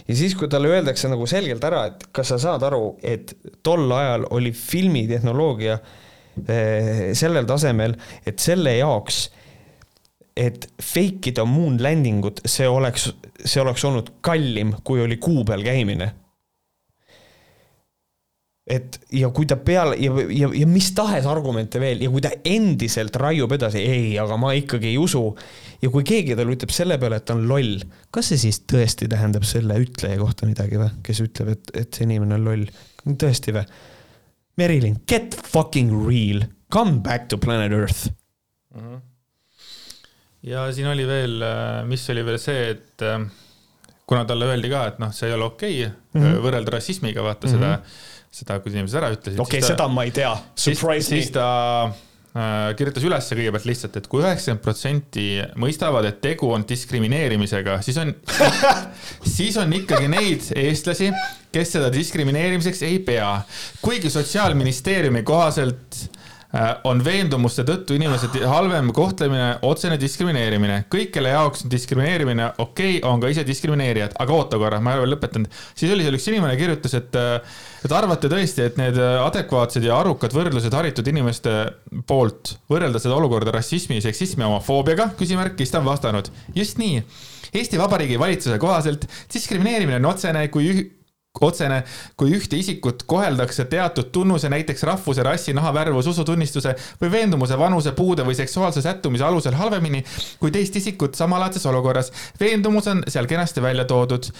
[0.07, 3.33] ja siis, kui talle öeldakse nagu selgelt ära, et kas sa saad aru, et
[3.65, 5.79] tol ajal oli filmitehnoloogia
[6.45, 7.97] eh, sellel tasemel,
[8.29, 9.23] et selle jaoks,
[10.37, 13.09] et fake ida moon landing ut, see oleks,
[13.41, 16.13] see oleks olnud kallim, kui oli kuu peal käimine
[18.67, 22.33] et ja kui ta peale ja, ja, ja mis tahes argumente veel ja kui ta
[22.51, 25.23] endiselt raiub edasi, ei, aga ma ikkagi ei usu.
[25.83, 29.07] ja kui keegi talle ütleb selle peale, et ta on loll, kas see siis tõesti
[29.13, 32.67] tähendab selle ütleja kohta midagi või, kes ütleb, et, et see inimene on loll?
[33.07, 33.63] tõesti või?
[34.59, 38.09] Merilin, get fucking real, come back to planet Earth
[38.75, 38.83] mm.
[38.83, 39.01] -hmm.
[40.51, 41.39] ja siin oli veel,
[41.87, 43.31] mis oli veel see, et äh,
[44.11, 46.43] kuna talle öeldi ka, et noh, see ei ole okei okay, mm -hmm.
[46.43, 47.63] võrrelda rassismiga, vaata mm -hmm.
[47.63, 49.41] seda seda, kui inimesed ära ütlesid.
[49.41, 51.21] okei okay,, seda ma ei tea, surprise me.
[51.21, 51.47] siis ta
[51.87, 55.27] äh, kirjutas üles kõigepealt lihtsalt, et kui üheksakümmend protsenti
[55.63, 58.13] mõistavad, et tegu on diskrimineerimisega, siis on
[59.37, 61.13] siis on ikkagi neid eestlasi,
[61.55, 63.33] kes seda diskrimineerimiseks ei pea.
[63.85, 66.07] kuigi Sotsiaalministeeriumi kohaselt
[66.89, 70.85] on veendumuste tõttu inimese halvem kohtlemine otsene diskrimineerimine.
[70.93, 74.95] kõik, kelle jaoks on diskrimineerimine okei okay,, on ka ise diskrimineerijad, aga oota korra, ma
[74.95, 75.53] ei ole veel lõpetanud.
[75.75, 80.01] siis oli seal üks inimene kirjutas, et, äh, et arvate tõesti, et need adekvaatsed ja
[80.01, 81.55] arukad võrdlused haritud inimeste
[82.07, 86.31] poolt võrrelda seda olukorda rassismi, seksismi homofoobiaga, küsimärk, siis ta on vastanud.
[86.55, 87.03] just nii
[87.57, 90.67] Eesti Vabariigi valitsuse kohaselt diskrimineerimine on otsene, kui
[91.45, 91.83] otsene,
[92.17, 98.25] kui ühte isikut koheldakse teatud tunnuse, näiteks rahvuse, rassi, nahavärvus, usutunnistuse või veendumuse, vanuse, puude
[98.27, 100.05] või seksuaalse sättumise alusel halvemini
[100.41, 102.13] kui teist isikut samalaadses olukorras.
[102.41, 104.31] veendumus on seal kenasti välja toodud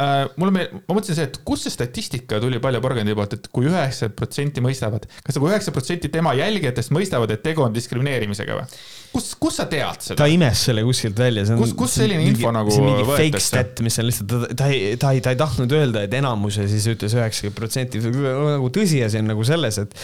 [0.00, 3.50] äh, mulle meeldib, ma mõtlesin see, et kust see statistika tuli Palju Porgandi poolt, et
[3.52, 8.58] kui üheksakümmend protsenti mõistavad, kas nagu üheksakümmend protsenti tema jälgijatest mõistavad, et tegu on diskrimineerimisega
[8.58, 8.80] või?
[9.14, 10.18] kus, kus sa tead seda?
[10.22, 11.44] ta imes selle kuskilt välja.
[11.58, 14.54] kus, kus selline mingi, info nagu see on mingi fake stat, mis on lihtsalt, ta,
[14.62, 18.04] ta ei, ta ei, ta ei tahtnud öelda, et enamus ja siis ütles üheksakümmend protsenti,
[18.04, 20.00] nagu tõsiasi on nagu selles, et,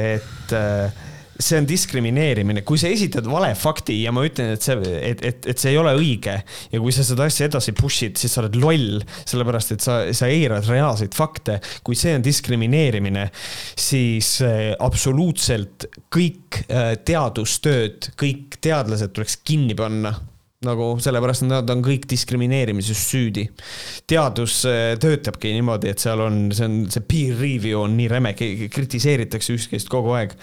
[0.00, 1.06] et äh,
[1.38, 5.46] see on diskrimineerimine, kui sa esitad vale fakti ja ma ütlen, et see, et, et,
[5.52, 6.34] et see ei ole õige
[6.72, 10.30] ja kui sa seda asja edasi push'id, siis sa oled loll, sellepärast et sa, sa
[10.30, 11.60] eirad reaalseid fakte.
[11.86, 13.28] kui see on diskrimineerimine,
[13.78, 20.16] siis äh, absoluutselt kõik äh, teadustööd, kõik teadlased tuleks kinni panna
[20.66, 23.46] nagu sellepärast nad on kõik diskrimineerimises süüdi.
[24.10, 28.34] teadus äh, töötabki niimoodi, et seal on, see on, see peer review on nii räme,
[28.34, 30.34] kritiseeritakse üksteist kogu aeg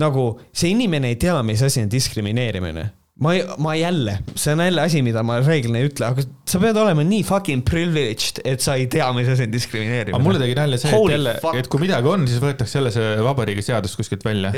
[0.00, 2.90] nagu see inimene ei tea, mis asi on diskrimineerimine
[3.22, 6.60] ma ei, ma jälle, see on jälle asi, mida ma reeglina ei ütle, aga sa
[6.62, 10.16] pead olema nii fucking privileged, et sa ei tea, mis asi on diskrimineerimine.
[10.16, 13.10] aga mulle tegi nalja see, et jälle, et kui midagi on, siis võetakse jälle see
[13.26, 14.54] vabariigi seadus kuskilt välja.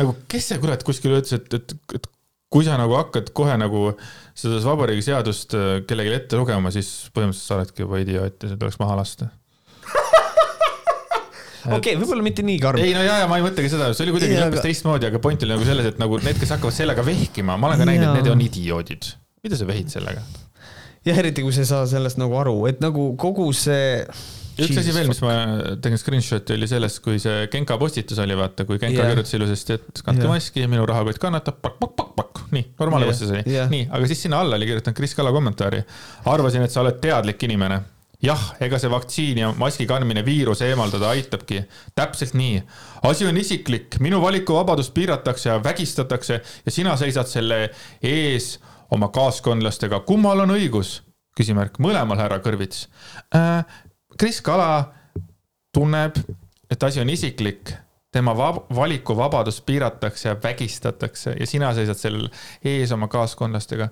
[0.00, 2.08] nagu kes see kurat kuskil ütles, et, et, et
[2.50, 3.90] kui sa nagu hakkad kohe nagu
[4.38, 8.58] seda vabariigi seadust äh, kellelegi ette lugema, siis põhimõtteliselt sa oledki juba idioot ja see
[8.58, 9.30] tuleks maha lasta
[11.66, 12.82] okei okay,, võib-olla mitte nii karm.
[12.82, 14.66] ei no ja, ja ma ei mõtlegi seda, see oli kuidagi hoopis aga...
[14.68, 17.82] teistmoodi, aga point oli nagu selles, et nagu need, kes hakkavad sellega vehkima, ma olen
[17.82, 19.12] ka näinud, et need on idioodid.
[19.44, 20.24] mida sa vehid sellega?
[21.06, 24.04] jah, eriti kui sa ei saa sellest nagu aru, et nagu kogu see
[24.60, 25.34] üks asi veel, mis ma
[25.82, 29.14] tegin screenshot'i oli sellest, kui see Genka postitus oli, vaata, kui Genka yeah.
[29.14, 30.34] kirjutas ilusasti, et kandke yeah.
[30.34, 33.14] maski, minu rahakott kannatab, pakk, pakk, pakk, pakk, nii, normaalne yeah.
[33.14, 33.70] vastus oli yeah..
[33.72, 35.80] nii, aga siis sinna alla oli kirjutanud Kris Kala kommentaari.
[36.34, 37.80] arvasin, et sa oled teadlik inimene
[38.22, 41.62] jah, ega see vaktsiin ja maski kandmine viiruse eemaldada aitabki.
[41.94, 42.62] täpselt nii.
[43.02, 47.70] asi on isiklik, minu valikuvabadust piiratakse ja vägistatakse ja sina seisad selle
[48.02, 48.58] ees
[48.90, 50.00] oma kaaskondlastega.
[50.00, 51.00] kummal on õigus?
[51.36, 52.88] küsimärk, mõlemal, härra Kõrvits
[53.34, 53.64] äh,.
[54.18, 54.92] Kris Kala
[55.72, 56.18] tunneb,
[56.70, 57.72] et asi on isiklik
[58.12, 62.28] tema vab valikuvabadust piiratakse ja vägistatakse ja sina seisad seal
[62.64, 63.88] ees oma kaaskondlastega.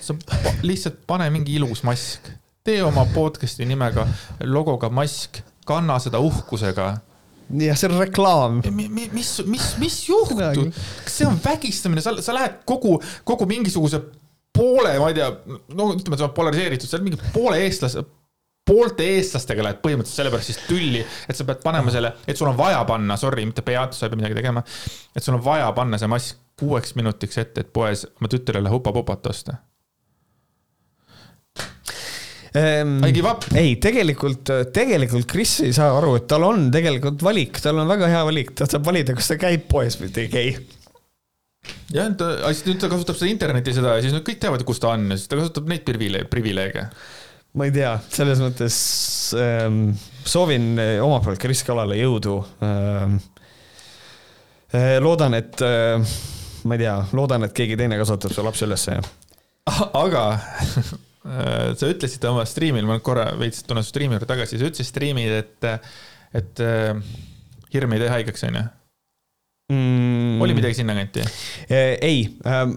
[0.00, 0.14] sa
[0.62, 2.32] lihtsalt pane mingi ilus mask
[2.68, 4.04] tee oma podcast'i nimega,
[4.44, 6.88] logoga mask, kanna seda uhkusega.
[7.48, 8.60] Jah, see on reklaam.
[8.76, 10.42] mis, mis, mis, mis juhtub,
[11.04, 14.02] kas see on vägistamine, sa, sa lähed kogu, kogu mingisuguse
[14.52, 15.30] poole, ma ei tea,
[15.78, 18.02] no ütleme, see on polariseeritud, sa oled mingi poole eestlase,
[18.68, 22.58] poolte eestlastega lähed põhimõtteliselt sellepärast siis tülli, et sa pead panema selle, et sul on
[22.58, 24.64] vaja panna, sorry, mitte pead, sa ei pea midagi tegema.
[25.16, 29.32] et sul on vaja panna see mask kuueks minutiks ette, et poes oma tütrele hupapupat
[29.32, 29.56] osta
[32.58, 32.96] ehm,.
[33.06, 33.46] I give up.
[33.54, 38.10] ei, tegelikult, tegelikult Kris ei saa aru, et tal on tegelikult valik, tal on väga
[38.10, 40.50] hea valik, ta saab valida, kas ta käib poes või ta ei käi
[41.94, 44.82] jah, ta, siis nüüd ta kasutab seda internetti seda ja siis nüüd kõik teavad, kus
[44.82, 46.86] ta on ja siis ta kasutab neid privileege, privileege.
[47.58, 48.78] ma ei tea, selles mõttes
[49.38, 49.82] ähm,
[50.28, 53.18] soovin äh, omalt poolt Kris Kalale jõudu ähm,.
[54.68, 55.96] Äh, loodan, et äh,
[56.68, 59.04] ma ei tea, loodan, et keegi teine kasvatab su lapse ülesse ja.
[59.96, 60.24] aga
[61.28, 65.34] sa ütlesid oma striimil, ma korra veits tulen su striimi juurde tagasi, sa ütlesid striimil,
[65.42, 65.68] et,
[66.40, 66.92] et äh,
[67.74, 68.64] hirm ei tee haigeks, onju
[69.72, 70.42] mm..
[70.44, 71.24] oli midagi sinnakanti?
[71.68, 72.76] Äh, ei ähm,,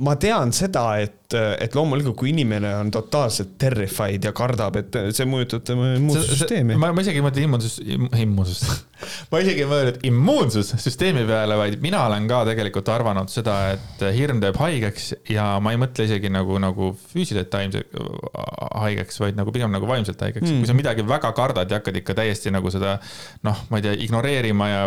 [0.00, 5.26] ma tean seda, et, et loomulikult, kui inimene on totaalselt terrified ja kardab, et see
[5.28, 6.78] mõjutab tema immuunsüsteemi.
[6.80, 7.80] ma, ma isegi ei mõtle immuunsus,
[8.20, 8.88] immuunsust
[9.32, 14.42] ma isegi ei mõelnud immuunsussüsteemi peale, vaid mina olen ka tegelikult arvanud seda, et hirm
[14.42, 17.54] teeb haigeks ja ma ei mõtle isegi nagu, nagu füüsiliselt
[18.80, 20.62] haigeks, vaid nagu pigem nagu vaimselt haigeks mm..
[20.62, 22.98] kui sa midagi väga kardad ja hakkad ikka täiesti nagu seda
[23.46, 24.82] noh, ma ei tea, ignoreerima ja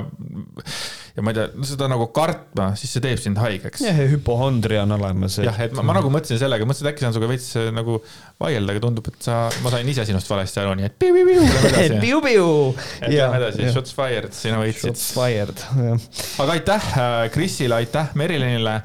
[1.13, 3.83] ja ma ei tea, seda nagu kartma, siis see teeb sind haigeks.
[3.85, 5.37] jah, ja hüpohondria on olemas.
[5.43, 7.67] jah, et ma, ma nagu mõtlesin, alustasin sellega, mõtlesin, et äkki saan sinuga veits äh,
[7.73, 7.97] nagu
[8.41, 12.47] vaielda, aga tundub, et sa, ma sain ise sinust valesti aru, nii et piu-piu-piu, piu-piu.
[13.07, 14.89] Lähme edasi, shots fired, sina võitsid.
[14.89, 16.07] Shots fired, jah.
[16.43, 18.79] aga aitäh äh, Krisile, aitäh Merilinile,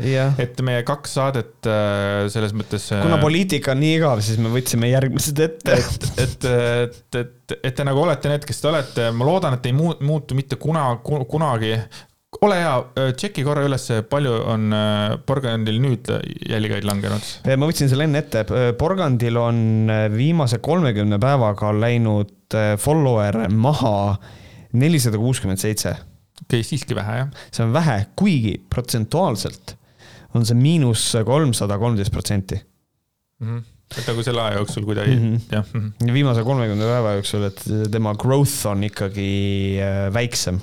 [0.44, 2.90] et meie kaks saadet äh, selles mõttes.
[3.02, 5.78] kuna poliitika on nii igav, siis me võtsime järgmised ette.
[5.78, 9.66] et, et, et, et, et te nagu olete need, kes te olete, ma loodan, et
[9.70, 11.74] ei muu- muutu mitte kuna, kunagi.
[12.46, 12.74] Ole hea,
[13.18, 16.10] tšeki korra üles, palju on äh, Porgandil nüüd
[16.48, 17.30] jälgijaid langenud?
[17.48, 18.44] ma võtsin selle enne ette,
[18.78, 24.18] Porgandil on viimase kolmekümne päevaga läinud äh, follower maha
[24.78, 25.96] nelisada kuuskümmend seitse.
[26.44, 27.34] okei, siiski vähe jah.
[27.50, 29.74] see on vähe, kuigi protsentuaalselt
[30.36, 32.60] on see miinus kolmsada kolmteist protsenti.
[33.96, 35.38] Et nagu selle aja jooksul, kui ta ei, Mhm.
[35.52, 35.70] jah.
[36.12, 37.62] viimase kolmekümne päeva jooksul, et
[37.92, 39.30] tema growth on ikkagi
[39.80, 40.60] äh, väiksem.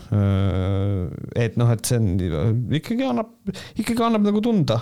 [1.35, 2.14] et noh, et see on
[2.81, 3.34] ikkagi annab,
[3.77, 4.80] ikkagi annab nagu tunda.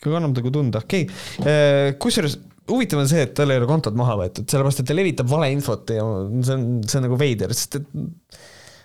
[0.00, 1.94] ikkagi annab nagu tunda, okei okay..
[2.00, 2.38] kusjuures
[2.70, 5.90] huvitav on see, et tal ei ole kontot maha võetud, sellepärast et ta levitab valeinfot
[5.92, 6.04] ja
[6.44, 7.88] see on, see on nagu veider, sest et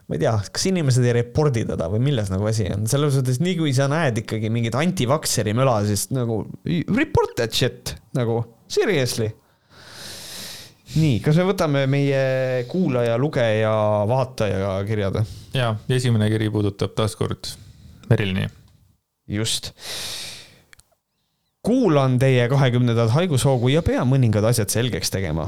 [0.10, 3.38] ma ei tea, kas inimesed ei report'i teda või milles nagu asi on, selles suhtes
[3.44, 6.42] nii kui sa näed ikkagi mingit anti-vakseri möla, siis nagu
[6.98, 9.30] report that shit nagu seriously
[10.98, 12.22] nii, kas me võtame meie
[12.70, 13.74] kuulaja, lugeja,
[14.10, 15.22] vaataja kirjad?
[15.54, 17.52] ja, esimene kiri puudutab taaskord
[18.10, 18.48] Merilini.
[19.30, 19.74] just.
[21.66, 25.46] kuulan teie kahekümnendat haigushoogu ja pean mõningad asjad selgeks tegema.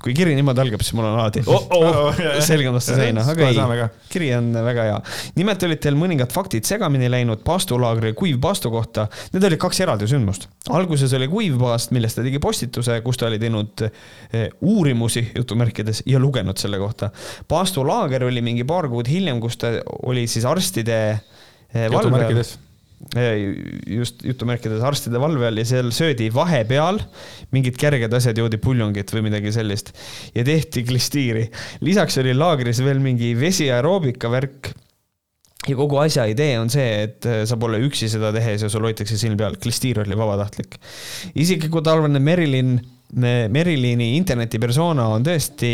[0.00, 3.88] Kui kiri niimoodi algab, siis mul on alati oh, oh, selge vastu seina, aga ei
[4.12, 5.00] kiri on väga hea.
[5.36, 9.06] nimelt olid teil mõningad faktid segamini läinud paastulaagri kuiv paastu kohta.
[9.34, 10.48] Need olid kaks eraldi sündmust.
[10.72, 16.04] alguses oli kuiv paast, millest ta tegi postituse, kus ta oli teinud eh, uurimusi jutumärkides
[16.08, 17.10] ja lugenud selle kohta.
[17.48, 22.56] paastulaager oli mingi paar kuud hiljem, kus ta oli siis arstide eh, valve all jutumärkides.
[23.90, 27.00] Just jutumärkides arstide valve all ja seal söödi vahepeal
[27.54, 29.94] mingid kerged asjad, joodi puljongit või midagi sellist
[30.34, 31.46] ja tehti klistiiri.
[31.80, 34.72] lisaks oli laagris veel mingi vesiaeroobika värk
[35.68, 38.84] ja kogu asja idee on see, et äh, sa pole üksi seda tehes ja sul
[38.84, 40.76] hoitakse silm peal, klistiir oli vabatahtlik.
[41.34, 42.78] isiklikult arvan, et Merilin,
[43.50, 45.72] Merilini internetipersona on tõesti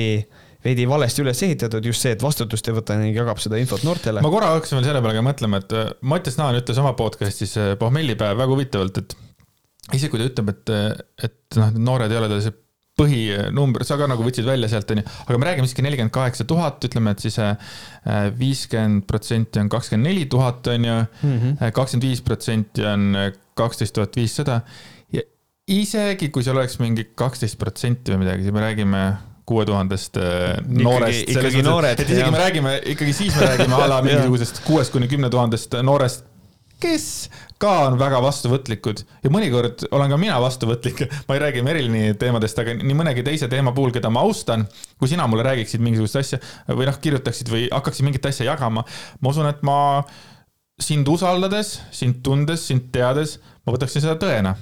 [0.67, 4.25] veidi valesti üles ehitatud, just see, et vastutust ei võta ning jagab seda infot noortele.
[4.25, 7.57] ma korra hakkasin veel selle peale ka mõtlema, et äh, Mattias Naan ütles oma podcast'is
[7.61, 9.17] äh, pohmellipäev väga huvitavalt, et
[9.95, 10.73] isegi kui ta ütleb, et,
[11.29, 12.55] et noh, noored ei ole tal see
[12.97, 16.81] põhinumber, sa ka nagu võtsid välja sealt, onju, aga me räägime siiski nelikümmend kaheksa tuhat,
[16.89, 17.37] ütleme, et siis
[18.39, 20.95] viiskümmend protsenti on kakskümmend neli tuhat, onju,
[21.77, 23.11] kakskümmend viis protsenti on
[23.61, 24.63] kaksteist tuhat viissada.
[25.13, 25.27] Ja
[25.69, 29.05] isegi kui seal oleks mingi kaksteist protsenti või midagi, siis me räägime
[29.47, 30.19] kuue tuhandest
[30.67, 31.29] noorest.
[31.31, 35.09] ikkagi noored, et isegi me räägime, ikkagi siis me räägime a la mingisugusest kuuest kuni
[35.11, 36.27] kümne tuhandest noorest,
[36.83, 37.07] kes
[37.63, 39.03] ka on väga vastuvõtlikud.
[39.25, 43.49] Ja mõnikord olen ka mina vastuvõtlik, ma ei räägi Merilini teemadest, aga nii mõnegi teise
[43.53, 44.67] teema puhul, keda ma austan,
[45.01, 48.85] kui sina mulle räägiksid mingisugust asja või noh, kirjutaksid või hakkaksid mingit asja jagama,
[49.21, 49.79] ma usun, et ma
[50.83, 54.57] sind usaldades, sind tundes, sind teades, ma võtaksin seda tõena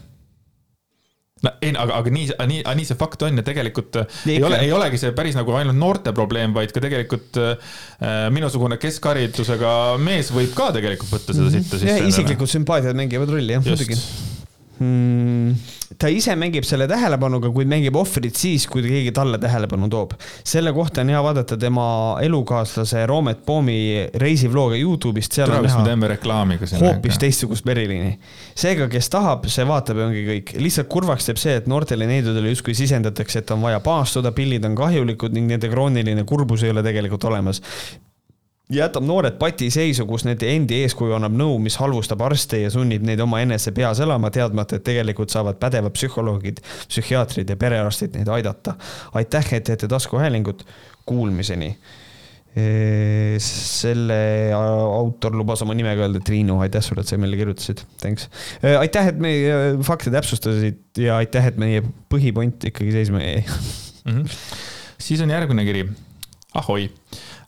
[1.45, 4.61] no ei, aga, aga nii, nii, nii see fakt on ja tegelikult Nii ei ole,
[4.65, 7.75] ei olegi see päris nagu ainult noorte probleem, vaid ka tegelikult äh,
[8.35, 12.13] minusugune keskharidusega mees võib ka tegelikult võtta seda sitta jah, sisse.
[12.15, 13.99] isiklikud sümpaatiad mängivad rolli, jah, muidugi
[14.79, 15.55] hmm,.
[15.99, 20.15] ta ise mängib selle tähelepanuga, kuid mängib ohvrit siis, kui keegi talle tähelepanu toob.
[20.45, 21.87] selle kohta on hea vaadata tema
[22.23, 23.79] elukaaslase Roomet Poomi
[24.21, 28.17] reisivlooga Youtube'ist, seal tule, on näha teeme reklaami ka hoopis teistsugust Merilini.
[28.55, 30.57] seega, kes tahab, see vaatab ja ongi kõik.
[30.61, 34.79] lihtsalt kurvaks teeb see, et noortele neidudele justkui sisendatakse, et on vaja paastuda, pillid on
[34.79, 37.63] kahjulikud ning nende krooniline kurbus ei ole tegelikult olemas
[38.73, 43.21] jätab noored patiseisu, kus nende endi eeskuju annab nõu, mis halvustab arste ja sunnib neid
[43.21, 48.77] omaenese peas elama, teadmata, et tegelikult saavad pädevad psühholoogid, psühhiaatrid ja perearstid neid aidata.
[49.21, 50.65] aitäh, et teete taskuhäälingut,
[51.07, 51.77] kuulmiseni.
[53.43, 54.17] selle
[54.55, 58.29] autor lubas oma nimega öelda Triinu, aitäh sulle, et sa meile kirjutasid, thanks.
[58.79, 63.45] aitäh, et meie fakte täpsustasid ja aitäh, et meie põhipoint ikkagi seisma jäi.
[64.05, 64.13] mm.
[64.13, 64.39] -hmm.
[64.99, 65.89] siis on järgmine kiri.
[66.55, 66.89] ahoi,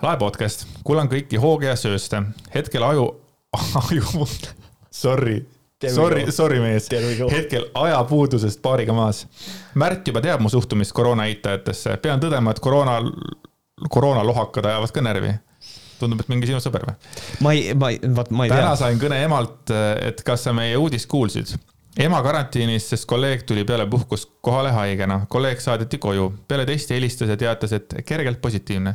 [0.03, 2.23] lae podcast, kuulan kõiki hooge ja sööste,
[2.55, 3.09] hetkel aju,
[3.83, 4.27] aju,
[4.91, 5.41] sorry,
[5.93, 6.89] sorry sorry mees,
[7.33, 9.25] hetkel ajapuudusest paariga maas.
[9.79, 12.99] Märt juba teab mu suhtumist koroona eitajatesse, pean tõdema, et koroona,
[13.93, 15.35] koroonalohakad ajavad ka närvi.
[15.97, 16.97] tundub, et mingi sinu sõber või?
[17.41, 18.77] ma ei, ma ei, vaat ma ei täna tea.
[18.83, 19.73] sain kõne emalt,
[20.05, 21.55] et kas sa meie uudist kuulsid.
[21.97, 27.33] ema karantiinis, sest kolleeg tuli peale puhkust kohale haigena, kolleeg saadeti koju, peale testi helistas
[27.33, 28.93] ja teatas, et kergelt positiivne.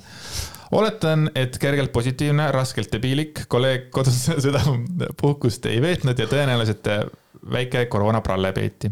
[0.72, 4.64] oletan, et kergelt positiivne, raskelt debiilik, kolleeg kodus seda
[5.22, 6.88] puhkust ei veetnud ja tõenäoliselt
[7.52, 8.91] väike koroonapralle peeti.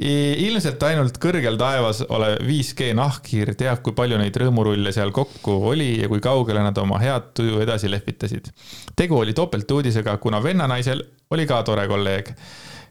[0.00, 6.00] ilmselt ainult kõrgel taevas olev 5G nahkhiir teab, kui palju neid rõõmurulle seal kokku oli
[6.00, 8.50] ja kui kaugele nad oma head tuju edasi lehvitasid.
[8.96, 12.32] tegu oli topeltuudisega, kuna vennanaisel oli ka tore kolleeg.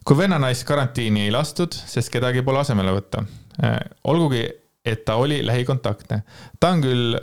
[0.05, 3.26] kui vennanaist karantiini ei lastud, sest kedagi pole asemele võtta.
[3.63, 4.45] Äh, olgugi,
[4.85, 6.23] et ta oli lähikontaktne.
[6.59, 7.19] ta on küll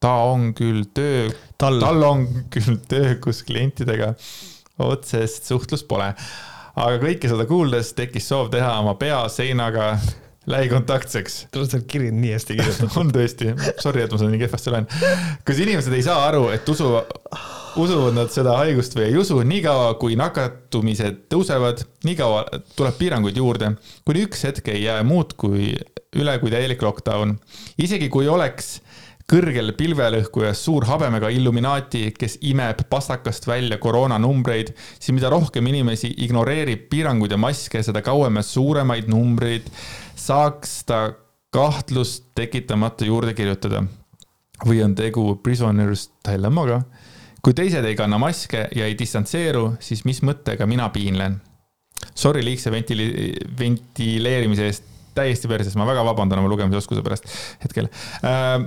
[0.00, 1.28] ta on küll töö,
[1.60, 4.14] tal on küll töö, kus klientidega
[4.80, 6.14] otsest suhtlust pole.
[6.80, 9.92] aga kõike seda kuuldes tekkis soov teha oma pea seinaga
[10.50, 11.46] lähikontaktseks.
[11.52, 13.52] tule, see kiri on nii hästi kirjutatud on tõesti,
[13.82, 14.88] sorry, et ma seda nii kehvasti loen.
[15.44, 16.88] kas inimesed ei saa aru, et usu,
[17.80, 22.46] usuvad nad seda haigust või ei usu, niikaua kui nakatumised tõusevad, niikaua
[22.78, 23.74] tuleb piiranguid juurde,
[24.08, 25.74] kuni üks hetk ei jää muud kui
[26.16, 27.36] üle kui täielik lockdown.
[27.78, 28.78] isegi kui oleks
[29.30, 36.88] kõrgel pilvelõhkujas suur habemega Illuminaati, kes imeb pastakast välja koroonanumbreid, siis mida rohkem inimesi ignoreerib
[36.90, 39.68] piiranguid ja maske, seda kauem ja suuremaid numbreid
[40.18, 41.02] saaks ta
[41.54, 43.84] kahtlust tekitamata juurde kirjutada.
[44.66, 46.82] või on tegu prisoner's dilemmaga?
[47.42, 51.40] kui teised ei kanna maske ja ei distantseeru, siis mis mõttega mina piinlen?
[52.14, 54.84] Sorry liigse ventili-, ventileerimise eest
[55.14, 57.26] täiesti perses, ma väga vabandan oma lugemisoskuse pärast
[57.64, 57.88] hetkel
[58.24, 58.66] äh,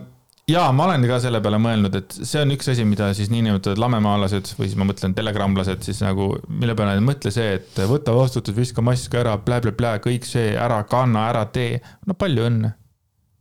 [0.49, 3.80] ja ma olen ka selle peale mõelnud, et see on üks asi, mida siis niinimetatud
[3.80, 8.15] lamemaalased või siis ma mõtlen telegramlased siis nagu, mille peale ei mõtle see, et võta
[8.18, 11.80] vastutus, viska mask ära blä,, blä-blä-blä, kõik see ära kanna, ära tee.
[12.07, 12.74] no palju õnne.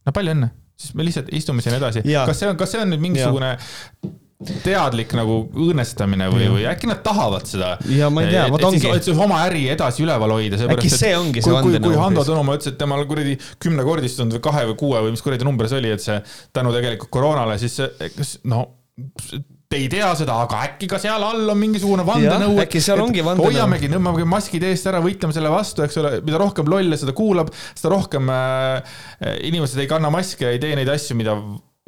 [0.06, 2.06] no palju õnne, siis me lihtsalt istume siin edasi.
[2.06, 4.18] kas see on, kas see on nüüd mingisugune ja
[4.64, 7.74] teadlik nagu õõnestamine või, või äkki nad tahavad seda.
[7.92, 8.90] ja ma ei tea, vot ongi.
[8.92, 10.60] et siis oma äri edasi üleval hoida.
[10.76, 11.92] äkki see ongi see vandenõu.
[11.92, 15.48] kui Hando Tõnumaa ütles, et temal kuradi kümnekordistunud või kahe või kuue või mis kuradi
[15.48, 16.20] number see oli, et see
[16.54, 17.80] tänu tegelikult koroonale, siis
[18.16, 18.66] kas no
[19.72, 22.58] te ei tea seda, aga äkki ka seal all on mingisugune vandenõu.
[22.60, 23.48] äkki seal ongi vandenõu.
[23.48, 27.52] hoiamegi, tõmbame maskid eest ära, võitleme selle vastu, eks ole, mida rohkem lolle seda kuulab,
[27.72, 28.96] seda rohkem äh,
[29.48, 31.38] inimesed ei kanna maske ja ei tee neid asju, mida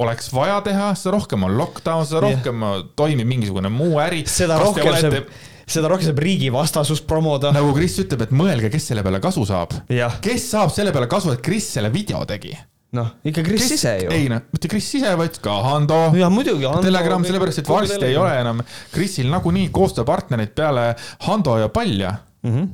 [0.02, 2.84] oleks vaja teha, seda rohkem on lockdown, seda rohkem yeah.
[2.98, 4.24] toimib mingisugune muu äri.
[4.30, 5.22] seda rohkem olete...
[5.22, 5.42] saab,
[5.76, 7.52] seda rohkem saab riigi vastasust promoda.
[7.54, 9.76] nagu Kris ütleb, et mõelge, kes selle peale kasu saab.
[10.24, 12.56] kes saab selle peale kasu, et Kris selle video tegi?
[12.94, 14.10] noh, ikka Kris ise ju.
[14.14, 16.00] ei noh, mitte Kris ise, vaid ka Hando.
[16.18, 16.66] jah, muidugi.
[16.82, 18.62] Telegram, sellepärast et varsti ei ole enam
[18.94, 20.90] Krisil nagunii koostööpartnereid peale
[21.28, 22.70] Hando ja Palja mm -hmm..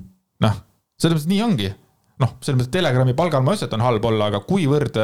[0.47, 0.61] noh,
[1.01, 1.73] selles mõttes nii ongi.
[2.21, 4.97] noh, selles mõttes Telegrami palgal ma ei ütle, et on halb olla, aga kuivõrd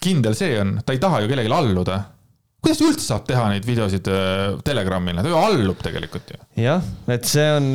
[0.00, 2.00] kindel see on, ta ei taha ju kellelegi alluda
[2.60, 6.40] kuidas üldse saab teha neid videosid äh, Telegramile, ta ju allub tegelikult ju.
[6.60, 7.70] jah, et see on,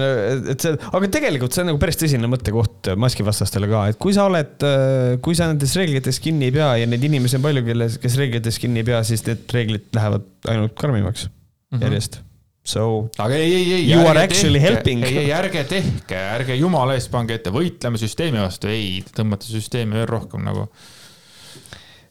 [0.53, 4.27] et see, aga tegelikult see on nagu päris tõsine mõttekoht maskivastastele ka, et kui sa
[4.29, 7.89] oled, äh, kui sa nendest reeglitest kinni ei pea ja neid inimesi on palju, kelle,
[8.03, 11.87] kes reeglitest kinni ei pea, siis need reeglid lähevad ainult karmimaks mm -hmm.
[11.87, 12.21] järjest.
[12.65, 13.09] So.
[13.21, 13.89] aga ei, ei, ei.
[13.91, 15.03] You are actually tehke, helping.
[15.05, 19.93] ei, ei, ärge tehke, ärge jumala eest pange ette, võitleme süsteemi vastu, ei, tõmbate süsteemi
[19.99, 20.65] veel rohkem nagu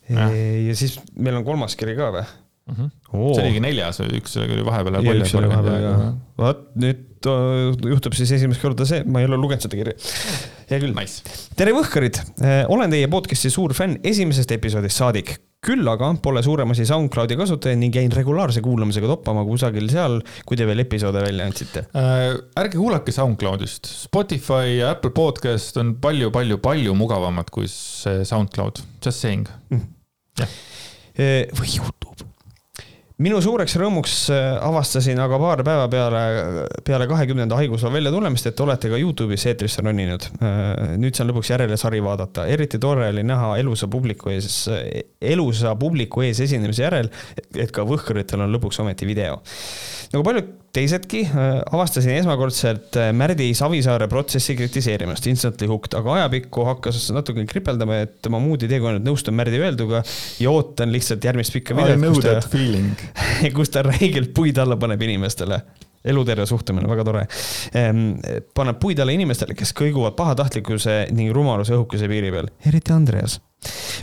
[0.09, 2.25] ja siis meil on kolmas kiri ka või?
[2.65, 2.91] Mm -hmm.
[3.13, 3.35] Oo.
[3.37, 4.97] see oligi neljas, üks oli vahepeal.
[5.05, 9.37] üks oli vahepeal ja, vot nüüd äh, juhtub siis esimest korda see, ma ei ole
[9.37, 9.93] lugenud seda kirja.
[10.71, 11.21] hea küll nice..
[11.57, 16.73] tere, Võhkarid, äh, olen teie podcast'i suur fänn esimesest episoodist saadik küll aga pole suurem
[16.75, 20.19] asi SoundCloudi kasutaja ning jäin regulaarse kuulamisega toppama kusagil seal,
[20.49, 22.33] kui te veel episoode välja andsite äh,.
[22.61, 29.49] ärge kuulake SoundCloudist, Spotify ja Apple Podcast on palju-palju-palju mugavamad kui see SoundCloud, just saying
[29.69, 29.94] mm..
[30.43, 32.05] Äh, või Youtube
[33.23, 36.23] minu suureks rõõmuks äh, avastasin aga paar päeva peale,
[36.87, 40.27] peale kahekümnenda haigusloa väljatulemist, et olete ka Youtube'is eetrisse roninud.
[40.43, 44.65] Äh, nüüd saan lõpuks järele sari vaadata, eriti tore oli näha elusa publiku ees,
[45.23, 47.13] elusa publiku ees esinemise järel,
[47.55, 49.39] et ka Võhkuritel on lõpuks ometi video.
[50.13, 57.07] nagu paljud teisedki, äh, avastasin esmakordselt Märdi Savisaare protsessi kritiseerimast, instantly hooked, aga ajapikku hakkas
[57.15, 60.03] natuke kripeldama, et ma muud ei tee, kui ainult nõustun Märdi öelduga
[60.43, 62.21] ja ootan lihtsalt järgmist pikka videot.
[62.25, 62.95] That feeling
[63.57, 65.63] kus ta räigelt puid alla paneb inimestele
[66.05, 67.23] eluterve suhtumine, väga tore.
[67.77, 68.03] Ehm,
[68.57, 73.39] paneb puid alla inimestele, kes kõiguvad pahatahtlikkuse ning rumaluse õhukese piiri peal, eriti Andreas.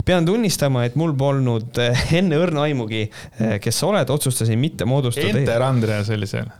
[0.04, 3.04] pean tunnistama, et mul polnud eh, enne õrna aimugi,
[3.62, 5.38] kes sa oled, otsustasin mitte moodustada.
[5.38, 6.50] Enter Andreas oli seal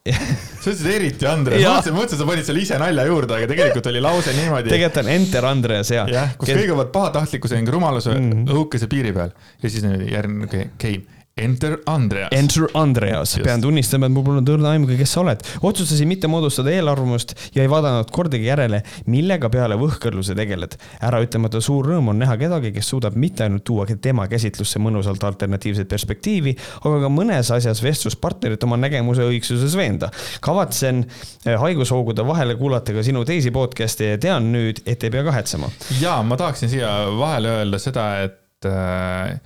[0.00, 3.88] sa ütlesid eriti Andres, ma mõtlesin, mõtlesin, sa panid selle ise nalja juurde, aga tegelikult
[3.90, 4.72] oli lause niimoodi.
[4.72, 6.06] tegelikult on Enter Andreas ja.
[6.08, 6.60] jah, kus Kes...
[6.62, 8.52] kõiguvad pahatahtlikkuse ning rumaluse mm -hmm.
[8.54, 11.04] õhukese piiri peal ja siis järgmine Kein
[11.40, 12.28] Enter Andreas.
[12.36, 15.40] Enter Andreas, pean tunnistama, et mul polnud õrna aimugi, kes sa oled.
[15.64, 20.76] otsustasin mitte moodustada eelarvamust ja ei vaadanud kordagi järele, millega peale võhkõrluse tegeled.
[21.08, 25.88] äraütlemata suur rõõm on näha kedagi, kes suudab mitte ainult tuua tema käsitlusse mõnusalt alternatiivset
[25.88, 26.54] perspektiivi,
[26.84, 30.10] aga ka mõnes asjas vestluspartnerit oma nägemuse õigsuses veenda.
[30.44, 31.06] kavatsen
[31.46, 35.72] eh, haigushoogude vahele kuulata ka sinu teisi podcast'e ja tean nüüd, et ei pea kahetsema.
[36.00, 39.40] ja ma tahaksin siia vahele öelda seda, et äh,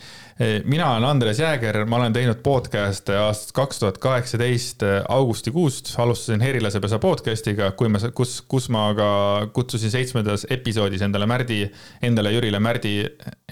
[0.64, 6.98] mina olen Andres Jääger, ma olen teinud podcast'e aastast kaks tuhat kaheksateist augustikuust, alustasin Herilasepesa
[6.98, 9.08] podcast'iga, kui ma, kus, kus ma ka
[9.54, 11.60] kutsusin seitsmendas episoodis endale Märdi,
[12.02, 12.96] endale Jürile Märdi,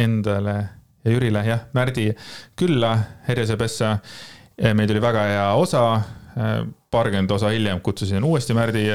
[0.01, 0.57] endale
[1.05, 2.09] ja Jürile jah, Märdi
[2.59, 2.97] külla
[3.29, 3.99] Herilasepessa.
[4.75, 6.01] meil tuli väga hea osa,
[6.91, 8.89] paarkümmend osa hiljem kutsusin uuesti Märdi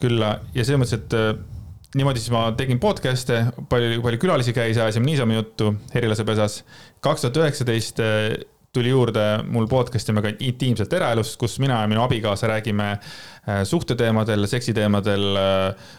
[0.00, 1.53] külla ja selles mõttes, et
[1.98, 3.40] niimoodi siis ma tegin podcast'e,
[3.70, 6.62] palju, palju külalisi käis, ajasime niisama juttu Herilasepesas.
[7.04, 8.34] kaks tuhat üheksateist eh,
[8.74, 14.48] tuli juurde mul podcast nimega Intiimselt eraelust, kus mina ja minu abikaasa räägime eh, suhteteemadel,
[14.50, 15.90] seksiteemadel, eh,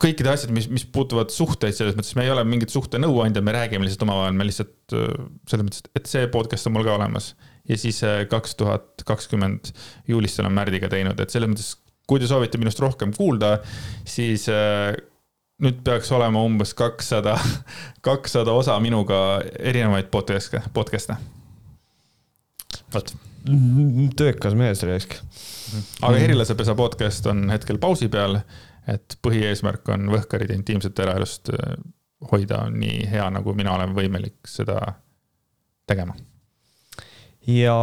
[0.00, 3.88] kõikide asjad, mis, mis puutuvad suhteid, selles mõttes me ei ole mingid suhtenõuandjad, me räägime
[3.88, 4.96] lihtsalt omavahel, me lihtsalt
[5.48, 7.34] selles mõttes, et see podcast on mul ka olemas.
[7.68, 8.00] ja siis
[8.30, 9.68] kaks tuhat kakskümmend
[10.08, 11.74] juulist olen Märdiga teinud, et selles mõttes
[12.10, 13.54] kui te soovite minust rohkem kuulda,
[14.08, 14.90] siis äh,
[15.62, 17.36] nüüd peaks olema umbes kakssada,
[18.06, 21.18] kakssada osa minuga erinevaid podcast'e, podcast'e.
[22.94, 23.14] vot.
[24.16, 25.14] töökas mees raisk.
[26.02, 28.40] aga Herilasepesa podcast on hetkel pausi peal,
[28.90, 31.76] et põhieesmärk on Võhkaride intiimset eraelust äh,
[32.32, 34.80] hoida nii hea, nagu mina olen võimelik seda
[35.88, 36.18] tegema
[37.48, 37.74] ja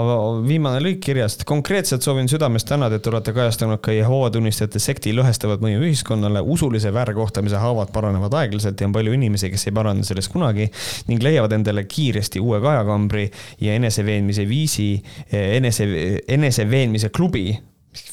[0.46, 1.44] viimane lõik kirjast.
[1.48, 6.42] konkreetselt soovin südamest tänada, et olete kajastanud ka Jehova tunnistajate sekti lõhestavat mõju ühiskonnale.
[6.42, 10.70] usulise väärkohtlemise haavad paranevad aeglaselt ja on palju inimesi, kes ei parane sellest kunagi
[11.08, 13.32] ning leiavad endale kiiresti uue kajakambri
[13.62, 15.88] ja eneseveenmise viisi, enese,
[16.28, 17.58] eneseveenmise klubi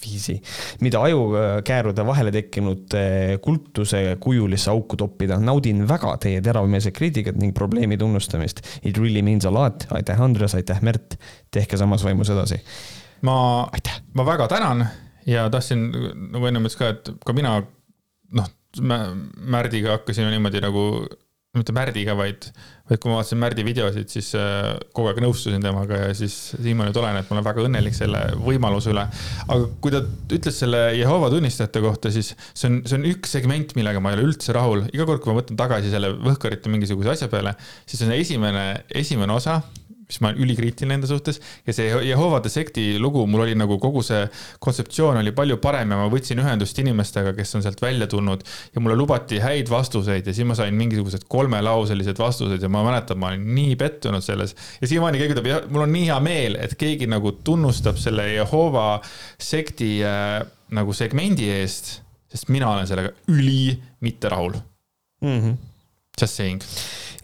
[0.05, 0.37] viisi,
[0.81, 5.39] mida ajukäärude vahele tekkinud eh, kultuse kujulisse auku toppida.
[5.41, 8.61] naudin väga teie teravmeelset kriitikat ning probleemi tunnustamist.
[8.83, 9.87] It really means a lot.
[9.91, 11.19] aitäh, Andres, aitäh, Märt.
[11.51, 12.61] tehke samas vaimus edasi.
[13.23, 13.71] ma,
[14.15, 14.87] ma väga tänan
[15.27, 15.91] ja tahtsin
[16.33, 17.63] nagu ennem ütles ka, et ka mina
[18.33, 21.07] noh, Märdiga hakkasin niimoodi nagu
[21.59, 22.49] mitte Märdiga, vaid,
[22.91, 26.79] vaid kui ma vaatasin Märdi videosid, siis äh, kogu aeg nõustusin temaga ja siis siin
[26.79, 29.07] ma nüüd olen, et ma olen väga õnnelik selle võimaluse üle.
[29.45, 30.03] aga kui ta
[30.39, 34.21] ütles selle Jehova tunnistajate kohta, siis see on, see on üks segment, millega ma ei
[34.21, 34.87] ole üldse rahul.
[34.93, 37.57] iga kord, kui ma mõtlen tagasi selle Võhkarite mingisuguse asja peale,
[37.87, 38.67] siis on esimene,
[39.05, 39.61] esimene osa
[40.15, 44.03] siis ma olen ülikriitiline enda suhtes ja see Jehovade sekti lugu, mul oli nagu kogu
[44.07, 44.23] see
[44.63, 48.83] kontseptsioon oli palju parem ja ma võtsin ühendust inimestega, kes on sealt välja tulnud ja
[48.85, 53.33] mulle lubati häid vastuseid ja siis ma sain mingisugused kolmelauselised vastused ja ma mäletan, ma
[53.33, 57.11] olin nii pettunud selles ja siiamaani keegi ütleb, mul on nii hea meel, et keegi
[57.11, 58.89] nagu tunnustab selle Jehova
[59.41, 60.41] sekti äh,
[60.75, 61.99] nagu segmendi eest,
[62.31, 63.75] sest mina olen sellega üli
[64.05, 64.57] mitte rahul
[65.23, 65.39] mm.
[65.41, 65.74] -hmm.
[66.21, 66.63] Just saying.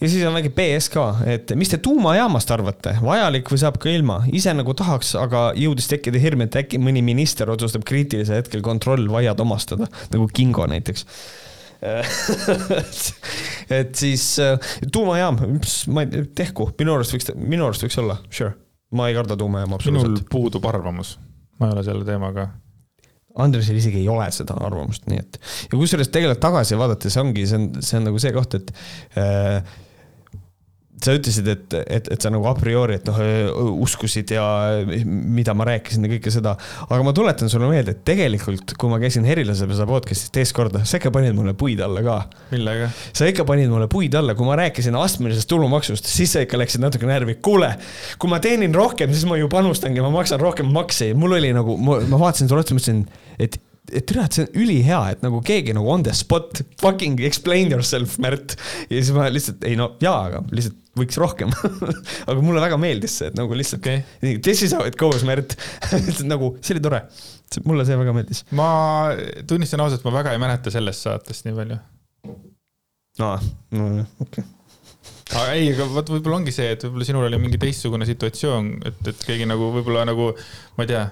[0.00, 3.90] Ja siis on väike BS ka, et mis te tuumajaamast arvate, vajalik või saab ka
[3.92, 8.64] ilma, ise nagu tahaks, aga jõudis tekkida hirm, et äkki mõni minister otsustab kriitilisel hetkel
[8.64, 11.04] kontrollvaiad omastada, nagu Kingo näiteks.
[13.80, 15.38] Et siis äh, tuumajaam,
[15.92, 18.52] ma ei tea, tehku, minu arust võiks, minu arust võiks olla, sure.
[18.96, 20.16] ma ei karda tuumajaama absoluutselt.
[20.16, 21.14] minul puudub arvamus,
[21.60, 22.50] ma ei ole selle teemaga
[23.44, 25.38] Andresel isegi ei ole seda arvamust, nii et
[25.70, 28.74] ja kusjuures tegelikult tagasi vaadates ongi, see on, see on nagu see koht, et
[29.20, 29.78] äh,
[31.04, 33.20] sa ütlesid, et, et, et sa nagu a priori, et noh,
[33.84, 34.44] uskusid ja
[35.04, 36.56] mida ma rääkisin ja kõike seda.
[36.86, 41.00] aga ma tuletan sulle meelde, et tegelikult, kui ma käisin Herilasepesa podcast'is teist korda, sa
[41.00, 42.18] ikka panid mulle puid alla ka.
[42.52, 42.90] millega?
[43.12, 46.84] sa ikka panid mulle puid alla, kui ma rääkisin astmelisest tulumaksust, siis sa ikka läksid
[46.84, 47.38] natuke närvi.
[47.44, 47.72] kuule,
[48.20, 51.12] kui ma teenin rohkem, siis ma ju panustangi, ma maksan rohkem makse.
[51.14, 53.04] mul oli nagu, ma vaatasin sulle otsa, mõtlesin,
[53.40, 53.56] et
[53.90, 58.18] et et see on ülihea, et nagu keegi nagu on the spot, fucking explain yourself,
[58.22, 58.56] Märt.
[58.90, 61.52] ja siis ma lihtsalt, ei no jaa, aga lihtsalt võiks rohkem
[62.30, 65.56] aga mulle väga meeldis see, et nagu lihtsalt okay., this is how it goes, Märt
[66.32, 67.02] nagu, see oli tore.
[67.66, 68.44] mulle see väga meeldis.
[68.58, 68.70] ma
[69.48, 71.82] tunnistan ausalt, ma väga ei mäleta sellest saatest nii palju.
[73.26, 73.36] aa,
[73.74, 74.48] no okei okay
[75.30, 79.00] aga ei, aga vot võib-olla ongi see, et võib-olla sinul oli mingi teistsugune situatsioon, et,
[79.12, 80.30] et keegi nagu võib-olla nagu,
[80.76, 81.04] ma ei tea,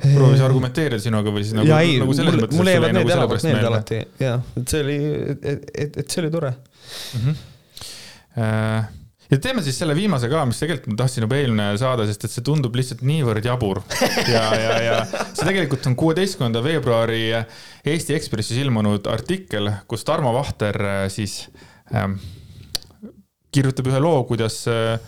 [0.00, 2.58] proovis argumenteerida sinuga või siis nagu, ja, ei, nagu selles mul, mõttes.
[2.60, 4.98] mulle jäävad need nagu elavalt meelde alati ja, et see oli,
[5.34, 5.46] et,
[5.84, 7.22] et, et see oli tore mm.
[7.24, 8.92] -hmm.
[9.30, 12.34] ja teeme siis selle viimase ka, mis tegelikult ma tahtsin juba eelmine saada, sest et
[12.34, 13.82] see tundub lihtsalt niivõrd jabur.
[14.34, 15.00] ja, ja, ja
[15.32, 17.24] see tegelikult on kuueteistkümnenda veebruari
[17.84, 21.44] Eesti Ekspressis ilmunud artikkel, kus Tarmo Vahter äh, siis
[21.94, 22.18] ähm,
[23.52, 24.98] kirjutab ühe loo, kuidas äh,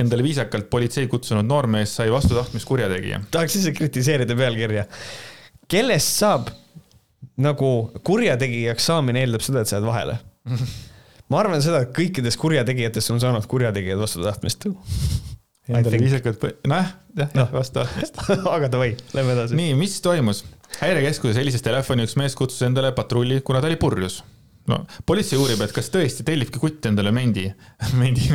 [0.00, 3.22] endale viisakalt politsei kutsunud noormees sai vastu tahtmist kurjategija.
[3.30, 4.86] tahaks ise kritiseerida pealkirja.
[5.68, 6.50] kellest saab
[7.40, 7.72] nagu
[8.04, 10.18] kurjategijaks saamine eeldab seda, et sa jääd vahele
[11.30, 14.66] ma arvan seda, et kõikidest kurjategijatest on saanud kurjategijad vastu tahtmist.
[15.70, 18.18] Endale viisakalt, nojah, jah, jah, vastu tahtmist
[18.56, 19.58] aga davai, lähme edasi.
[19.58, 20.42] nii, mis toimus?
[20.80, 24.20] häirekeskuses helises telefoni üks mees kutsus endale patrulli, kuna ta oli purjus
[24.70, 27.46] no politsei uurib, et kas tõesti tellibki kutt endale mendi,
[28.00, 28.30] mendi.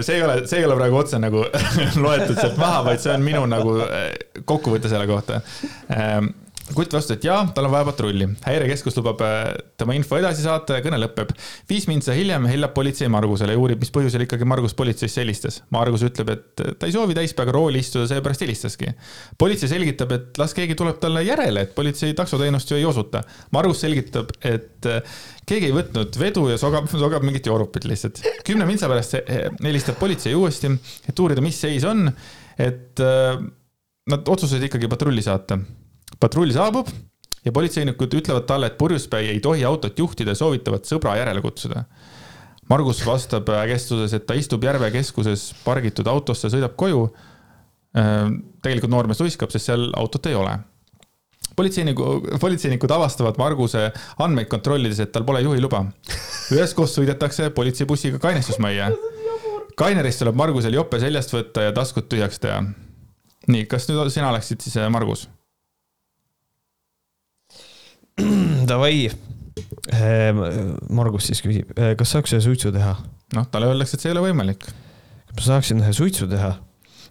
[0.00, 1.44] see ei ole, see ei ole praegu otse nagu
[2.04, 4.10] loetud sealt maha, vaid see on minu nagu eh,
[4.48, 5.42] kokkuvõte selle kohta
[5.94, 6.32] ehm,
[6.74, 8.26] kutt vastas, et jaa, tal on vaja patrulli.
[8.44, 9.50] häirekeskus lubab äh,
[9.80, 11.32] tema info edasi saata ja kõne lõpeb.
[11.70, 15.62] viis mintsa hiljem hellab politsei Margusele ja uurib, mis põhjusel ikkagi Margus politseisse helistas.
[15.74, 18.92] Margus ütleb, et ta ei soovi täispäevaga rooli istuda, seepärast helistaski.
[19.38, 23.22] politsei selgitab, et las keegi tuleb talle järele, et politsei taksoteenust ju ei osuta.
[23.56, 25.18] Margus selgitab, et äh,
[25.48, 28.22] keegi ei võtnud vedu ja sogab, sogab mingit joorupit lihtsalt.
[28.44, 29.18] kümne mintsa pärast
[29.64, 30.72] helistab politsei uuesti,
[31.08, 32.08] et uurida, mis seis on,
[32.58, 33.40] et äh,
[34.08, 35.58] nad otsustasid ikkagi patrulli saata
[36.20, 36.88] patrull saabub
[37.44, 41.84] ja politseinikud ütlevad talle, et purjuspäi ei tohi autot juhtida ja soovitavad sõbra järele kutsuda.
[42.68, 47.06] Margus vastab ägestuses, et ta istub Järve keskuses pargitud autosse, sõidab koju.
[47.96, 48.26] Äh,
[48.64, 50.58] tegelikult noormees luiskab, sest seal autot ei ole.
[51.56, 52.04] politseiniku,
[52.40, 53.88] politseinikud avastavad Marguse
[54.22, 55.86] andmeid kontrollides, et tal pole juhiluba.
[56.52, 58.90] üheskoos sõidetakse politseibussiga kainestusmajja.
[59.76, 62.62] kainerist tuleb Margusel jope seljast võtta ja taskud tühjaks teha.
[63.48, 65.28] nii, kas nüüd sina oleksid siis Margus?
[68.70, 69.10] Davai.
[69.92, 70.42] Ehm,
[70.94, 72.96] Margus siis küsib, eh, kas saaks ühe suitsu teha?
[73.36, 74.64] noh, talle öeldakse, et see ei ole võimalik.
[74.64, 76.54] kas ma saaksin ühe suitsu teha?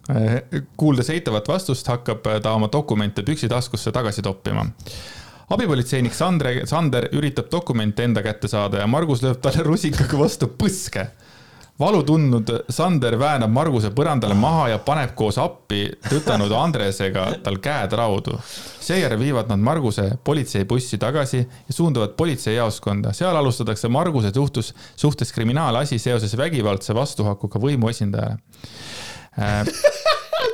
[0.08, 4.66] Eh, kuuldes eitavat vastust, hakkab ta oma dokumente püksitaskusse tagasi toppima.
[5.50, 11.08] abipolitseinik Sandre, Sander üritab dokumente enda kätte saada ja Margus lööb talle rusikaga vastu põske
[11.78, 17.94] valu tundnud Sander väänab Marguse põrandale maha ja paneb koos appi tõtanud Andresega tal käed
[17.98, 18.38] raudu.
[18.80, 23.12] seejärel viivad nad Marguse politseibussi tagasi ja suunduvad politseijaoskonda.
[23.12, 28.38] seal alustatakse Marguse suhtus, suhtes kriminaalasi seoses vägivaldse vastuhakuga võimuesindajale
[29.38, 29.64] äh,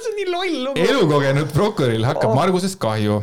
[0.05, 0.85] see on nii loll lugu.
[0.89, 2.37] elukogenud prokuröril hakkab oh.
[2.37, 3.23] Margusest kahju.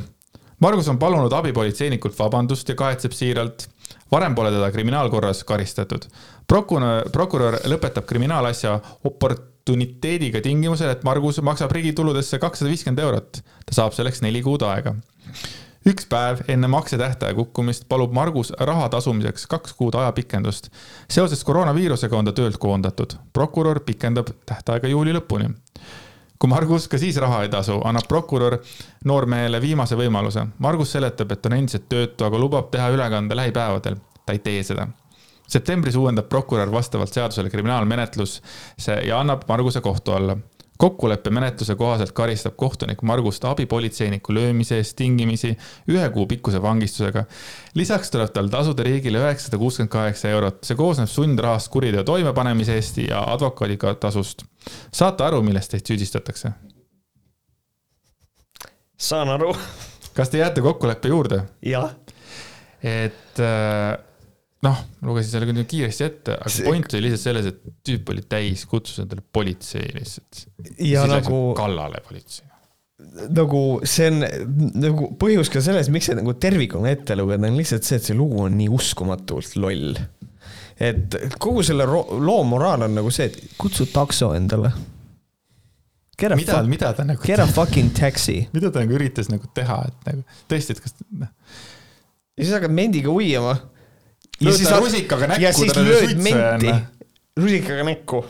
[0.61, 3.65] Margus on palunud abipolitseinikult vabandust ja kahetseb siiralt
[4.11, 6.06] varem pole teda kriminaalkorras karistatud.
[6.47, 13.41] Prokurör, prokurör lõpetab kriminaalasja oportuniteediga tingimusel, et Margus maksab riigituludesse kakssada viiskümmend eurot.
[13.65, 14.95] ta saab selleks neli kuud aega.
[15.88, 20.69] üks päev enne maksetähtaja kukkumist palub Margus raha tasumiseks kaks kuud ajapikendust.
[21.09, 23.13] seoses koroonaviirusega on ta töölt koondatud.
[23.34, 25.53] prokurör pikendab tähtaega juuli lõpuni
[26.41, 28.57] kui Margus ka siis raha ei tasu, annab prokurör
[29.05, 30.47] noormehele viimase võimaluse.
[30.65, 33.99] Margus seletab, et on endiselt töötu, aga lubab teha ülekande lähipäevadel.
[34.26, 34.88] ta ei tee seda.
[35.52, 38.41] Septembris uuendab prokurör vastavalt seadusele kriminaalmenetluse
[39.07, 40.38] ja annab Marguse kohtu alla
[40.82, 45.52] kokkuleppemenetluse kohaselt karistab kohtunik Margust abipolitseiniku löömise eest tingimisi
[45.90, 47.23] ühe kuu pikkuse vangistusega.
[47.76, 52.98] lisaks tuleb tal tasuda riigile üheksasada kuuskümmend kaheksa eurot, see koosneb sundrahast kuriteo toimepanemise eest
[52.98, 54.41] ja advokaadiga tasust.
[54.94, 56.52] saate aru, milles teid süüdistatakse?
[58.98, 59.53] saan aru.
[60.18, 61.44] kas te jääte kokkuleppe juurde?
[61.61, 61.91] jah.
[62.82, 63.99] et äh,
[64.65, 66.67] noh, lugesin selle küll kiiresti ette, aga see...
[66.67, 70.45] point oli lihtsalt selles, et tüüp oli täis, kutsus endale politsei lihtsalt.
[70.77, 71.41] ja siis nagu.
[71.57, 72.45] kallale politsei.
[73.33, 74.21] nagu see on
[74.83, 78.17] nagu põhjus ka selles, miks see nagu tervikuna ette lugeda, on lihtsalt see, et see
[78.17, 79.97] lugu on nii uskumatult loll.
[80.81, 84.73] et kogu selle loo moraal on nagu see, et kutsu takso endale.
[86.38, 87.25] mida, mida ta nagu.
[87.25, 88.43] Get a fucking taxi.
[88.53, 90.93] mida ta nagu üritas nagu teha, et nagu tõesti, et kas.
[91.09, 91.33] Noh.
[92.38, 93.57] ja siis hakkad mendiga uiama
[94.45, 95.43] lööd rusikaga näkku.
[95.43, 96.73] ja siis lööd menti
[97.39, 98.22] rusikaga näkku.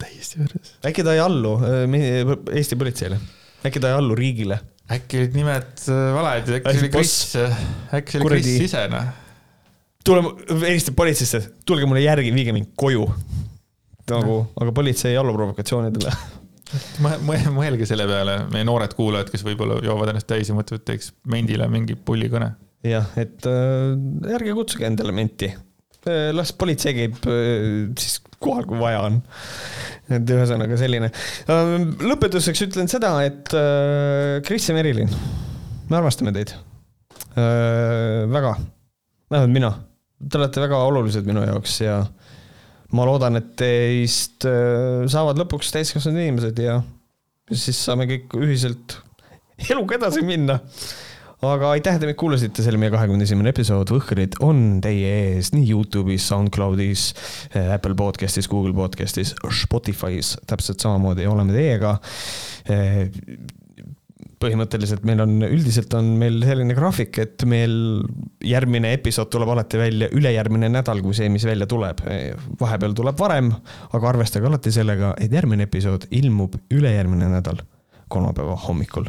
[0.00, 0.76] täiesti võrres.
[0.90, 3.18] äkki ta ei allu äh, Eesti politseile,
[3.66, 4.60] äkki ta ei allu riigile?
[4.94, 7.16] äkki olid nimed äh, valed, äkki see oli Kris,
[7.94, 9.10] äkki see oli Kris ise, noh.
[10.04, 10.24] tule,
[10.66, 13.08] helistab politseisse, tulge mulle järgi, viige mind koju.
[14.10, 16.16] nagu, aga politsei ei allu provokatsioonidele
[17.54, 21.68] mõelge selle peale, meie noored kuulajad, kes võib-olla joovad ennast täis ja mõtlevad, teeks Mendile
[21.70, 22.50] mingi pullikõne
[22.84, 23.94] jah, et äh,
[24.36, 25.48] ärge kutsuge endale menti.
[26.04, 29.22] Äh, las politsei käib äh, siis kohal, kui vaja on.
[30.12, 31.08] et ühesõnaga selline.
[31.48, 33.48] lõpetuseks ütlen seda, et
[34.44, 35.08] Kris ja Merilin,
[35.88, 36.52] me armastame teid.
[37.34, 38.50] väga,
[39.32, 39.70] vähemalt mina.
[40.28, 41.96] Te olete väga olulised minu jaoks ja
[42.92, 46.76] ma loodan, et teist saavad lõpuks täiskasvanud inimesed ja
[47.48, 48.98] siis saame kõik ühiselt
[49.72, 50.60] eluga edasi minna
[51.42, 55.10] aga aitäh, et te meid kuulasite, see oli meie kahekümne esimene episood, Võhkrid on teie
[55.32, 57.10] ees nii Youtube'is, SoundCloud'is,
[57.74, 59.34] Apple podcast'is, Google podcast'is,
[59.64, 61.98] Spotify's, täpselt samamoodi oleme teiega
[64.44, 67.74] põhimõtteliselt meil on, üldiselt on meil selline graafik, et meil
[68.44, 72.02] järgmine episood tuleb alati välja ülejärgmine nädal, kui see, mis välja tuleb.
[72.60, 73.52] vahepeal tuleb varem,
[73.96, 77.62] aga arvestage alati sellega, et järgmine episood ilmub ülejärgmine nädal,
[78.12, 79.08] kolmapäeva hommikul.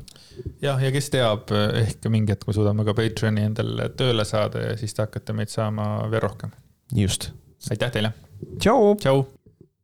[0.62, 4.76] Jah, ja kes teab, ehk mingi hetk me suudame ka Patreoni endale tööle saada ja
[4.80, 6.54] siis te hakkate meid saama veel rohkem.
[6.96, 7.32] just.
[7.70, 8.14] aitäh teile.
[8.60, 8.96] tšau.
[9.02, 9.26] tšau